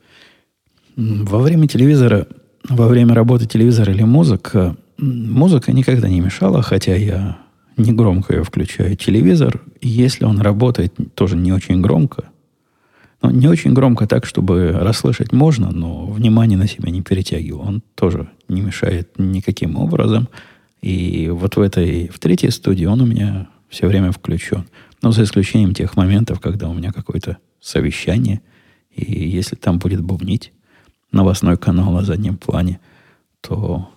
Во 0.97 1.41
время 1.41 1.69
телевизора, 1.69 2.27
во 2.69 2.89
время 2.89 3.15
работы 3.15 3.47
телевизора 3.47 3.93
или 3.93 4.03
музыка, 4.03 4.77
музыка 5.01 5.73
никогда 5.73 6.09
не 6.09 6.21
мешала, 6.21 6.63
хотя 6.63 6.95
я 6.95 7.39
не 7.77 7.93
громко 7.93 8.35
ее 8.35 8.45
включаю. 8.45 8.97
Телевизор, 8.97 9.63
если 9.81 10.25
он 10.25 10.41
работает 10.41 10.95
тоже 11.15 11.37
не 11.37 11.53
очень 11.53 11.81
громко, 11.81 12.25
ну, 13.23 13.31
не 13.31 13.49
очень 13.49 13.75
громко 13.75 14.07
так, 14.07 14.25
чтобы 14.25 14.73
расслышать 14.73 15.33
можно, 15.33 15.71
но 15.71 16.07
внимание 16.07 16.59
на 16.59 16.67
себя 16.67 16.91
не 16.91 17.03
перетягивал. 17.03 17.61
Он 17.61 17.83
тоже 17.95 18.31
не 18.49 18.63
мешает 18.63 19.19
никаким 19.19 19.77
образом. 19.77 20.29
И 20.81 21.29
вот 21.29 21.57
в 21.57 21.61
этой, 21.61 22.09
в 22.09 22.19
третьей 22.19 22.51
студии 22.51 22.87
он 22.87 23.03
у 23.03 23.07
меня 23.07 23.49
все 23.69 23.87
время 23.87 24.13
включен. 24.13 24.67
Но 25.03 25.13
за 25.13 25.25
исключением 25.25 25.75
тех 25.75 25.97
моментов, 25.97 26.41
когда 26.41 26.69
у 26.69 26.75
меня 26.75 26.93
какое-то 26.93 27.39
совещание, 27.61 28.41
и 28.91 29.29
если 29.29 29.55
там 29.55 29.79
будет 29.79 30.01
бубнить 30.01 30.53
новостной 31.13 31.57
канал 31.59 31.93
на 31.93 32.03
заднем 32.03 32.39
плане, 32.39 32.81
то 33.43 33.91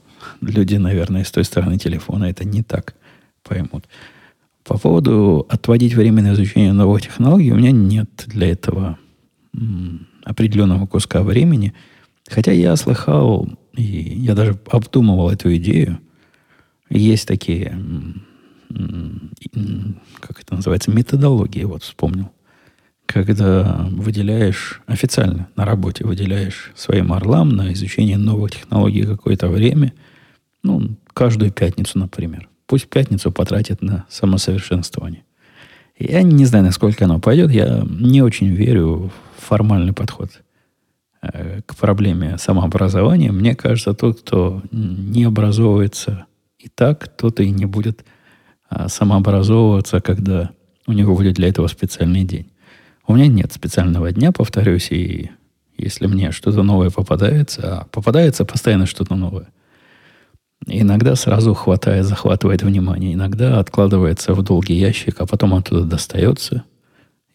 люди, 0.45 0.75
наверное, 0.75 1.23
с 1.23 1.31
той 1.31 1.43
стороны 1.43 1.77
телефона 1.77 2.25
это 2.25 2.45
не 2.45 2.63
так 2.63 2.95
поймут. 3.43 3.87
По 4.63 4.77
поводу 4.77 5.45
отводить 5.49 5.93
время 5.93 6.23
на 6.23 6.33
изучение 6.33 6.73
новых 6.73 7.01
технологий, 7.01 7.51
у 7.51 7.55
меня 7.55 7.71
нет 7.71 8.23
для 8.27 8.51
этого 8.51 8.97
определенного 10.23 10.87
куска 10.87 11.21
времени. 11.21 11.73
Хотя 12.29 12.51
я 12.53 12.75
слыхал, 12.75 13.49
и 13.75 13.83
я 13.83 14.35
даже 14.35 14.57
обдумывал 14.71 15.29
эту 15.29 15.53
идею. 15.57 15.99
Есть 16.89 17.27
такие, 17.27 17.77
как 20.19 20.39
это 20.41 20.55
называется, 20.55 20.91
методологии, 20.91 21.63
вот 21.63 21.83
вспомнил. 21.83 22.31
когда 23.05 23.87
выделяешь 23.91 24.81
официально 24.87 25.47
на 25.55 25.65
работе, 25.65 26.05
выделяешь 26.05 26.71
своим 26.75 27.13
орлам 27.13 27.49
на 27.49 27.71
изучение 27.73 28.17
новых 28.17 28.51
технологий 28.51 29.03
какое-то 29.03 29.49
время, 29.49 29.93
ну, 30.63 30.95
каждую 31.13 31.51
пятницу, 31.51 31.99
например. 31.99 32.49
Пусть 32.65 32.89
пятницу 32.89 33.31
потратит 33.31 33.81
на 33.81 34.05
самосовершенствование. 34.09 35.23
Я 35.99 36.23
не 36.23 36.45
знаю, 36.45 36.65
насколько 36.65 37.05
оно 37.05 37.19
пойдет. 37.19 37.51
Я 37.51 37.85
не 37.87 38.21
очень 38.21 38.47
верю 38.47 39.11
в 39.37 39.45
формальный 39.45 39.93
подход 39.93 40.41
э, 41.21 41.61
к 41.65 41.75
проблеме 41.75 42.37
самообразования. 42.37 43.31
Мне 43.31 43.55
кажется, 43.55 43.93
тот, 43.93 44.21
кто 44.21 44.63
не 44.71 45.25
образовывается 45.25 46.25
и 46.57 46.69
так, 46.69 47.07
тот 47.09 47.39
и 47.41 47.49
не 47.49 47.65
будет 47.65 48.05
а, 48.69 48.87
самообразовываться, 48.87 49.99
когда 49.99 50.51
у 50.87 50.93
него 50.93 51.15
будет 51.15 51.35
для 51.35 51.49
этого 51.49 51.67
специальный 51.67 52.23
день. 52.23 52.47
У 53.05 53.15
меня 53.15 53.27
нет 53.27 53.51
специального 53.51 54.11
дня, 54.11 54.31
повторюсь, 54.31 54.89
и 54.91 55.29
если 55.77 56.07
мне 56.07 56.31
что-то 56.31 56.63
новое 56.63 56.89
попадается, 56.89 57.79
а 57.81 57.85
попадается 57.85 58.45
постоянно 58.45 58.85
что-то 58.85 59.15
новое, 59.15 59.49
иногда 60.67 61.15
сразу 61.15 61.53
хватает, 61.53 62.05
захватывает 62.05 62.63
внимание, 62.63 63.13
иногда 63.13 63.59
откладывается 63.59 64.33
в 64.33 64.43
долгий 64.43 64.75
ящик, 64.75 65.15
а 65.19 65.25
потом 65.25 65.53
оттуда 65.53 65.83
достается 65.83 66.63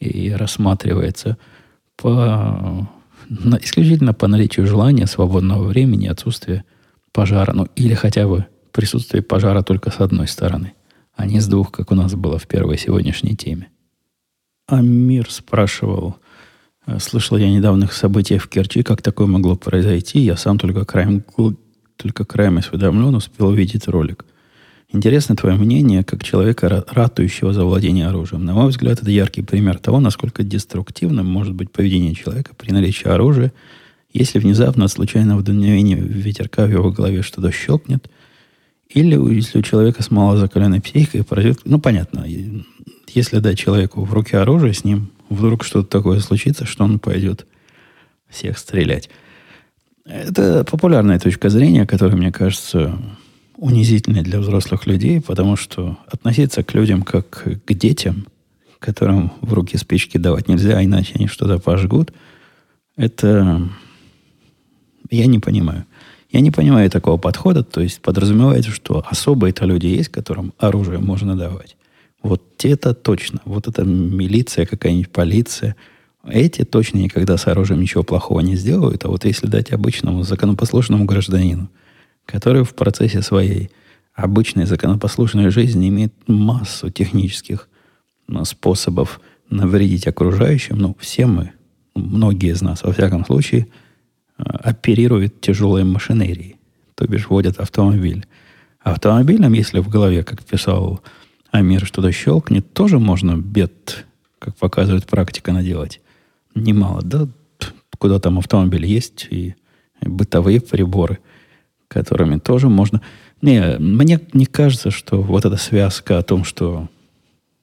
и 0.01 0.31
рассматривается 0.31 1.37
по, 1.97 2.89
исключительно 3.61 4.15
по 4.15 4.29
наличию 4.29 4.67
желания, 4.67 5.07
свободного 5.07 5.65
времени, 5.65 6.07
отсутствия 6.07 6.65
пожара, 7.13 7.53
ну 7.53 7.67
или 7.75 7.95
хотя 7.95 8.29
бы 8.29 8.47
присутствие 8.73 9.23
пожара 9.23 9.63
только 9.63 9.91
с 9.91 10.01
одной 10.01 10.29
стороны, 10.29 10.75
а 11.15 11.27
не 11.27 11.41
с 11.41 11.47
двух, 11.49 11.73
как 11.73 11.91
у 11.91 11.95
нас 11.95 12.15
было 12.15 12.39
в 12.39 12.47
первой 12.47 12.79
сегодняшней 12.79 13.37
теме. 13.37 13.69
Амир 14.69 15.31
спрашивал, 15.31 16.17
э, 16.87 16.99
слышал 16.99 17.39
я 17.39 17.51
недавних 17.51 17.93
событий 17.93 18.39
в 18.39 18.49
Керчи, 18.49 18.83
как 18.83 19.03
такое 19.03 19.27
могло 19.27 19.57
произойти. 19.57 20.21
Я 20.21 20.37
сам 20.37 20.59
только 20.59 20.85
краем, 20.85 21.25
только 21.99 22.25
краем 22.25 22.59
осведомлен, 22.59 23.15
успел 23.15 23.49
увидеть 23.49 23.89
ролик. 23.89 24.25
Интересно 24.91 25.37
твое 25.37 25.57
мнение, 25.57 26.03
как 26.03 26.25
человека, 26.25 26.87
ратующего 26.89 27.53
за 27.53 27.65
владение 27.65 28.07
оружием. 28.07 28.47
На 28.47 28.55
мой 28.55 28.71
взгляд, 28.71 29.03
это 29.03 29.11
яркий 29.11 29.43
пример 29.43 29.79
того, 29.79 30.01
насколько 30.01 30.43
деструктивным 30.43 31.27
может 31.27 31.55
быть 31.55 31.71
поведение 31.71 32.15
человека 32.15 32.55
при 32.57 32.73
наличии 32.73 33.07
оружия, 33.07 33.53
если 34.15 34.39
внезапно 34.39 34.87
от 34.87 34.91
случайного 34.91 35.43
дуновения 35.43 35.99
ветерка 35.99 36.65
в 36.65 36.71
его 36.71 36.91
голове 36.91 37.21
что-то 37.21 37.53
щелкнет, 37.53 38.09
или 38.89 39.35
если 39.35 39.59
у 39.59 39.63
человека 39.63 40.03
с 40.03 40.11
малозакаленной 40.11 40.81
психикой 40.81 41.25
произойдет... 41.25 41.61
Ну, 41.67 41.79
понятно, 41.79 42.25
если 43.09 43.41
дать 43.41 43.59
человеку 43.59 44.03
в 44.03 44.15
руки 44.15 44.37
оружие, 44.37 44.73
с 44.73 44.85
ним 44.85 45.11
вдруг 45.29 45.65
что-то 45.65 45.89
такое 45.89 46.21
случится, 46.21 46.65
что 46.65 46.85
он 46.85 46.99
пойдет 46.99 47.47
всех 48.31 48.57
стрелять. 48.57 49.11
Это 50.09 50.65
популярная 50.65 51.19
точка 51.19 51.51
зрения, 51.51 51.87
которая, 51.87 52.17
мне 52.17 52.33
кажется, 52.33 52.99
унизительной 53.57 54.23
для 54.23 54.41
взрослых 54.41 54.87
людей, 54.87 55.21
потому 55.21 55.57
что 55.57 55.99
относиться 56.07 56.63
к 56.63 56.73
людям 56.73 57.03
как 57.03 57.45
к 57.65 57.75
детям, 57.75 58.27
которым 58.79 59.33
в 59.43 59.53
руки 59.53 59.77
спички 59.77 60.17
давать 60.17 60.49
нельзя, 60.49 60.79
а 60.79 60.85
иначе 60.85 61.13
они 61.17 61.27
что-то 61.27 61.59
пожгут, 61.59 62.13
это 62.97 63.69
я 65.11 65.27
не 65.27 65.39
понимаю. 65.39 65.85
Я 66.31 66.41
не 66.41 66.51
понимаю 66.51 66.91
такого 66.91 67.17
подхода, 67.17 67.63
то 67.63 67.81
есть 67.81 68.01
подразумевается, 68.01 68.71
что 68.71 69.05
особо 69.09 69.49
это 69.49 69.65
люди 69.65 69.87
есть, 69.87 70.09
которым 70.09 70.53
оружие 70.59 70.99
можно 70.99 71.37
давать. 71.37 71.77
Вот 72.23 72.43
это 72.65 72.95
точно. 72.95 73.41
Вот 73.45 73.69
это 73.69 73.85
милиция, 73.85 74.67
какая-нибудь 74.67 75.11
полиция. 75.11 75.77
Эти 76.27 76.65
точно 76.65 76.99
никогда 76.99 77.37
с 77.37 77.47
оружием 77.47 77.81
ничего 77.81 78.03
плохого 78.03 78.41
не 78.41 78.57
сделают. 78.57 79.05
А 79.05 79.09
вот 79.09 79.25
если 79.25 79.47
дать 79.47 79.73
обычному 79.73 80.23
законопослушному 80.23 81.05
гражданину, 81.05 81.71
который 82.27 82.65
в 82.65 82.75
процессе 82.75 83.23
своей 83.23 83.71
обычной 84.15 84.67
законопослушной 84.67 85.51
жизни 85.51 85.89
имеет 85.89 86.13
массу 86.27 86.91
технических 86.91 87.69
ну, 88.27 88.45
способов 88.45 89.21
навредить 89.49 90.07
окружающим, 90.07 90.79
ну, 90.79 90.97
все 90.99 91.27
мы, 91.27 91.53
многие 91.95 92.51
из 92.51 92.61
нас, 92.61 92.83
во 92.83 92.93
всяком 92.93 93.25
случае, 93.25 93.69
э, 94.39 94.43
оперируют 94.43 95.41
тяжелой 95.41 95.85
машинерией, 95.85 96.57
то 96.95 97.07
бишь 97.07 97.29
водят 97.29 97.59
автомобиль. 97.59 98.27
Автомобилем, 98.81 99.53
если 99.53 99.79
в 99.79 99.89
голове, 99.89 100.25
как 100.25 100.45
писал 100.45 101.01
а 101.51 101.63
мир 101.63 101.87
что-то 101.87 102.13
щелкнет, 102.13 102.73
тоже 102.73 102.99
можно 102.99 103.37
бед, 103.37 104.05
как 104.39 104.57
показывает 104.57 105.07
практика, 105.07 105.53
наделать. 105.53 106.01
Немало. 106.55 107.03
Да, 107.03 107.29
куда 107.99 108.19
там 108.19 108.39
автомобиль 108.39 108.87
есть 108.87 109.27
и 109.31 109.55
бытовые 110.01 110.61
приборы, 110.61 111.19
которыми 111.89 112.39
тоже 112.39 112.69
можно... 112.69 113.03
Не, 113.41 113.77
мне 113.79 114.21
не 114.33 114.47
кажется, 114.47 114.91
что 114.91 115.23
вот 115.23 115.45
эта 115.45 115.57
связка 115.57 116.19
о 116.19 116.23
том, 116.23 116.45
что 116.45 116.89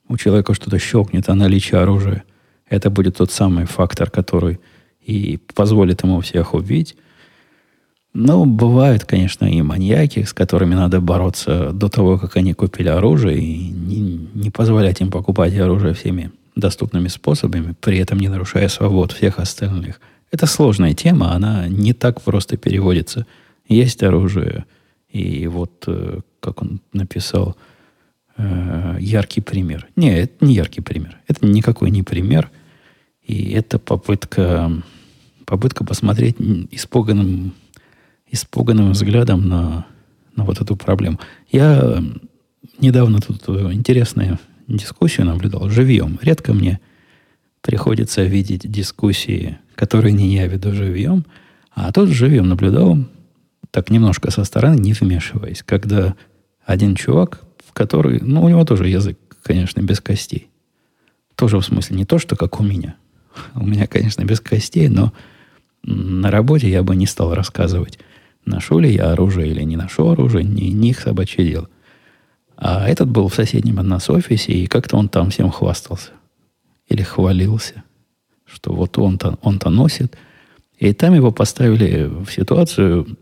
у 0.08 0.18
человека 0.18 0.54
что-то 0.54 0.80
щелкнет, 0.80 1.28
а 1.30 1.36
наличие 1.36 1.82
оружия, 1.82 2.24
это 2.70 2.90
будет 2.90 3.18
тот 3.18 3.32
самый 3.32 3.66
фактор, 3.66 4.10
который 4.10 4.60
и 5.02 5.40
позволит 5.54 6.04
ему 6.04 6.22
всех 6.22 6.54
убить. 6.54 6.96
Ну, 8.14 8.46
бывают, 8.46 9.04
конечно, 9.04 9.46
и 9.46 9.62
маньяки, 9.62 10.24
с 10.24 10.34
которыми 10.34 10.74
надо 10.74 11.02
бороться 11.02 11.72
до 11.74 11.90
того, 11.90 12.18
как 12.18 12.38
они 12.38 12.54
купили 12.54 12.88
оружие, 12.88 13.40
и 13.40 13.70
не, 13.70 14.30
не 14.34 14.50
позволять 14.50 15.02
им 15.02 15.12
покупать 15.12 15.56
оружие 15.58 15.94
всеми 15.94 16.32
доступными 16.56 17.08
способами, 17.08 17.76
при 17.80 17.98
этом 17.98 18.20
не 18.20 18.30
нарушая 18.30 18.70
свобод 18.70 19.12
всех 19.12 19.40
остальных. 19.40 20.00
Это 20.32 20.48
сложная 20.48 20.94
тема, 20.94 21.34
она 21.34 21.68
не 21.68 21.94
так 21.94 22.22
просто 22.22 22.58
переводится. 22.58 23.26
Есть 23.68 24.04
оружие, 24.04 24.66
и 25.10 25.48
вот, 25.48 25.84
э, 25.88 26.20
как 26.40 26.62
он 26.62 26.82
написал, 26.94 27.56
э, 28.38 28.98
яркий 29.00 29.42
пример. 29.42 29.88
Не, 29.96 30.20
это 30.20 30.46
не 30.46 30.56
яркий 30.56 30.82
пример. 30.82 31.18
Это 31.28 31.46
никакой 31.46 31.90
не 31.92 32.04
пример. 32.04 32.52
И 33.24 33.52
это 33.52 33.80
попытка, 33.80 34.72
попытка 35.46 35.84
посмотреть 35.84 36.36
испуганным 36.72 37.54
испуганным 38.36 38.92
взглядом 38.92 39.48
на, 39.48 39.86
на 40.36 40.44
вот 40.44 40.62
эту 40.62 40.76
проблему. 40.76 41.20
Я 41.52 42.04
недавно 42.80 43.20
тут 43.22 43.44
э, 43.48 43.74
интересную 43.74 44.40
дискуссию 44.68 45.26
наблюдал 45.26 45.70
живьем. 45.70 46.20
Редко 46.22 46.54
мне 46.54 46.80
приходится 47.62 48.24
видеть 48.24 48.70
дискуссии, 48.70 49.58
которые 49.76 50.14
не 50.14 50.34
я 50.36 50.48
веду 50.48 50.74
живьем, 50.74 51.26
а 51.72 51.92
тут 51.92 52.10
живьем 52.10 52.48
наблюдал, 52.48 52.98
так 53.72 53.90
немножко 53.90 54.32
со 54.32 54.44
стороны, 54.44 54.80
не 54.80 54.94
вмешиваясь, 54.94 55.64
когда 55.64 56.16
один 56.66 56.96
чувак, 56.96 57.42
который, 57.74 58.22
ну, 58.22 58.44
у 58.44 58.50
него 58.50 58.64
тоже 58.64 58.88
язык, 58.88 59.18
конечно, 59.44 59.82
без 59.82 60.00
костей. 60.00 60.48
Тоже 61.36 61.58
в 61.60 61.66
смысле 61.66 61.98
не 61.98 62.06
то, 62.06 62.18
что 62.18 62.36
как 62.36 62.60
у 62.60 62.64
меня. 62.64 62.96
У 63.56 63.66
меня, 63.66 63.88
конечно, 63.88 64.24
без 64.24 64.40
костей, 64.40 64.88
но 64.88 65.12
на 65.84 66.32
работе 66.32 66.70
я 66.70 66.84
бы 66.84 66.96
не 66.96 67.06
стал 67.06 67.34
рассказывать 67.34 68.00
Ношу 68.46 68.78
ли 68.78 68.94
я 68.94 69.12
оружие 69.12 69.50
или 69.50 69.64
не 69.64 69.76
ношу 69.76 70.08
оружие, 70.10 70.44
не, 70.44 70.70
не 70.70 70.92
их 70.92 71.00
собачье 71.00 71.44
дело. 71.46 71.68
А 72.58 72.88
этот 72.88 73.10
был 73.10 73.28
в 73.28 73.36
соседнем 73.36 73.80
от 73.80 73.86
нас 73.86 74.10
офисе, 74.10 74.54
и 74.54 74.68
как-то 74.68 74.98
он 74.98 75.10
там 75.10 75.30
всем 75.30 75.52
хвастался. 75.52 76.12
Или 76.88 77.02
хвалился, 77.02 77.84
что 78.46 78.74
вот 78.74 78.98
он-то, 78.98 79.38
он-то 79.42 79.70
носит. 79.70 80.18
И 80.78 80.94
там 80.94 81.14
его 81.14 81.32
поставили 81.32 82.06
в 82.06 82.30
ситуацию 82.32 83.18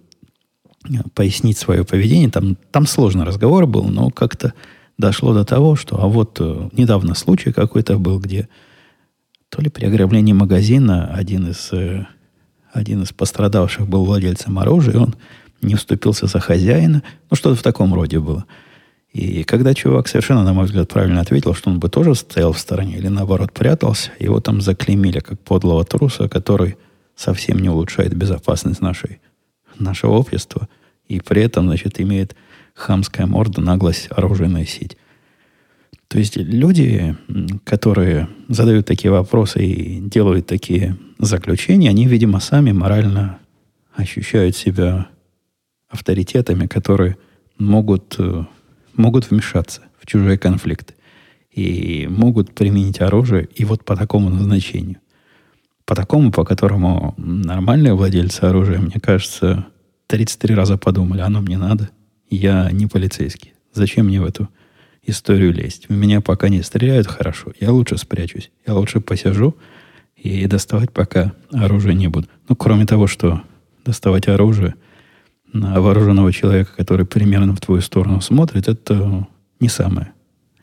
э, 0.89 0.93
пояснить 1.13 1.57
свое 1.57 1.83
поведение. 1.83 2.29
Там, 2.29 2.57
там 2.71 2.85
сложный 2.85 3.25
разговор 3.25 3.65
был, 3.65 3.85
но 3.85 4.09
как-то 4.09 4.53
дошло 4.97 5.33
до 5.33 5.45
того, 5.45 5.75
что 5.75 6.01
а 6.01 6.07
вот 6.07 6.37
э, 6.39 6.69
недавно 6.73 7.15
случай 7.15 7.51
какой-то 7.51 7.97
был, 7.97 8.19
где 8.19 8.49
то 9.49 9.61
ли 9.61 9.69
при 9.69 9.85
ограблении 9.85 10.33
магазина 10.33 11.13
один 11.13 11.49
из 11.49 11.71
э, 11.71 12.05
один 12.71 13.03
из 13.03 13.13
пострадавших 13.13 13.87
был 13.87 14.03
владельцем 14.03 14.57
оружия, 14.57 14.95
и 14.95 14.97
он 14.97 15.15
не 15.61 15.75
вступился 15.75 16.27
за 16.27 16.39
хозяина. 16.39 17.03
Ну, 17.29 17.35
что-то 17.35 17.55
в 17.55 17.63
таком 17.63 17.93
роде 17.93 18.19
было. 18.19 18.45
И 19.13 19.43
когда 19.43 19.73
чувак 19.73 20.07
совершенно, 20.07 20.43
на 20.43 20.53
мой 20.53 20.65
взгляд, 20.65 20.89
правильно 20.89 21.21
ответил, 21.21 21.53
что 21.53 21.69
он 21.69 21.79
бы 21.79 21.87
тоже 21.87 22.15
стоял 22.15 22.51
в 22.51 22.59
стороне 22.59 22.97
или, 22.97 23.07
наоборот, 23.07 23.53
прятался, 23.53 24.11
его 24.19 24.39
там 24.39 24.59
заклеймили 24.59 25.19
как 25.19 25.39
подлого 25.39 25.85
труса, 25.85 26.27
который 26.27 26.77
совсем 27.15 27.59
не 27.59 27.69
улучшает 27.69 28.15
безопасность 28.15 28.81
нашей, 28.81 29.21
нашего 29.77 30.13
общества 30.13 30.67
и 31.07 31.19
при 31.19 31.43
этом, 31.43 31.67
значит, 31.67 32.01
имеет 32.01 32.35
хамская 32.73 33.27
морда, 33.27 33.61
наглость 33.61 34.07
оружие 34.09 34.49
носить. 34.49 34.97
То 36.07 36.19
есть 36.19 36.37
люди, 36.37 37.15
которые 37.63 38.29
задают 38.47 38.85
такие 38.85 39.11
вопросы 39.11 39.65
и 39.65 39.99
делают 39.99 40.47
такие 40.47 40.97
заключения, 41.19 41.89
они, 41.89 42.07
видимо, 42.07 42.39
сами 42.39 42.71
морально 42.71 43.39
ощущают 43.95 44.55
себя 44.55 45.07
авторитетами, 45.87 46.67
которые 46.67 47.17
могут, 47.57 48.15
э, 48.17 48.45
могут 48.95 49.29
вмешаться 49.29 49.81
в 49.99 50.05
чужие 50.05 50.37
конфликты. 50.37 50.93
и 51.51 52.07
могут 52.09 52.55
применить 52.55 52.99
оружие 52.99 53.47
и 53.53 53.63
вот 53.63 53.85
по 53.85 53.95
такому 53.95 54.29
назначению. 54.29 54.97
По 55.85 55.95
такому, 55.95 56.31
по 56.31 56.43
которому 56.45 57.13
нормальные 57.17 57.93
владельцы 57.93 58.41
оружия, 58.41 58.79
мне 58.79 58.99
кажется, 59.01 59.67
33 60.07 60.55
раза 60.55 60.77
подумали, 60.77 61.21
оно 61.21 61.41
мне 61.41 61.57
надо, 61.57 61.89
я 62.29 62.71
не 62.71 62.87
полицейский. 62.87 63.53
Зачем 63.73 64.07
мне 64.07 64.19
в 64.21 64.25
эту 64.25 64.49
историю 65.05 65.53
лезть? 65.53 65.85
У 65.89 65.93
меня 65.93 66.21
пока 66.21 66.49
не 66.49 66.61
стреляют 66.63 67.07
хорошо, 67.07 67.51
я 67.59 67.71
лучше 67.71 67.97
спрячусь, 67.97 68.49
я 68.65 68.73
лучше 68.73 68.99
посижу 69.01 69.55
и 70.15 70.47
доставать 70.47 70.91
пока 70.91 71.33
оружие 71.51 71.95
не 71.95 72.07
буду. 72.07 72.27
Ну, 72.47 72.55
кроме 72.55 72.85
того, 72.85 73.07
что 73.07 73.43
доставать 73.85 74.27
оружие 74.27 74.75
на 75.53 75.79
вооруженного 75.79 76.33
человека, 76.33 76.71
который 76.75 77.05
примерно 77.05 77.55
в 77.55 77.61
твою 77.61 77.81
сторону 77.81 78.21
смотрит, 78.21 78.67
это 78.67 79.27
не 79.59 79.69
самое, 79.69 80.11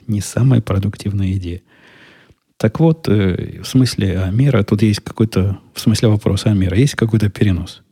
не 0.07 0.21
самая 0.21 0.61
продуктивная 0.61 1.33
идея. 1.33 1.63
Так 2.57 2.79
вот, 2.79 3.09
э, 3.09 3.61
в 3.63 3.67
смысле 3.67 4.21
Амира, 4.21 4.63
тут 4.63 4.83
есть 4.83 5.01
какой-то, 5.01 5.59
в 5.73 5.81
смысле 5.81 6.09
вопроса 6.09 6.51
Амира, 6.51 6.77
есть 6.77 6.95
какой-то 6.95 7.31
перенос. 7.31 7.83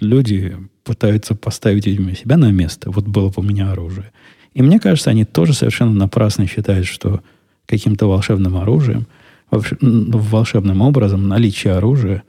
Люди 0.00 0.56
пытаются 0.82 1.34
поставить, 1.34 1.86
видимо, 1.86 2.16
себя 2.16 2.36
на 2.36 2.50
место. 2.50 2.90
Вот 2.90 3.06
было 3.06 3.28
бы 3.28 3.34
у 3.36 3.42
меня 3.42 3.70
оружие. 3.70 4.10
И 4.54 4.62
мне 4.62 4.80
кажется, 4.80 5.10
они 5.10 5.24
тоже 5.24 5.52
совершенно 5.52 5.92
напрасно 5.92 6.46
считают, 6.46 6.86
что 6.86 7.20
каким-то 7.66 8.08
волшебным 8.08 8.56
оружием, 8.56 9.06
волшебным 9.50 10.80
образом 10.80 11.28
наличие 11.28 11.74
оружия 11.74 12.22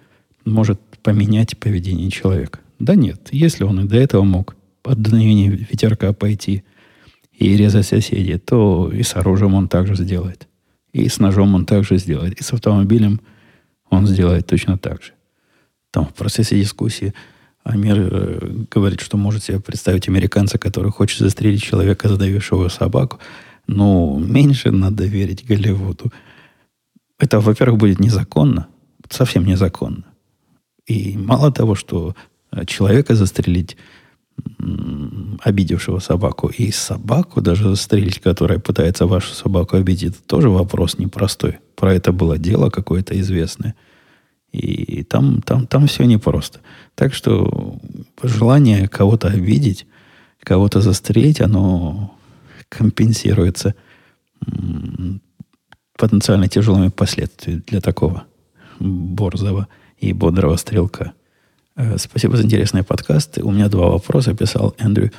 может 0.46 0.80
поменять 1.02 1.58
поведение 1.58 2.12
человека. 2.12 2.60
Да 2.80 2.96
нет, 2.96 3.30
если 3.32 3.66
он 3.66 3.82
и 3.82 3.88
до 3.88 3.98
этого 3.98 4.24
мог 4.24 4.56
от 4.84 5.02
дуновения 5.02 5.52
ветерка 5.52 6.14
пойти 6.14 6.64
и 7.34 7.56
резать 7.56 7.86
соседей, 7.86 8.38
то 8.38 8.90
и 8.92 9.04
с 9.04 9.16
оружием 9.16 9.54
он 9.54 9.68
также 9.68 9.96
сделает. 9.96 10.48
И 10.94 11.08
с 11.08 11.20
ножом 11.20 11.56
он 11.56 11.66
также 11.66 11.98
сделает. 11.98 12.40
И 12.40 12.44
с 12.44 12.54
автомобилем 12.54 13.22
он 13.90 14.08
сделает 14.08 14.48
точно 14.48 14.78
так 14.78 15.04
же. 15.04 15.12
Там 15.92 16.06
в 16.06 16.14
процессе 16.14 16.60
дискуссии 16.60 17.14
Амир 17.64 17.98
э, 18.00 18.66
говорит, 18.72 19.02
что 19.02 19.18
может 19.18 19.44
себе 19.44 19.60
представить 19.60 20.08
американца, 20.08 20.58
который 20.58 20.92
хочет 20.92 21.20
застрелить 21.20 21.62
человека, 21.62 22.08
задавившего 22.08 22.70
собаку. 22.70 23.20
Но 23.68 24.18
меньше 24.18 24.72
надо 24.72 25.06
верить 25.06 25.46
Голливуду. 25.46 26.12
Это, 27.20 27.40
во-первых, 27.40 27.80
будет 27.80 28.00
незаконно. 28.00 28.68
Совсем 29.10 29.46
незаконно. 29.46 30.06
И 30.86 31.18
мало 31.18 31.52
того, 31.52 31.76
что 31.76 32.16
человека 32.66 33.16
застрелить, 33.16 33.78
обидевшего 35.42 36.00
собаку, 36.00 36.48
и 36.48 36.72
собаку 36.72 37.42
даже 37.42 37.70
застрелить, 37.70 38.20
которая 38.20 38.60
пытается 38.60 39.06
вашу 39.06 39.34
собаку 39.34 39.78
обидеть, 39.78 40.16
это 40.16 40.24
тоже 40.24 40.50
вопрос 40.50 40.98
непростой. 40.98 41.60
Про 41.76 41.94
это 41.94 42.12
было 42.12 42.38
дело 42.38 42.70
какое-то 42.70 43.20
известное. 43.20 43.76
И 44.52 45.04
там, 45.04 45.42
там, 45.42 45.68
там 45.68 45.88
все 45.88 46.06
непросто. 46.06 46.62
Так 46.96 47.14
что 47.14 47.80
желание 48.24 48.88
кого-то 48.88 49.28
обидеть, 49.28 49.86
кого-то 50.42 50.82
застрелить, 50.82 51.42
оно 51.42 52.16
компенсируется 52.70 53.76
потенциально 55.98 56.48
тяжелыми 56.48 56.88
последствиями 56.88 57.62
для 57.68 57.82
такого 57.82 58.24
борзого 58.80 59.68
и 59.98 60.14
бодрого 60.14 60.56
стрелка. 60.56 61.14
Э, 61.80 61.98
спасибо 61.98 62.36
за 62.36 62.44
интересные 62.44 62.84
подкасты. 62.84 63.42
У 63.42 63.52
меня 63.52 63.70
два 63.70 63.88
вопроса, 63.88 64.36
писал 64.36 64.76
Эндрю. 64.80 65.12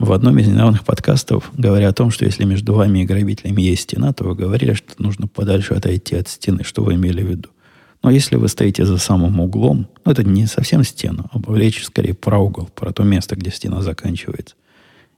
В 0.00 0.12
одном 0.12 0.36
из 0.40 0.48
недавних 0.48 0.84
подкастов, 0.84 1.52
говоря 1.56 1.88
о 1.88 1.92
том, 1.92 2.10
что 2.10 2.24
если 2.24 2.44
между 2.44 2.74
вами 2.74 3.00
и 3.00 3.04
грабителями 3.04 3.62
есть 3.62 3.82
стена, 3.82 4.12
то 4.12 4.24
вы 4.24 4.34
говорили, 4.34 4.72
что 4.72 4.88
нужно 4.98 5.28
подальше 5.28 5.74
отойти 5.74 6.16
от 6.16 6.26
стены. 6.26 6.64
Что 6.64 6.82
вы 6.82 6.94
имели 6.94 7.22
в 7.22 7.28
виду? 7.28 7.50
Но 8.02 8.10
если 8.10 8.34
вы 8.34 8.48
стоите 8.48 8.84
за 8.86 8.98
самым 8.98 9.38
углом, 9.38 9.86
ну, 10.04 10.10
это 10.10 10.24
не 10.24 10.46
совсем 10.46 10.82
стену, 10.82 11.30
а 11.32 11.54
речь 11.54 11.84
скорее 11.84 12.14
про 12.14 12.40
угол, 12.40 12.68
про 12.74 12.92
то 12.92 13.04
место, 13.04 13.36
где 13.36 13.52
стена 13.52 13.80
заканчивается. 13.80 14.56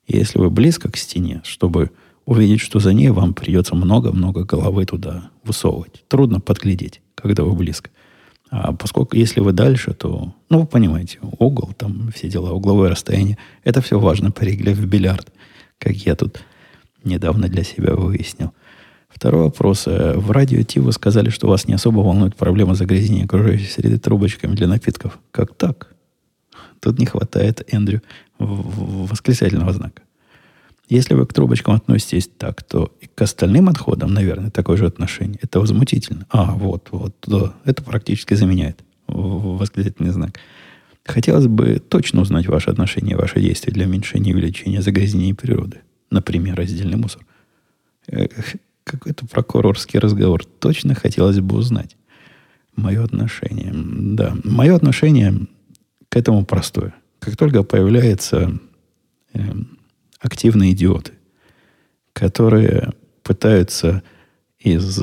И 0.06 0.18
если 0.18 0.40
вы 0.40 0.50
близко 0.50 0.90
к 0.92 0.98
стене, 0.98 1.40
чтобы 1.44 1.90
увидеть, 2.26 2.60
что 2.60 2.80
за 2.80 2.92
ней, 2.92 3.08
вам 3.08 3.32
придется 3.32 3.74
много-много 3.74 4.44
головы 4.44 4.84
туда 4.84 5.30
высовывать. 5.42 6.04
Трудно 6.08 6.38
подглядеть, 6.40 7.00
когда 7.14 7.44
вы 7.44 7.54
близко. 7.54 7.88
А 8.52 8.74
поскольку 8.74 9.16
если 9.16 9.40
вы 9.40 9.52
дальше, 9.52 9.94
то, 9.94 10.34
ну, 10.50 10.60
вы 10.60 10.66
понимаете, 10.66 11.18
угол, 11.38 11.72
там 11.74 12.12
все 12.14 12.28
дела, 12.28 12.52
угловое 12.52 12.90
расстояние, 12.90 13.38
это 13.64 13.80
все 13.80 13.98
важно 13.98 14.30
при 14.30 14.52
игре 14.52 14.74
в 14.74 14.86
бильярд, 14.86 15.32
как 15.78 15.94
я 15.94 16.14
тут 16.14 16.44
недавно 17.02 17.48
для 17.48 17.64
себя 17.64 17.94
выяснил. 17.94 18.52
Второй 19.08 19.44
вопрос. 19.44 19.84
Э, 19.86 20.18
в 20.18 20.30
радио 20.30 20.62
Ти 20.64 20.80
вы 20.80 20.92
сказали, 20.92 21.30
что 21.30 21.48
вас 21.48 21.66
не 21.66 21.72
особо 21.72 22.00
волнует 22.00 22.36
проблема 22.36 22.74
загрязнения 22.74 23.24
окружающей 23.24 23.70
среды 23.70 23.98
трубочками 23.98 24.54
для 24.54 24.68
напитков. 24.68 25.18
Как 25.30 25.54
так? 25.54 25.94
Тут 26.78 26.98
не 26.98 27.06
хватает, 27.06 27.62
Эндрю, 27.72 28.02
восклицательного 28.38 29.72
знака. 29.72 30.02
Если 30.88 31.14
вы 31.14 31.26
к 31.26 31.32
трубочкам 31.32 31.74
относитесь 31.74 32.28
так, 32.36 32.62
то 32.62 32.92
и 33.00 33.06
к 33.06 33.22
остальным 33.22 33.68
отходам, 33.68 34.12
наверное, 34.12 34.50
такое 34.50 34.76
же 34.76 34.86
отношение. 34.86 35.38
Это 35.40 35.60
возмутительно. 35.60 36.26
А, 36.30 36.52
вот, 36.52 36.88
вот, 36.90 37.14
да, 37.26 37.54
это 37.64 37.82
практически 37.82 38.34
заменяет 38.34 38.82
восклицательный 39.06 40.10
знак. 40.10 40.38
Хотелось 41.04 41.46
бы 41.46 41.80
точно 41.80 42.22
узнать 42.22 42.46
ваше 42.46 42.70
отношение, 42.70 43.16
ваши 43.16 43.40
действия 43.40 43.72
для 43.72 43.86
уменьшения 43.86 44.30
и 44.30 44.34
увеличения 44.34 44.82
загрязнения 44.82 45.34
природы. 45.34 45.80
Например, 46.10 46.54
раздельный 46.54 46.96
мусор. 46.96 47.24
Какой-то 48.84 49.26
прокурорский 49.26 49.98
разговор. 49.98 50.44
Точно 50.44 50.94
хотелось 50.94 51.40
бы 51.40 51.56
узнать 51.56 51.96
мое 52.76 53.02
отношение. 53.02 53.72
Да, 53.72 54.34
мое 54.44 54.74
отношение 54.74 55.46
к 56.08 56.16
этому 56.16 56.44
простое. 56.44 56.94
Как 57.18 57.36
только 57.36 57.62
появляется 57.62 58.58
эм, 59.34 59.78
активные 60.22 60.72
идиоты, 60.72 61.12
которые 62.12 62.92
пытаются 63.22 64.02
из 64.58 65.00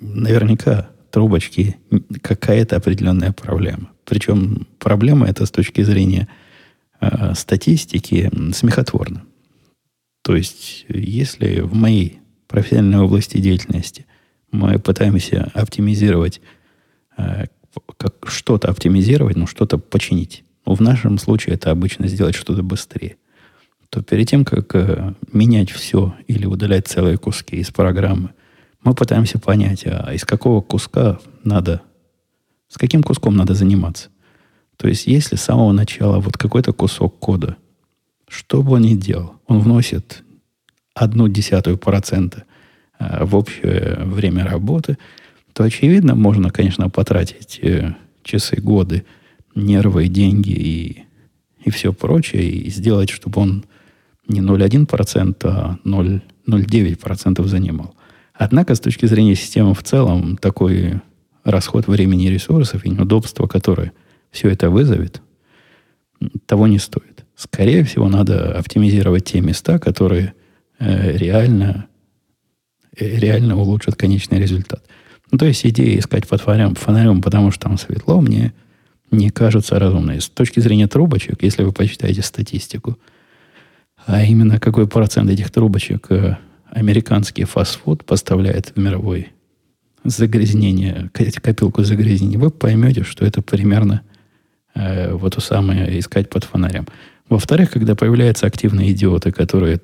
наверняка 0.00 0.90
трубочки 1.10 1.76
какая-то 2.22 2.76
определенная 2.76 3.32
проблема. 3.32 3.90
Причем 4.04 4.66
проблема 4.78 5.26
эта 5.26 5.46
с 5.46 5.50
точки 5.50 5.82
зрения 5.82 6.28
э, 7.00 7.34
статистики 7.34 8.30
смехотворна. 8.52 9.24
То 10.22 10.36
есть, 10.36 10.84
если 10.88 11.60
в 11.60 11.74
моей 11.74 12.20
профессиональной 12.48 12.98
области 12.98 13.38
деятельности 13.38 14.06
мы 14.50 14.78
пытаемся 14.78 15.50
оптимизировать, 15.54 16.40
э, 17.16 17.46
как 17.96 18.14
что-то 18.28 18.68
оптимизировать, 18.68 19.36
ну, 19.36 19.46
что-то 19.46 19.78
починить. 19.78 20.44
Ну, 20.66 20.74
в 20.74 20.80
нашем 20.80 21.18
случае 21.18 21.54
это 21.54 21.70
обычно 21.70 22.08
сделать 22.08 22.34
что-то 22.34 22.62
быстрее– 22.62 23.16
то 23.90 24.02
перед 24.02 24.28
тем, 24.28 24.44
как 24.44 24.74
э, 24.74 25.14
менять 25.32 25.70
все 25.70 26.14
или 26.26 26.46
удалять 26.46 26.88
целые 26.88 27.16
куски 27.16 27.56
из 27.56 27.70
программы, 27.70 28.30
мы 28.82 28.94
пытаемся 28.94 29.38
понять, 29.38 29.84
а 29.86 30.12
из 30.12 30.24
какого 30.24 30.60
куска 30.60 31.18
надо, 31.42 31.82
с 32.68 32.76
каким 32.76 33.02
куском 33.02 33.36
надо 33.36 33.54
заниматься. 33.54 34.10
То 34.76 34.88
есть, 34.88 35.06
если 35.06 35.36
с 35.36 35.42
самого 35.42 35.72
начала 35.72 36.20
вот 36.20 36.36
какой-то 36.36 36.72
кусок 36.72 37.18
кода, 37.18 37.56
что 38.28 38.62
бы 38.62 38.72
он 38.72 38.82
ни 38.82 38.94
делал, 38.94 39.34
он 39.46 39.60
вносит 39.60 40.22
одну 40.94 41.28
десятую 41.28 41.78
процента 41.78 42.44
э, 42.98 43.24
в 43.24 43.34
общее 43.34 43.98
время 44.04 44.44
работы, 44.44 44.98
то, 45.54 45.64
очевидно, 45.64 46.14
можно, 46.14 46.50
конечно, 46.50 46.90
потратить 46.90 47.58
э, 47.62 47.94
часы, 48.22 48.60
годы, 48.60 49.04
нервы, 49.54 50.06
деньги 50.08 50.52
и, 50.52 51.04
и 51.64 51.70
все 51.70 51.92
прочее, 51.92 52.48
и 52.48 52.70
сделать, 52.70 53.10
чтобы 53.10 53.40
он 53.40 53.64
не 54.28 54.40
0,1%, 54.40 55.36
а 55.44 55.78
0,09% 55.84 57.46
занимал. 57.46 57.94
Однако, 58.34 58.74
с 58.74 58.80
точки 58.80 59.06
зрения 59.06 59.34
системы 59.34 59.74
в 59.74 59.82
целом, 59.82 60.36
такой 60.36 61.00
расход 61.44 61.88
времени 61.88 62.26
и 62.26 62.30
ресурсов 62.30 62.84
и 62.84 62.90
неудобства, 62.90 63.46
которое 63.46 63.92
все 64.30 64.48
это 64.48 64.70
вызовет, 64.70 65.22
того 66.46 66.66
не 66.66 66.78
стоит. 66.78 67.24
Скорее 67.34 67.84
всего, 67.84 68.08
надо 68.08 68.56
оптимизировать 68.58 69.24
те 69.24 69.40
места, 69.40 69.78
которые 69.78 70.34
э, 70.78 71.16
реально, 71.16 71.86
э, 72.96 73.18
реально 73.18 73.56
улучшат 73.56 73.96
конечный 73.96 74.38
результат. 74.38 74.84
Ну, 75.30 75.38
то 75.38 75.46
есть 75.46 75.64
идея 75.66 75.98
искать 75.98 76.28
под 76.28 76.40
фонарем, 76.40 76.74
фонарем, 76.74 77.22
потому 77.22 77.50
что 77.50 77.62
там 77.62 77.78
светло, 77.78 78.20
мне 78.20 78.52
не 79.10 79.30
кажется 79.30 79.78
разумной. 79.78 80.20
С 80.20 80.28
точки 80.28 80.60
зрения 80.60 80.86
трубочек, 80.86 81.42
если 81.42 81.64
вы 81.64 81.72
почитаете 81.72 82.22
статистику– 82.22 82.98
а 84.08 84.22
именно 84.22 84.58
какой 84.58 84.88
процент 84.88 85.28
этих 85.28 85.50
трубочек 85.50 86.06
э, 86.10 86.38
американский 86.70 87.44
фастфуд 87.44 88.06
поставляет 88.06 88.72
в 88.74 88.80
мировой 88.80 89.28
загрязнение, 90.02 91.10
копилку 91.12 91.84
загрязнений, 91.84 92.38
вы 92.38 92.50
поймете, 92.50 93.02
что 93.02 93.26
это 93.26 93.42
примерно 93.42 94.00
э, 94.74 95.12
вот 95.12 95.34
то 95.34 95.42
самое 95.42 95.98
искать 95.98 96.30
под 96.30 96.44
фонарем. 96.44 96.86
Во-вторых, 97.28 97.70
когда 97.70 97.94
появляются 97.94 98.46
активные 98.46 98.92
идиоты, 98.92 99.30
которые 99.30 99.82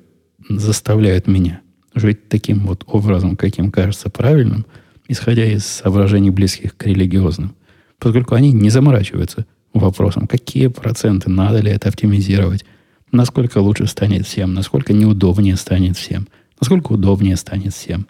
заставляют 0.49 1.27
меня 1.27 1.61
жить 1.93 2.27
таким 2.27 2.65
вот 2.65 2.83
образом, 2.87 3.35
каким 3.35 3.71
кажется 3.71 4.09
правильным, 4.09 4.65
исходя 5.07 5.45
из 5.45 5.67
соображений 5.67 6.31
близких 6.31 6.75
к 6.75 6.87
религиозным. 6.87 7.53
Поскольку 7.99 8.33
они 8.33 8.51
не 8.51 8.71
заморачиваются 8.71 9.45
вопросом, 9.71 10.25
какие 10.25 10.65
проценты, 10.65 11.29
надо 11.29 11.59
ли 11.59 11.69
это 11.69 11.89
оптимизировать, 11.89 12.65
насколько 13.11 13.59
лучше 13.59 13.87
станет 13.87 14.25
всем, 14.25 14.53
насколько 14.53 14.93
неудобнее 14.93 15.55
станет 15.55 15.97
всем, 15.97 16.27
насколько 16.59 16.93
удобнее 16.93 17.35
станет 17.35 17.73
всем. 17.73 18.07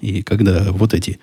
И 0.00 0.22
когда 0.22 0.72
вот 0.72 0.94
эти 0.94 1.20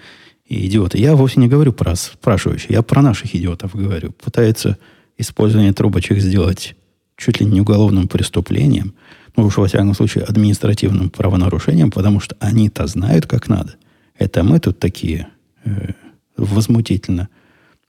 идиоты, 0.48 0.98
я 0.98 1.16
вовсе 1.16 1.40
не 1.40 1.48
говорю 1.48 1.74
про 1.74 1.96
спрашивающих, 1.96 2.70
я 2.70 2.82
про 2.82 3.02
наших 3.02 3.36
идиотов 3.36 3.76
говорю, 3.76 4.12
пытаются 4.12 4.78
использование 5.18 5.74
трубочек 5.74 6.20
сделать 6.20 6.76
чуть 7.18 7.40
ли 7.40 7.46
не 7.46 7.62
уголовным 7.62 8.08
преступлением, 8.08 8.94
ну 9.36 9.46
уж 9.46 9.58
во 9.58 9.68
всяком 9.68 9.94
случае 9.94 10.24
административным 10.24 11.10
правонарушением, 11.10 11.92
потому 11.92 12.20
что 12.20 12.36
они-то 12.40 12.88
знают, 12.88 13.26
как 13.26 13.48
надо. 13.48 13.76
Это 14.18 14.44
мы 14.44 14.60
тут 14.60 14.80
такие 14.80 15.28
э, 15.66 15.92
возмутительно 16.38 17.30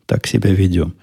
так 0.06 0.26
себя 0.26 0.50
ведем. 0.50 0.94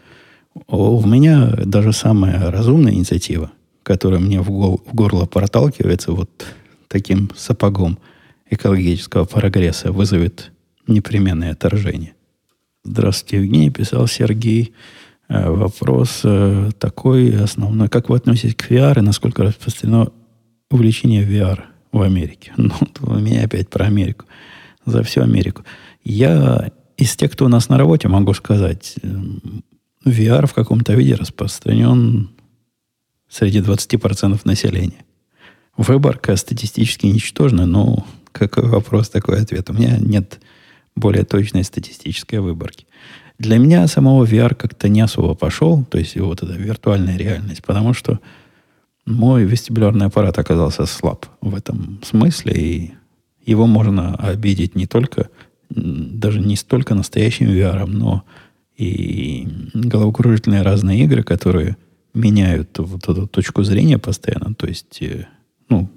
У 0.68 1.06
меня 1.06 1.48
даже 1.66 1.94
самая 1.94 2.50
разумная 2.52 2.94
инициатива, 2.94 3.52
которая 3.86 4.20
мне 4.20 4.42
в, 4.42 4.50
гол, 4.50 4.82
в 4.84 4.96
горло 4.96 5.26
проталкивается 5.28 6.12
вот 6.12 6.46
таким 6.88 7.30
сапогом 7.38 8.00
экологического 8.50 9.26
прогресса, 9.26 9.92
вызовет 9.92 10.52
непременное 10.88 11.52
отторжение. 11.52 12.14
Здравствуйте, 12.84 13.38
Евгений, 13.38 13.70
писал 13.70 14.08
Сергей. 14.08 14.74
Э, 15.30 15.52
вопрос 15.52 16.22
э, 16.24 16.72
такой 16.80 17.40
основной. 17.40 17.88
Как 17.88 18.10
вы 18.10 18.18
относитесь 18.18 18.56
к 18.56 18.72
VR 18.72 18.98
и 18.98 19.02
насколько 19.02 19.44
распространено 19.44 20.12
увлечение 20.72 21.24
VR 21.24 21.62
в 21.92 22.02
Америке? 22.02 22.54
Ну, 22.58 22.72
у 23.02 23.20
меня 23.20 23.44
опять 23.44 23.70
про 23.70 23.86
Америку. 23.86 24.26
За 24.86 25.04
всю 25.04 25.22
Америку. 25.22 25.64
Я 26.04 26.72
из 26.98 27.16
тех, 27.16 27.32
кто 27.32 27.46
у 27.46 27.50
нас 27.50 27.70
на 27.70 27.78
работе, 27.78 28.08
могу 28.08 28.34
сказать, 28.34 28.96
VR 30.06 30.48
в 30.48 30.54
каком-то 30.54 30.94
виде 30.94 31.14
распространен 31.14 32.35
среди 33.30 33.60
20% 33.60 34.40
населения. 34.46 35.06
Выборка 35.78 36.36
статистически 36.36 37.08
ничтожна, 37.08 37.66
но 37.66 38.06
какой 38.32 38.68
вопрос, 38.68 39.10
такой 39.10 39.42
ответ. 39.42 39.70
У 39.70 39.74
меня 39.74 39.98
нет 39.98 40.40
более 40.96 41.24
точной 41.24 41.64
статистической 41.64 42.40
выборки. 42.40 42.86
Для 43.38 43.58
меня 43.58 43.88
самого 43.88 44.24
VR 44.26 44.56
как-то 44.56 44.88
не 44.88 45.02
особо 45.02 45.36
пошел, 45.36 45.84
то 45.84 45.98
есть 45.98 46.16
вот 46.18 46.42
эта 46.42 46.54
виртуальная 46.54 47.18
реальность, 47.18 47.64
потому 47.64 47.94
что 47.94 48.20
мой 49.06 49.44
вестибулярный 49.44 50.08
аппарат 50.08 50.40
оказался 50.40 50.86
слаб 50.86 51.26
в 51.42 51.54
этом 51.54 52.00
смысле, 52.04 52.54
и 52.54 52.94
его 53.46 53.68
можно 53.68 54.16
обидеть 54.16 54.76
не 54.76 54.88
только, 54.88 55.30
даже 55.70 56.40
не 56.40 56.56
столько 56.56 56.96
настоящим 56.96 57.48
VR, 57.48 57.86
но 57.86 58.24
и 58.78 59.48
головокружительные 59.74 60.62
разные 60.62 61.04
игры, 61.04 61.24
которые 61.24 61.78
меняют 62.16 62.78
вот 62.80 63.08
эту 63.08 63.28
точку 63.28 63.64
зрения 63.64 64.00
постоянно, 64.00 64.56
то 64.56 64.68
есть, 64.68 65.02
э, 65.02 65.28
ну, 65.70 65.90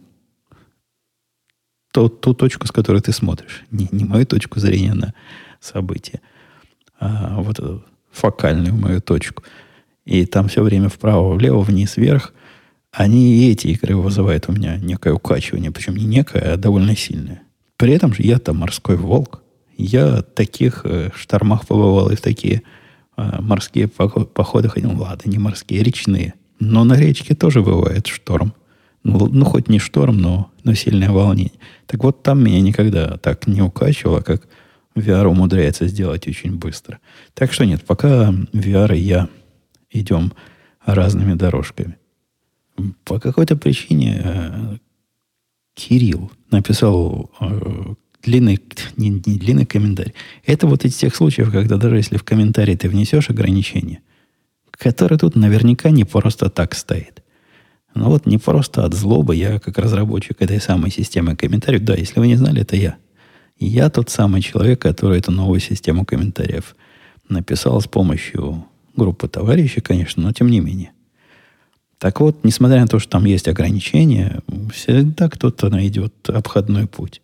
ту, 1.92 2.08
ту 2.08 2.34
точку, 2.34 2.66
с 2.66 2.72
которой 2.72 3.00
ты 3.00 3.12
смотришь, 3.12 3.64
не, 3.70 3.88
не 3.92 4.04
мою 4.04 4.26
точку 4.26 4.60
зрения 4.60 4.94
на 4.94 5.14
события, 5.60 6.20
а 7.00 7.40
вот 7.40 7.58
эту 7.58 7.84
фокальную 8.10 8.74
мою 8.74 9.00
точку. 9.00 9.42
И 10.04 10.24
там 10.26 10.48
все 10.48 10.62
время 10.62 10.88
вправо, 10.88 11.34
влево, 11.34 11.60
вниз, 11.60 11.96
вверх. 11.96 12.32
Они 12.90 13.36
и 13.36 13.52
эти 13.52 13.68
игры 13.68 13.96
вызывают 13.96 14.48
у 14.48 14.52
меня 14.52 14.76
некое 14.78 15.12
укачивание, 15.12 15.70
причем 15.70 15.96
не 15.96 16.06
некое, 16.06 16.54
а 16.54 16.56
довольно 16.56 16.96
сильное. 16.96 17.42
При 17.76 17.92
этом 17.92 18.14
же 18.14 18.22
я 18.22 18.38
там 18.38 18.56
морской 18.56 18.96
волк. 18.96 19.42
Я 19.76 20.16
в 20.16 20.22
таких 20.22 20.80
э, 20.84 21.10
штормах 21.14 21.66
побывал 21.66 22.10
и 22.10 22.16
в 22.16 22.20
такие 22.20 22.56
э, 22.56 22.60
морские 23.18 23.88
походы 23.88 24.68
ходил. 24.68 24.98
Ладно, 24.98 25.28
не 25.28 25.38
морские, 25.38 25.82
речные. 25.82 26.34
Но 26.60 26.84
на 26.84 26.94
речке 26.94 27.34
тоже 27.34 27.62
бывает 27.62 28.06
шторм. 28.06 28.54
Ну, 29.04 29.28
ну 29.28 29.44
хоть 29.44 29.68
не 29.68 29.78
шторм, 29.78 30.20
но, 30.20 30.50
но 30.64 30.74
сильное 30.74 31.10
волнение. 31.10 31.52
Так 31.86 32.02
вот, 32.02 32.22
там 32.22 32.42
меня 32.42 32.60
никогда 32.60 33.16
так 33.18 33.46
не 33.46 33.62
укачивало, 33.62 34.20
как 34.20 34.48
VR 34.94 35.26
умудряется 35.26 35.86
сделать 35.86 36.26
очень 36.26 36.56
быстро. 36.56 36.98
Так 37.34 37.52
что 37.52 37.64
нет, 37.64 37.84
пока 37.84 38.32
VR 38.52 38.96
и 38.96 39.00
я 39.00 39.28
идем 39.90 40.32
разными 40.84 41.34
дорожками. 41.34 41.96
По 43.04 43.18
какой-то 43.18 43.56
причине 43.56 44.20
э, 44.22 44.76
Кирилл 45.74 46.30
написал 46.50 47.30
э, 47.40 47.94
длинный, 48.22 48.60
не, 48.96 49.10
не 49.10 49.38
длинный 49.38 49.66
комментарий. 49.66 50.14
Это 50.44 50.66
вот 50.66 50.84
из 50.84 50.96
тех 50.96 51.14
случаев, 51.14 51.50
когда 51.50 51.76
даже 51.76 51.96
если 51.96 52.16
в 52.16 52.24
комментарий 52.24 52.76
ты 52.76 52.88
внесешь 52.88 53.30
ограничение, 53.30 54.00
которое 54.70 55.18
тут 55.18 55.36
наверняка 55.36 55.90
не 55.90 56.04
просто 56.04 56.50
так 56.50 56.74
стоит. 56.74 57.22
Ну 57.94 58.10
вот 58.10 58.26
не 58.26 58.38
просто 58.38 58.84
от 58.84 58.94
злобы, 58.94 59.34
я 59.34 59.58
как 59.58 59.78
разработчик 59.78 60.40
этой 60.40 60.60
самой 60.60 60.90
системы 60.90 61.36
комментариев, 61.36 61.82
да, 61.82 61.94
если 61.94 62.20
вы 62.20 62.28
не 62.28 62.36
знали, 62.36 62.62
это 62.62 62.76
я. 62.76 62.96
Я 63.58 63.90
тот 63.90 64.08
самый 64.08 64.40
человек, 64.40 64.80
который 64.80 65.18
эту 65.18 65.32
новую 65.32 65.58
систему 65.58 66.04
комментариев 66.04 66.76
написал 67.28 67.80
с 67.80 67.88
помощью 67.88 68.64
группы 68.94 69.26
товарищей, 69.26 69.80
конечно, 69.80 70.22
но 70.22 70.32
тем 70.32 70.48
не 70.48 70.60
менее. 70.60 70.92
Так 71.98 72.20
вот, 72.20 72.44
несмотря 72.44 72.80
на 72.80 72.86
то, 72.86 73.00
что 73.00 73.10
там 73.10 73.24
есть 73.24 73.48
ограничения, 73.48 74.40
всегда 74.72 75.28
кто-то 75.28 75.68
найдет 75.68 76.14
обходной 76.28 76.86
путь. 76.86 77.20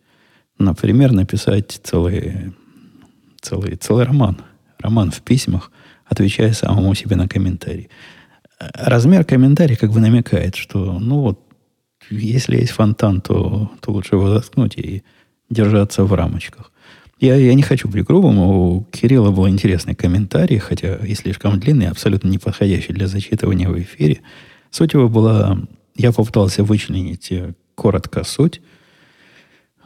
Например, 0.57 1.11
написать 1.11 1.79
целый, 1.83 2.53
целый, 3.41 3.75
целый 3.75 4.05
роман. 4.05 4.37
Роман 4.79 5.11
в 5.11 5.21
письмах, 5.21 5.71
отвечая 6.05 6.53
самому 6.53 6.93
себе 6.95 7.15
на 7.15 7.27
комментарий. 7.27 7.89
Размер 8.59 9.25
комментария 9.25 9.75
как 9.75 9.91
бы 9.91 9.99
намекает, 9.99 10.55
что, 10.55 10.99
ну 10.99 11.21
вот, 11.21 11.39
если 12.09 12.57
есть 12.57 12.71
фонтан, 12.71 13.21
то, 13.21 13.71
то 13.81 13.91
лучше 13.91 14.15
его 14.15 14.29
заткнуть 14.29 14.77
и 14.77 15.03
держаться 15.49 16.03
в 16.03 16.13
рамочках. 16.13 16.71
Я, 17.19 17.35
я 17.35 17.53
не 17.53 17.63
хочу 17.63 17.87
быть 17.87 18.03
грубым, 18.03 18.39
у 18.39 18.83
Кирилла 18.91 19.31
был 19.31 19.47
интересный 19.47 19.95
комментарий, 19.95 20.57
хотя 20.57 20.97
и 20.97 21.15
слишком 21.15 21.59
длинный, 21.59 21.87
абсолютно 21.87 22.27
не 22.27 22.37
подходящий 22.37 22.93
для 22.93 23.07
зачитывания 23.07 23.69
в 23.69 23.79
эфире. 23.79 24.21
Суть 24.69 24.93
его 24.93 25.07
была, 25.07 25.57
я 25.95 26.11
попытался 26.11 26.63
вычленить 26.63 27.31
э, 27.31 27.53
коротко 27.75 28.25
суть. 28.25 28.61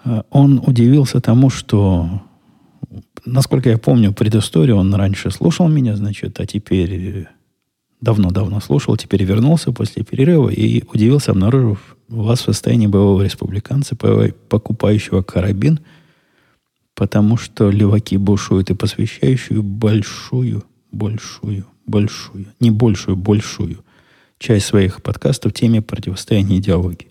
Э, 0.10 0.24
он 0.32 0.62
удивился 0.66 1.22
тому, 1.22 1.50
что, 1.50 2.22
насколько 3.26 3.70
я 3.70 3.78
помню 3.78 4.14
предысторию, 4.14 4.78
он 4.78 4.94
раньше 4.94 5.30
слушал 5.32 5.68
меня, 5.68 5.96
значит, 5.96 6.40
а 6.40 6.46
теперь 6.46 7.28
давно-давно 8.02 8.60
слушал, 8.60 8.98
теперь 8.98 9.24
вернулся 9.24 9.72
после 9.72 10.04
перерыва 10.04 10.50
и 10.50 10.84
удивился, 10.94 11.32
обнаружив 11.32 11.96
вас 12.08 12.40
в 12.40 12.46
состоянии 12.46 12.88
боевого 12.88 13.22
республиканца, 13.22 13.96
покупающего 13.96 15.22
карабин, 15.22 15.80
потому 16.96 17.38
что 17.38 17.70
леваки 17.70 18.18
бушуют 18.18 18.72
и 18.72 18.74
посвящающую 18.74 19.62
большую, 19.62 20.64
большую, 20.92 21.66
большую, 21.86 22.48
не 22.60 22.72
большую, 22.72 23.16
большую 23.16 23.84
часть 24.40 24.66
своих 24.66 25.04
подкастов 25.04 25.54
теме 25.54 25.82
противостояния 25.82 26.58
идеологии. 26.58 27.10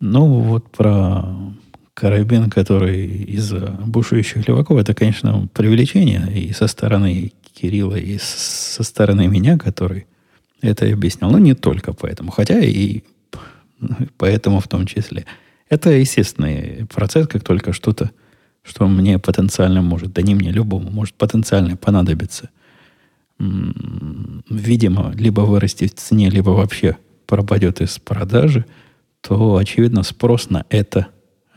Ну, 0.00 0.26
вот 0.26 0.70
про 0.70 1.24
карабин, 1.94 2.48
который 2.48 3.06
из 3.06 3.52
бушующих 3.52 4.48
леваков, 4.48 4.78
это, 4.78 4.94
конечно, 4.94 5.48
привлечение 5.52 6.26
и 6.34 6.52
со 6.52 6.66
стороны 6.66 7.32
Кирилла, 7.52 7.96
и 7.96 8.18
со 8.18 8.82
стороны 8.82 9.28
меня, 9.28 9.58
который 9.58 10.06
это 10.62 10.90
объяснял. 10.90 11.30
Но 11.30 11.38
не 11.38 11.54
только 11.54 11.92
поэтому. 11.92 12.30
Хотя 12.30 12.58
и 12.60 13.02
поэтому 14.16 14.60
в 14.60 14.68
том 14.68 14.86
числе. 14.86 15.26
Это 15.68 15.90
естественный 15.90 16.86
процесс, 16.86 17.26
как 17.28 17.44
только 17.44 17.72
что-то, 17.72 18.10
что 18.62 18.88
мне 18.88 19.18
потенциально 19.18 19.82
может, 19.82 20.12
да 20.12 20.22
не 20.22 20.34
мне, 20.34 20.50
любому, 20.50 20.90
может 20.90 21.14
потенциально 21.14 21.76
понадобиться. 21.76 22.50
Видимо, 23.38 25.12
либо 25.14 25.42
вырастет 25.42 25.92
в 25.92 26.00
цене, 26.00 26.30
либо 26.30 26.50
вообще 26.50 26.96
пропадет 27.26 27.80
из 27.80 27.98
продажи, 27.98 28.64
то, 29.20 29.56
очевидно, 29.56 30.02
спрос 30.02 30.50
на 30.50 30.64
это 30.70 31.08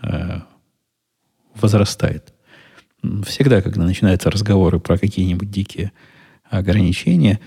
э, 0.01 0.39
возрастает. 1.55 2.33
Всегда, 3.25 3.61
когда 3.61 3.83
начинаются 3.83 4.29
разговоры 4.29 4.79
про 4.79 4.97
какие-нибудь 4.97 5.51
дикие 5.51 5.91
ограничения, 6.49 7.39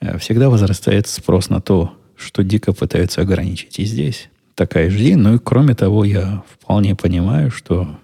э, 0.00 0.18
всегда 0.18 0.50
возрастает 0.50 1.06
спрос 1.06 1.48
на 1.48 1.60
то, 1.60 1.96
что 2.16 2.42
дико 2.42 2.72
пытаются 2.72 3.20
ограничить. 3.20 3.78
И 3.78 3.84
здесь 3.84 4.28
такая 4.54 4.90
же 4.90 5.16
Ну 5.16 5.34
и 5.34 5.38
кроме 5.38 5.74
того, 5.74 6.04
я 6.04 6.42
вполне 6.48 6.94
понимаю, 6.94 7.50
что 7.50 7.98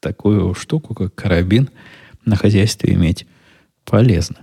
такую 0.00 0.54
штуку, 0.54 0.94
как 0.94 1.14
карабин, 1.14 1.70
на 2.24 2.36
хозяйстве 2.36 2.94
иметь 2.94 3.26
полезно. 3.84 4.36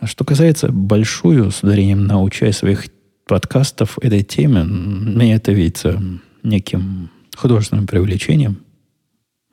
А 0.00 0.06
что 0.06 0.24
касается 0.24 0.70
большую, 0.70 1.50
с 1.50 1.62
ударением 1.62 2.06
на 2.06 2.28
часть 2.30 2.58
своих 2.58 2.88
подкастов 3.28 3.98
этой 4.00 4.24
теме, 4.24 4.64
мне 4.64 5.34
это 5.34 5.52
видится 5.52 6.02
неким 6.42 7.10
художественным 7.36 7.86
привлечением. 7.86 8.64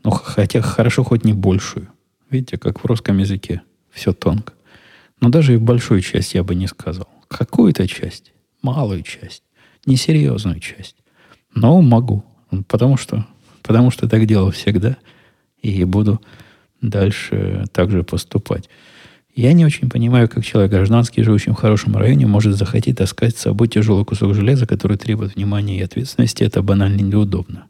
Ну, 0.04 0.12
хотя 0.12 0.62
хорошо 0.62 1.04
хоть 1.04 1.26
не 1.26 1.34
большую. 1.34 1.90
Видите, 2.30 2.58
как 2.58 2.84
в 2.84 2.86
русском 2.86 3.18
языке 3.20 3.62
все 3.92 4.14
тонко. 4.14 4.54
Но 5.22 5.30
даже 5.30 5.54
и 5.54 5.58
большую 5.58 6.02
часть 6.02 6.34
я 6.34 6.44
бы 6.44 6.56
не 6.56 6.68
сказал. 6.68 7.08
Какую-то 7.28 7.88
часть, 7.88 8.34
малую 8.62 9.04
часть, 9.04 9.44
несерьезную 9.86 10.60
часть. 10.60 10.96
Но 11.54 11.82
могу, 11.82 12.24
потому 12.68 12.98
что, 12.98 13.28
потому 13.62 13.92
что 13.92 14.08
так 14.08 14.26
делал 14.26 14.52
всегда. 14.52 14.98
И 15.62 15.84
буду 15.84 16.22
дальше 16.82 17.66
также 17.72 18.04
поступать. 18.04 18.70
Я 19.36 19.52
не 19.52 19.66
очень 19.66 19.90
понимаю, 19.90 20.30
как 20.30 20.46
человек 20.46 20.72
гражданский, 20.72 21.22
живущий 21.22 21.52
в 21.52 21.56
хорошем 21.56 21.98
районе, 21.98 22.26
может 22.26 22.56
захотеть 22.56 22.98
таскать 22.98 23.36
с 23.38 23.42
собой 23.42 23.68
тяжелый 23.68 24.06
кусок 24.06 24.34
железа, 24.34 24.66
который 24.66 24.96
требует 24.96 25.36
внимания 25.36 25.78
и 25.78 25.84
ответственности. 25.84 26.46
Это 26.46 26.62
банально 26.62 27.02
неудобно. 27.02 27.66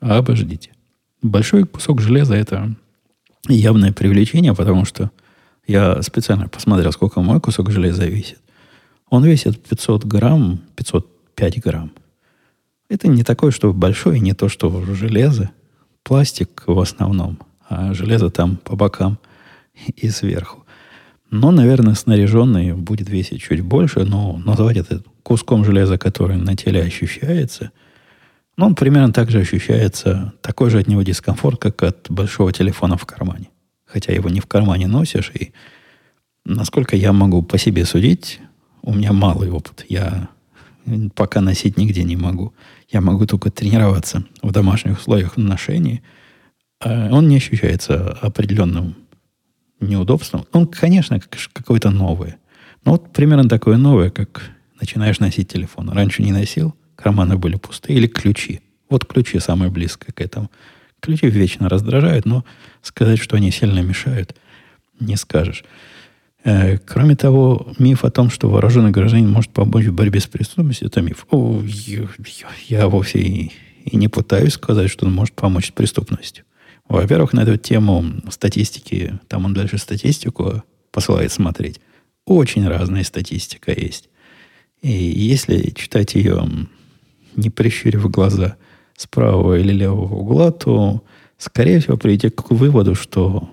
А 0.00 0.18
обождите. 0.18 0.70
Большой 1.22 1.64
кусок 1.64 2.00
железа– 2.00 2.34
это 2.36 2.72
явное 3.48 3.92
привлечение, 3.92 4.54
потому 4.54 4.84
что 4.84 5.10
я 5.66 6.00
специально 6.02 6.48
посмотрел, 6.48 6.92
сколько 6.92 7.20
мой 7.20 7.40
кусок 7.40 7.72
железа 7.72 8.06
весит. 8.06 8.38
Он 9.10 9.24
весит 9.24 9.60
500 9.60 10.04
грамм, 10.04 10.60
505 10.76 11.60
грамм. 11.62 11.90
Это 12.88 13.08
не 13.08 13.24
такое, 13.24 13.50
что 13.50 13.72
большое, 13.72 14.20
не 14.20 14.34
то, 14.34 14.48
что 14.48 14.84
железо. 14.94 15.50
Пластик 16.04 16.62
в 16.68 16.78
основном, 16.78 17.40
а 17.68 17.92
железо 17.92 18.30
там 18.30 18.56
по 18.56 18.76
бокам 18.76 19.18
и 19.96 20.08
сверху. 20.10 20.65
Но, 21.30 21.50
наверное, 21.50 21.94
снаряженный 21.94 22.72
будет 22.72 23.08
весить 23.08 23.42
чуть 23.42 23.60
больше, 23.60 24.04
но 24.04 24.38
назвать 24.38 24.76
это 24.76 25.02
куском 25.22 25.64
железа, 25.64 25.98
который 25.98 26.36
на 26.36 26.56
теле 26.56 26.82
ощущается, 26.82 27.72
ну, 28.56 28.66
он 28.66 28.74
примерно 28.74 29.12
так 29.12 29.30
же 29.30 29.40
ощущается, 29.40 30.32
такой 30.40 30.70
же 30.70 30.78
от 30.78 30.86
него 30.86 31.02
дискомфорт, 31.02 31.60
как 31.60 31.82
от 31.82 32.10
большого 32.10 32.52
телефона 32.52 32.96
в 32.96 33.04
кармане. 33.04 33.50
Хотя 33.84 34.12
его 34.12 34.30
не 34.30 34.40
в 34.40 34.46
кармане 34.46 34.86
носишь, 34.86 35.30
и 35.34 35.52
насколько 36.44 36.96
я 36.96 37.12
могу 37.12 37.42
по 37.42 37.58
себе 37.58 37.84
судить, 37.84 38.40
у 38.82 38.94
меня 38.94 39.12
малый 39.12 39.50
опыт. 39.50 39.84
Я 39.88 40.28
пока 41.14 41.40
носить 41.40 41.76
нигде 41.76 42.02
не 42.02 42.16
могу. 42.16 42.54
Я 42.88 43.00
могу 43.00 43.26
только 43.26 43.50
тренироваться 43.50 44.24
в 44.42 44.52
домашних 44.52 44.98
условиях 44.98 45.36
в 45.36 45.40
ношении. 45.40 46.02
А 46.80 47.08
он 47.10 47.28
не 47.28 47.36
ощущается 47.36 48.12
определенным 48.12 48.96
неудобством. 49.80 50.46
Он, 50.52 50.66
конечно, 50.66 51.20
какое-то 51.52 51.90
новое. 51.90 52.38
Но 52.84 52.92
вот 52.92 53.12
примерно 53.12 53.48
такое 53.48 53.76
новое, 53.76 54.10
как 54.10 54.50
начинаешь 54.80 55.20
носить 55.20 55.52
телефон. 55.52 55.90
Раньше 55.90 56.22
не 56.22 56.32
носил, 56.32 56.74
карманы 56.94 57.36
были 57.36 57.56
пустые, 57.56 57.98
или 57.98 58.06
ключи. 58.06 58.60
Вот 58.88 59.04
ключи 59.04 59.38
самое 59.40 59.70
близкое 59.70 60.12
к 60.12 60.20
этому. 60.20 60.50
Ключи 61.00 61.28
вечно 61.28 61.68
раздражают, 61.68 62.24
но 62.24 62.44
сказать, 62.82 63.18
что 63.18 63.36
они 63.36 63.50
сильно 63.50 63.80
мешают, 63.80 64.36
не 64.98 65.16
скажешь. 65.16 65.64
Э, 66.44 66.78
кроме 66.78 67.16
того, 67.16 67.72
миф 67.78 68.04
о 68.04 68.10
том, 68.10 68.30
что 68.30 68.48
вооруженный 68.48 68.92
гражданин 68.92 69.28
может 69.28 69.50
помочь 69.50 69.86
в 69.86 69.92
борьбе 69.92 70.20
с 70.20 70.26
преступностью, 70.26 70.86
это 70.86 71.02
миф. 71.02 71.26
О, 71.30 71.60
я, 71.64 72.08
я 72.68 72.88
вовсе 72.88 73.18
и, 73.18 73.52
и 73.84 73.96
не 73.96 74.08
пытаюсь 74.08 74.54
сказать, 74.54 74.90
что 74.90 75.06
он 75.06 75.12
может 75.12 75.34
помочь 75.34 75.68
с 75.68 75.70
преступностью. 75.72 76.45
Во-первых, 76.88 77.32
на 77.32 77.40
эту 77.40 77.56
тему 77.56 78.04
статистики, 78.30 79.18
там 79.28 79.44
он 79.44 79.54
дальше 79.54 79.78
статистику 79.78 80.62
посылает 80.92 81.32
смотреть. 81.32 81.80
Очень 82.24 82.68
разная 82.68 83.04
статистика 83.04 83.72
есть. 83.72 84.08
И 84.82 84.90
если 84.90 85.70
читать 85.70 86.14
ее, 86.14 86.46
не 87.34 87.50
прищурив 87.50 88.08
глаза 88.10 88.56
с 88.96 89.06
правого 89.06 89.58
или 89.58 89.72
левого 89.72 90.14
угла, 90.14 90.52
то, 90.52 91.02
скорее 91.38 91.80
всего, 91.80 91.96
прийти 91.96 92.30
к 92.30 92.50
выводу, 92.50 92.94
что 92.94 93.50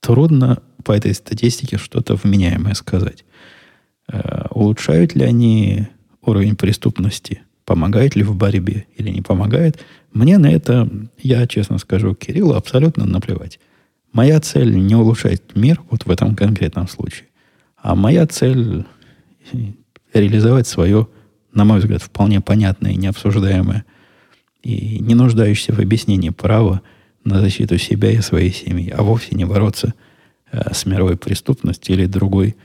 трудно 0.00 0.62
по 0.84 0.92
этой 0.92 1.14
статистике 1.14 1.76
что-то 1.76 2.14
вменяемое 2.14 2.74
сказать. 2.74 3.24
Э, 4.08 4.46
улучшают 4.50 5.14
ли 5.14 5.24
они 5.24 5.88
уровень 6.22 6.56
преступности? 6.56 7.42
Помогает 7.70 8.16
ли 8.16 8.24
в 8.24 8.34
борьбе 8.34 8.86
или 8.96 9.10
не 9.10 9.22
помогает? 9.22 9.78
Мне 10.12 10.38
на 10.38 10.50
это, 10.50 10.90
я 11.22 11.46
честно 11.46 11.78
скажу, 11.78 12.16
Кириллу 12.16 12.54
абсолютно 12.54 13.06
наплевать. 13.06 13.60
Моя 14.12 14.40
цель 14.40 14.74
не 14.76 14.96
улучшать 14.96 15.40
мир 15.54 15.80
вот 15.88 16.04
в 16.04 16.10
этом 16.10 16.34
конкретном 16.34 16.88
случае. 16.88 17.28
А 17.76 17.94
моя 17.94 18.26
цель 18.26 18.86
реализовать 20.12 20.66
свое, 20.66 21.06
на 21.52 21.64
мой 21.64 21.78
взгляд, 21.78 22.02
вполне 22.02 22.40
понятное 22.40 22.90
и 22.90 22.96
необсуждаемое 22.96 23.84
и 24.64 24.98
не 24.98 25.14
нуждающееся 25.14 25.72
в 25.72 25.78
объяснении 25.78 26.30
право 26.30 26.82
на 27.22 27.40
защиту 27.40 27.78
себя 27.78 28.10
и 28.10 28.20
своей 28.20 28.52
семьи, 28.52 28.90
а 28.90 29.04
вовсе 29.04 29.36
не 29.36 29.44
бороться 29.44 29.94
э, 30.50 30.74
с 30.74 30.86
мировой 30.86 31.16
преступностью 31.16 31.94
или 31.94 32.06
другой 32.06 32.56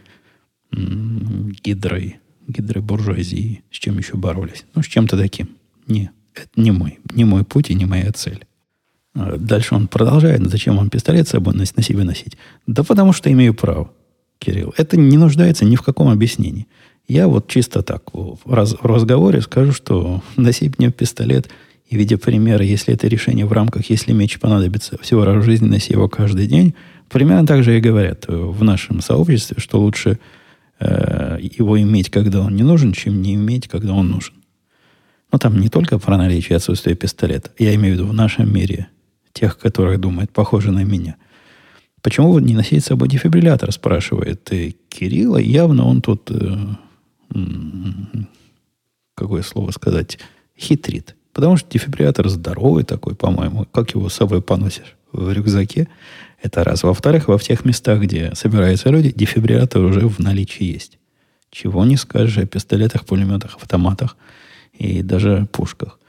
гидрой 0.71 2.17
буржуазии, 2.47 3.63
с 3.71 3.75
чем 3.75 3.97
еще 3.97 4.17
боролись. 4.17 4.65
Ну, 4.75 4.81
с 4.81 4.87
чем-то 4.87 5.17
таким. 5.17 5.49
Не, 5.87 6.11
это 6.33 6.49
не 6.55 6.71
мой, 6.71 6.99
не 7.13 7.25
мой 7.25 7.43
путь 7.43 7.69
и 7.69 7.75
не 7.75 7.85
моя 7.85 8.11
цель. 8.11 8.45
А 9.15 9.37
дальше 9.37 9.75
он 9.75 9.87
продолжает. 9.87 10.47
Зачем 10.49 10.77
вам 10.77 10.89
пистолет 10.89 11.27
с 11.27 11.31
собой 11.31 11.53
на, 11.53 11.63
на 11.75 11.83
себе 11.83 12.03
носить? 12.03 12.37
Да 12.67 12.83
потому 12.83 13.13
что 13.13 13.31
имею 13.31 13.53
право, 13.53 13.91
Кирилл. 14.39 14.73
Это 14.77 14.97
не 14.97 15.17
нуждается 15.17 15.65
ни 15.65 15.75
в 15.75 15.81
каком 15.81 16.09
объяснении. 16.09 16.67
Я 17.07 17.27
вот 17.27 17.47
чисто 17.47 17.83
так 17.83 18.13
в, 18.13 18.39
раз, 18.45 18.73
в 18.73 18.85
разговоре 18.85 19.41
скажу, 19.41 19.71
что 19.71 20.23
носить 20.35 20.79
мне 20.79 20.91
пистолет 20.91 21.49
и 21.87 21.95
видя 21.95 22.17
примеры, 22.17 22.65
если 22.65 22.93
это 22.93 23.07
решение 23.07 23.45
в 23.45 23.51
рамках, 23.51 23.89
если 23.89 24.11
меч 24.11 24.39
понадобится 24.39 24.97
всего 25.01 25.23
раз 25.23 25.37
в 25.37 25.45
жизни, 25.45 25.67
носи 25.67 25.93
его 25.93 26.09
каждый 26.09 26.47
день, 26.47 26.73
примерно 27.09 27.45
так 27.45 27.63
же 27.63 27.77
и 27.77 27.81
говорят 27.81 28.25
в 28.27 28.63
нашем 28.63 29.01
сообществе, 29.01 29.57
что 29.59 29.79
лучше 29.79 30.19
э, 30.79 31.37
его 31.41 31.79
иметь, 31.81 32.09
когда 32.09 32.41
он 32.41 32.55
не 32.55 32.63
нужен, 32.63 32.93
чем 32.93 33.21
не 33.21 33.35
иметь, 33.35 33.67
когда 33.67 33.93
он 33.93 34.09
нужен. 34.09 34.33
Но 35.31 35.37
там 35.37 35.59
не 35.59 35.69
только 35.69 35.99
про 35.99 36.17
наличие 36.17 36.53
и 36.53 36.57
отсутствие 36.57 36.95
пистолета. 36.95 37.51
Я 37.57 37.75
имею 37.75 37.95
в 37.95 37.99
виду 37.99 38.07
в 38.07 38.13
нашем 38.13 38.53
мире 38.53 38.87
тех, 39.33 39.57
которые 39.57 39.97
думают, 39.97 40.31
похожи 40.31 40.71
на 40.71 40.83
меня. 40.83 41.17
Почему 42.01 42.31
вы 42.31 42.41
не 42.41 42.53
носить 42.53 42.83
с 42.83 42.87
собой 42.87 43.09
дефибриллятор, 43.09 43.71
спрашивает 43.71 44.51
и 44.53 44.77
Кирилла. 44.89 45.37
Явно 45.37 45.85
он 45.85 46.01
тут, 46.01 46.29
э, 46.31 46.55
какое 49.15 49.41
слово 49.41 49.71
сказать, 49.71 50.19
хитрит. 50.57 51.15
Потому 51.33 51.57
что 51.57 51.69
дефибриллятор 51.69 52.29
здоровый 52.29 52.83
такой, 52.83 53.15
по-моему. 53.15 53.65
Как 53.65 53.93
его 53.93 54.07
с 54.07 54.13
собой 54.13 54.41
поносишь? 54.41 54.95
В 55.11 55.31
рюкзаке. 55.33 55.87
Это 56.45 56.63
раз. 56.63 56.83
Во-вторых, 56.83 57.27
во 57.27 57.37
всех 57.37 57.65
местах, 57.65 57.99
где 58.01 58.33
собираются 58.35 58.89
люди, 58.89 59.11
дефибриллятор 59.15 59.83
уже 59.83 60.07
в 60.07 60.19
наличии 60.19 60.63
есть. 60.63 60.99
Чего 61.49 61.85
не 61.85 61.97
скажешь 61.97 62.37
о 62.37 62.45
пистолетах, 62.45 63.05
пулеметах, 63.05 63.55
автоматах– 63.55 64.17
и 64.77 65.01
даже 65.01 65.47
пушках. 65.51 65.99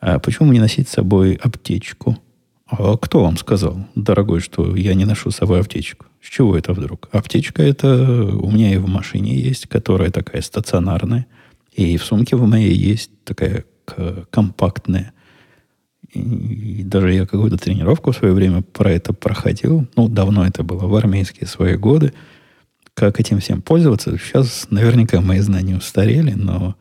А 0.00 0.18
почему 0.18 0.52
не 0.52 0.60
носить 0.60 0.88
с 0.88 0.92
собой 0.92 1.34
аптечку? 1.34 2.18
А 2.66 2.96
кто 2.96 3.22
вам 3.22 3.36
сказал, 3.36 3.86
дорогой, 3.94 4.40
что 4.40 4.74
я 4.76 4.94
не 4.94 5.04
ношу 5.04 5.30
с 5.30 5.36
собой 5.36 5.60
аптечку? 5.60 6.06
С 6.22 6.28
чего 6.28 6.56
это 6.56 6.72
вдруг? 6.72 7.08
Аптечка 7.12 7.62
это 7.62 8.24
у 8.34 8.50
меня 8.50 8.72
и 8.72 8.78
в 8.78 8.88
машине 8.88 9.36
есть, 9.36 9.66
которая 9.66 10.10
такая 10.10 10.42
стационарная. 10.42 11.26
И 11.72 11.96
в 11.96 12.04
сумке 12.04 12.36
в 12.36 12.46
моей 12.46 12.74
есть 12.74 13.10
такая 13.24 13.64
компактная. 14.30 15.12
И 16.12 16.82
даже 16.84 17.12
я 17.12 17.26
какую-то 17.26 17.56
тренировку 17.56 18.12
в 18.12 18.16
свое 18.16 18.34
время 18.34 18.62
про 18.62 18.90
это 18.90 19.12
проходил. 19.14 19.86
Ну, 19.96 20.08
давно 20.08 20.46
это 20.46 20.62
было, 20.62 20.86
в 20.86 20.94
армейские 20.94 21.46
свои 21.46 21.76
годы. 21.76 22.12
Как 22.94 23.18
этим 23.18 23.40
всем 23.40 23.62
пользоваться? 23.62 24.18
Сейчас 24.18 24.66
наверняка 24.70 25.20
мои 25.22 25.40
знания 25.40 25.76
устарели, 25.76 26.32
но 26.32 26.76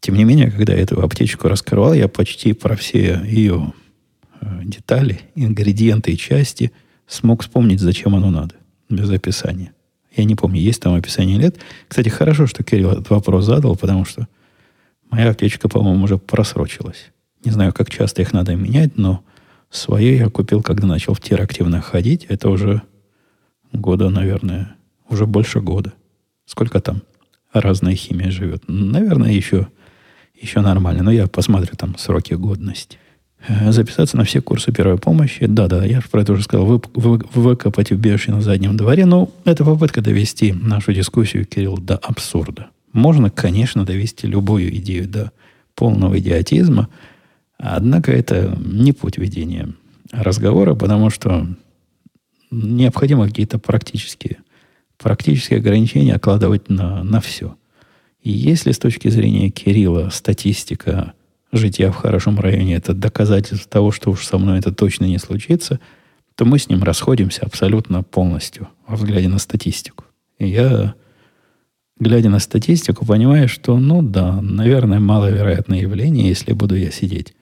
тем 0.00 0.14
не 0.14 0.24
менее, 0.24 0.50
когда 0.50 0.74
я 0.74 0.80
эту 0.80 1.00
аптечку 1.00 1.48
раскрывал, 1.48 1.92
я 1.92 2.08
почти 2.08 2.52
про 2.52 2.76
все 2.76 3.20
ее 3.24 3.72
э, 4.40 4.46
детали, 4.64 5.20
ингредиенты 5.34 6.12
и 6.12 6.16
части 6.16 6.72
смог 7.06 7.42
вспомнить, 7.42 7.80
зачем 7.80 8.14
оно 8.14 8.30
надо, 8.30 8.54
без 8.88 9.10
описания. 9.10 9.72
Я 10.16 10.24
не 10.24 10.34
помню, 10.34 10.60
есть 10.60 10.82
там 10.82 10.94
описание 10.94 11.36
или 11.36 11.44
нет. 11.44 11.58
Кстати, 11.88 12.08
хорошо, 12.08 12.46
что 12.46 12.62
Кирилл 12.62 12.90
этот 12.90 13.10
вопрос 13.10 13.44
задал, 13.44 13.76
потому 13.76 14.04
что 14.04 14.28
моя 15.10 15.30
аптечка, 15.30 15.68
по-моему, 15.68 16.04
уже 16.04 16.18
просрочилась. 16.18 17.11
Не 17.44 17.50
знаю, 17.50 17.72
как 17.72 17.90
часто 17.90 18.22
их 18.22 18.32
надо 18.32 18.54
менять, 18.54 18.96
но 18.96 19.22
свое 19.70 20.16
я 20.16 20.28
купил, 20.28 20.62
когда 20.62 20.86
начал 20.86 21.14
в 21.14 21.20
тир 21.20 21.40
активно 21.40 21.80
ходить. 21.80 22.26
Это 22.28 22.48
уже 22.50 22.82
года, 23.72 24.10
наверное, 24.10 24.76
уже 25.08 25.26
больше 25.26 25.60
года. 25.60 25.92
Сколько 26.46 26.80
там 26.80 27.02
разная 27.52 27.94
химия 27.94 28.30
живет? 28.30 28.64
Наверное, 28.68 29.32
еще 29.32 29.68
еще 30.42 30.60
нормально. 30.60 31.02
Но 31.02 31.10
я 31.10 31.26
посмотрю 31.26 31.74
там 31.76 31.96
сроки 31.96 32.34
годности. 32.34 32.98
Э, 33.48 33.72
записаться 33.72 34.16
на 34.16 34.24
все 34.24 34.40
курсы 34.40 34.72
первой 34.72 34.98
помощи. 34.98 35.46
Да-да, 35.46 35.84
я 35.84 36.02
про 36.10 36.22
это 36.22 36.32
уже 36.32 36.42
сказал. 36.42 36.66
Вы, 36.66 36.80
вы, 36.94 37.20
выкопать 37.32 37.92
убежище 37.92 38.32
на 38.32 38.40
заднем 38.40 38.76
дворе. 38.76 39.06
Но 39.06 39.30
это 39.44 39.64
попытка 39.64 40.00
довести 40.00 40.52
нашу 40.52 40.92
дискуссию, 40.92 41.46
Кирилл, 41.46 41.78
до 41.78 41.96
абсурда. 41.96 42.68
Можно, 42.92 43.30
конечно, 43.30 43.84
довести 43.84 44.26
любую 44.26 44.74
идею 44.76 45.08
до 45.08 45.32
полного 45.74 46.18
идиотизма. 46.18 46.88
Однако 47.64 48.10
это 48.10 48.58
не 48.58 48.92
путь 48.92 49.18
ведения 49.18 49.72
разговора, 50.10 50.74
потому 50.74 51.10
что 51.10 51.46
необходимо 52.50 53.28
какие-то 53.28 53.60
практические, 53.60 54.38
практические 54.98 55.60
ограничения 55.60 56.16
окладывать 56.16 56.68
на, 56.68 57.04
на 57.04 57.20
все. 57.20 57.54
И 58.20 58.32
если 58.32 58.72
с 58.72 58.80
точки 58.80 59.08
зрения 59.08 59.48
Кирилла 59.50 60.10
статистика 60.12 61.12
жития 61.52 61.92
в 61.92 61.96
хорошем 61.96 62.40
районе 62.40 62.74
это 62.74 62.94
доказательство 62.94 63.70
того, 63.70 63.92
что 63.92 64.10
уж 64.10 64.26
со 64.26 64.38
мной 64.38 64.58
это 64.58 64.74
точно 64.74 65.04
не 65.04 65.18
случится, 65.18 65.78
то 66.34 66.44
мы 66.44 66.58
с 66.58 66.68
ним 66.68 66.82
расходимся 66.82 67.46
абсолютно 67.46 68.02
полностью 68.02 68.68
во 68.88 68.96
взгляде 68.96 69.28
на 69.28 69.38
статистику. 69.38 70.04
И 70.40 70.48
я, 70.48 70.94
глядя 72.00 72.28
на 72.28 72.40
статистику, 72.40 73.06
понимаю, 73.06 73.48
что, 73.48 73.78
ну 73.78 74.02
да, 74.02 74.40
наверное, 74.42 74.98
маловероятное 74.98 75.82
явление, 75.82 76.26
если 76.26 76.54
буду 76.54 76.74
я 76.74 76.90
сидеть 76.90 77.34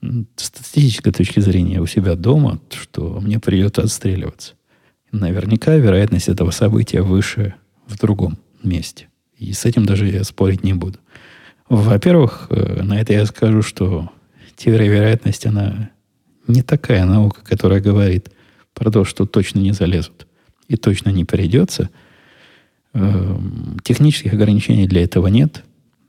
с 0.00 0.44
статистической 0.44 1.12
точки 1.12 1.40
зрения 1.40 1.80
у 1.80 1.86
себя 1.86 2.14
дома, 2.14 2.60
что 2.70 3.20
мне 3.20 3.38
придется 3.38 3.82
отстреливаться. 3.82 4.54
Наверняка 5.10 5.74
вероятность 5.76 6.28
этого 6.28 6.50
события 6.50 7.02
выше 7.02 7.54
в 7.86 7.98
другом 7.98 8.38
месте. 8.62 9.08
И 9.36 9.52
с 9.52 9.64
этим 9.64 9.86
даже 9.86 10.06
я 10.06 10.24
спорить 10.24 10.64
не 10.64 10.74
буду. 10.74 10.98
Во-первых, 11.68 12.46
э, 12.50 12.82
на 12.82 13.00
это 13.00 13.12
я 13.12 13.26
скажу, 13.26 13.62
что 13.62 14.10
теория 14.56 14.88
вероятности, 14.88 15.48
она 15.48 15.90
не 16.46 16.62
такая 16.62 17.04
наука, 17.04 17.42
которая 17.44 17.80
говорит 17.80 18.30
про 18.74 18.90
то, 18.90 19.04
что 19.04 19.26
точно 19.26 19.60
не 19.60 19.72
залезут 19.72 20.26
и 20.66 20.76
точно 20.76 21.10
не 21.10 21.24
придется. 21.24 21.90
Эм, 22.94 23.78
технических 23.82 24.32
ограничений 24.32 24.86
для 24.86 25.02
этого 25.02 25.28
нет. 25.28 25.64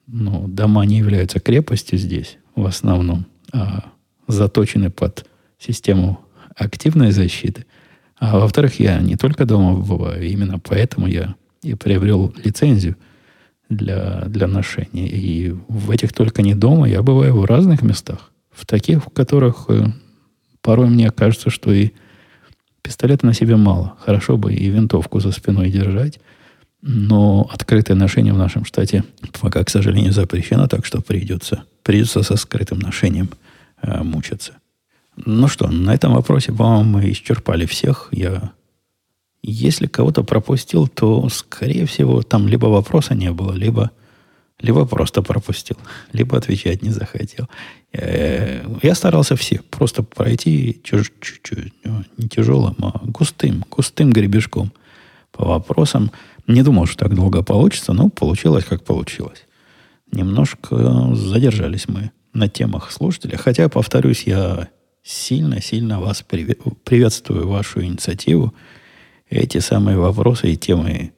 Но 0.07 0.47
дома 0.47 0.85
не 0.85 0.97
являются 0.97 1.39
крепостью 1.39 1.99
здесь 1.99 2.37
в 2.55 2.65
основном 2.65 3.25
а, 3.51 3.85
заточены 4.27 4.89
под 4.89 5.25
систему 5.57 6.19
активной 6.55 7.11
защиты. 7.11 7.65
А 8.17 8.39
во-вторых, 8.39 8.79
я 8.79 8.99
не 8.99 9.15
только 9.15 9.45
дома 9.45 9.75
бываю, 9.75 10.27
именно 10.27 10.59
поэтому 10.59 11.07
я 11.07 11.35
и 11.61 11.73
приобрел 11.75 12.33
лицензию 12.43 12.95
для, 13.69 14.25
для 14.27 14.47
ношения. 14.47 15.07
И 15.07 15.55
в 15.67 15.91
этих 15.91 16.13
только 16.13 16.41
не 16.41 16.55
дома, 16.55 16.87
я 16.87 17.01
бываю 17.01 17.37
в 17.37 17.45
разных 17.45 17.81
местах. 17.81 18.31
В 18.51 18.65
таких, 18.65 19.05
в 19.05 19.09
которых 19.09 19.65
э, 19.69 19.85
порой 20.61 20.89
мне 20.89 21.11
кажется, 21.11 21.49
что 21.49 21.71
и 21.71 21.91
пистолета 22.81 23.25
на 23.25 23.33
себе 23.33 23.55
мало. 23.55 23.95
Хорошо 23.99 24.37
бы 24.37 24.53
и 24.53 24.69
винтовку 24.69 25.19
за 25.19 25.31
спиной 25.31 25.69
держать. 25.69 26.19
Но 26.81 27.49
открытое 27.51 27.95
ношение 27.95 28.33
в 28.33 28.37
нашем 28.37 28.63
штате 28.63 29.03
пока, 29.41 29.63
к 29.63 29.69
сожалению, 29.69 30.13
запрещено, 30.13 30.67
так 30.67 30.85
что 30.85 31.01
придется, 31.01 31.63
придется 31.83 32.23
со 32.23 32.37
скрытым 32.37 32.79
ношением 32.79 33.29
э, 33.81 34.01
мучиться. 34.03 34.53
Ну 35.25 35.49
что, 35.49 35.67
на 35.67 35.93
этом 35.93 36.13
вопросе, 36.13 36.53
по-моему, 36.53 36.99
мы 36.99 37.11
исчерпали 37.11 37.65
всех. 37.65 38.07
Я, 38.11 38.51
если 39.43 39.87
кого-то 39.87 40.23
пропустил, 40.23 40.87
то, 40.87 41.27
скорее 41.29 41.85
всего, 41.85 42.21
там 42.21 42.47
либо 42.47 42.67
вопроса 42.67 43.13
не 43.13 43.31
было, 43.31 43.51
либо, 43.51 43.91
либо 44.61 44.85
просто 44.85 45.21
пропустил, 45.21 45.75
либо 46.13 46.37
отвечать 46.37 46.81
не 46.81 46.91
захотел. 46.91 47.49
Э, 47.91 48.65
я 48.81 48.95
старался 48.95 49.35
все 49.35 49.61
просто 49.69 50.03
пройти 50.03 50.79
чуть-чуть, 50.83 51.73
ну, 51.83 52.03
не 52.17 52.29
тяжелым, 52.29 52.77
а 52.81 53.01
густым, 53.03 53.65
густым 53.69 54.11
гребешком 54.11 54.71
по 55.31 55.45
вопросам. 55.45 56.11
Не 56.49 56.63
думал, 56.63 56.87
что 56.87 57.05
так 57.05 57.13
долго 57.13 57.43
получится, 57.43 57.93
но 57.93 58.09
получилось, 58.09 58.65
как 58.65 58.83
получилось. 58.83 59.45
Немножко 60.11 61.13
задержались 61.13 61.87
мы 61.87 62.09
на 62.33 62.49
темах 62.49 62.91
слушателя. 62.91 63.37
Хотя, 63.37 63.69
повторюсь, 63.69 64.23
я 64.23 64.67
сильно-сильно 65.03 65.99
вас 65.99 66.23
приветствую, 66.23 67.47
вашу 67.47 67.83
инициативу. 67.83 68.55
Эти 69.29 69.59
самые 69.59 69.97
вопросы 69.97 70.51
и 70.51 70.57
темы 70.57 71.13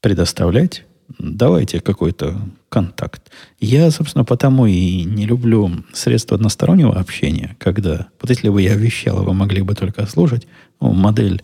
предоставлять. 0.00 0.84
Давайте 1.18 1.80
какой-то 1.80 2.40
контакт. 2.68 3.32
Я, 3.58 3.90
собственно, 3.90 4.24
потому 4.24 4.66
и 4.66 5.02
не 5.02 5.26
люблю 5.26 5.68
средства 5.92 6.36
одностороннего 6.36 6.94
общения, 6.94 7.56
когда, 7.58 8.06
вот 8.20 8.30
если 8.30 8.50
бы 8.50 8.62
я 8.62 8.76
вещал, 8.76 9.24
вы 9.24 9.34
могли 9.34 9.62
бы 9.62 9.74
только 9.74 10.06
слушать, 10.06 10.46
ну, 10.80 10.92
модель 10.92 11.42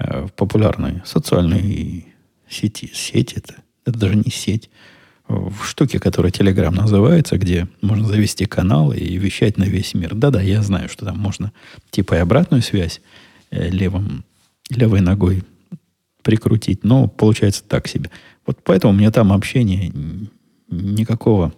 э, 0.00 0.26
популярной 0.34 1.02
социальной 1.04 2.11
сети, 2.52 2.90
сеть 2.94 3.32
это, 3.32 3.56
это 3.84 3.98
даже 3.98 4.16
не 4.16 4.30
сеть, 4.30 4.70
в 5.28 5.64
штуке, 5.64 5.98
которая 5.98 6.32
Telegram 6.32 6.70
называется, 6.70 7.38
где 7.38 7.68
можно 7.80 8.06
завести 8.06 8.44
канал 8.44 8.92
и 8.92 9.16
вещать 9.16 9.56
на 9.56 9.64
весь 9.64 9.94
мир. 9.94 10.14
Да-да, 10.14 10.40
я 10.42 10.62
знаю, 10.62 10.88
что 10.88 11.06
там 11.06 11.18
можно 11.18 11.52
типа 11.90 12.14
и 12.14 12.18
обратную 12.18 12.62
связь 12.62 13.00
э, 13.50 13.70
левым, 13.70 14.24
левой 14.68 15.00
ногой 15.00 15.44
прикрутить, 16.22 16.84
но 16.84 17.08
получается 17.08 17.64
так 17.64 17.88
себе. 17.88 18.10
Вот 18.46 18.58
поэтому 18.62 18.92
у 18.92 18.96
меня 18.96 19.10
там 19.10 19.32
общение 19.32 19.92
никакого 20.68 21.52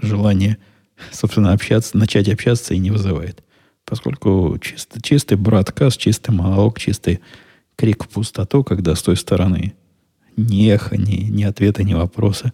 желания, 0.00 0.58
собственно, 1.10 1.52
общаться, 1.52 1.96
начать 1.96 2.28
общаться 2.28 2.74
и 2.74 2.78
не 2.78 2.90
вызывает. 2.90 3.42
Поскольку 3.84 4.58
чисто, 4.60 5.00
чистый 5.00 5.36
браткаст, 5.36 5.98
чистый 5.98 6.30
монолог, 6.30 6.78
чистый 6.78 7.20
крик 7.76 8.04
в 8.04 8.08
пустоту, 8.08 8.64
когда 8.64 8.94
с 8.94 9.02
той 9.02 9.16
стороны 9.16 9.74
ни 10.38 10.70
эхо, 10.70 10.96
ни, 10.96 11.24
ни 11.24 11.42
ответа, 11.42 11.82
ни 11.82 11.94
вопроса, 11.94 12.52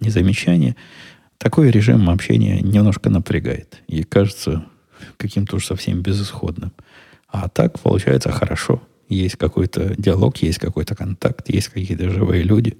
ни 0.00 0.08
замечания. 0.10 0.76
Такой 1.38 1.70
режим 1.70 2.08
общения 2.10 2.60
немножко 2.60 3.10
напрягает 3.10 3.82
и 3.88 4.02
кажется 4.02 4.64
каким-то 5.16 5.56
уж 5.56 5.66
совсем 5.66 6.02
безысходным. 6.02 6.72
А 7.28 7.48
так 7.48 7.80
получается 7.80 8.30
хорошо. 8.30 8.82
Есть 9.08 9.36
какой-то 9.36 9.94
диалог, 9.98 10.36
есть 10.38 10.58
какой-то 10.58 10.94
контакт, 10.94 11.48
есть 11.48 11.68
какие-то 11.68 12.08
живые 12.10 12.42
люди, 12.42 12.78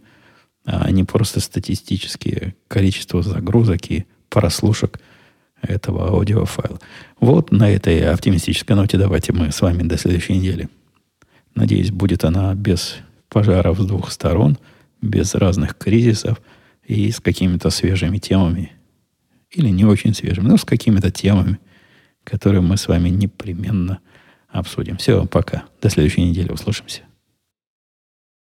а 0.64 0.90
не 0.90 1.04
просто 1.04 1.40
статистические 1.40 2.54
количество 2.68 3.22
загрузок 3.22 3.90
и 3.90 4.06
прослушек 4.28 5.00
этого 5.60 6.08
аудиофайла. 6.08 6.78
Вот 7.20 7.50
на 7.52 7.70
этой 7.70 8.00
оптимистической 8.10 8.76
ноте 8.76 8.96
давайте 8.98 9.32
мы 9.32 9.50
с 9.50 9.60
вами 9.60 9.82
до 9.82 9.98
следующей 9.98 10.34
недели. 10.34 10.68
Надеюсь, 11.54 11.90
будет 11.90 12.24
она 12.24 12.54
без 12.54 12.98
пожаров 13.34 13.80
с 13.80 13.84
двух 13.84 14.12
сторон, 14.12 14.58
без 15.02 15.34
разных 15.34 15.76
кризисов 15.76 16.40
и 16.84 17.10
с 17.10 17.18
какими-то 17.18 17.70
свежими 17.70 18.18
темами. 18.18 18.70
Или 19.50 19.70
не 19.70 19.84
очень 19.84 20.14
свежими, 20.14 20.46
но 20.46 20.56
с 20.56 20.64
какими-то 20.64 21.10
темами, 21.10 21.58
которые 22.22 22.60
мы 22.60 22.76
с 22.76 22.86
вами 22.86 23.08
непременно 23.08 23.98
обсудим. 24.48 24.98
Все, 24.98 25.26
пока. 25.26 25.64
До 25.82 25.90
следующей 25.90 26.22
недели 26.22 26.52
услышимся. 26.52 27.02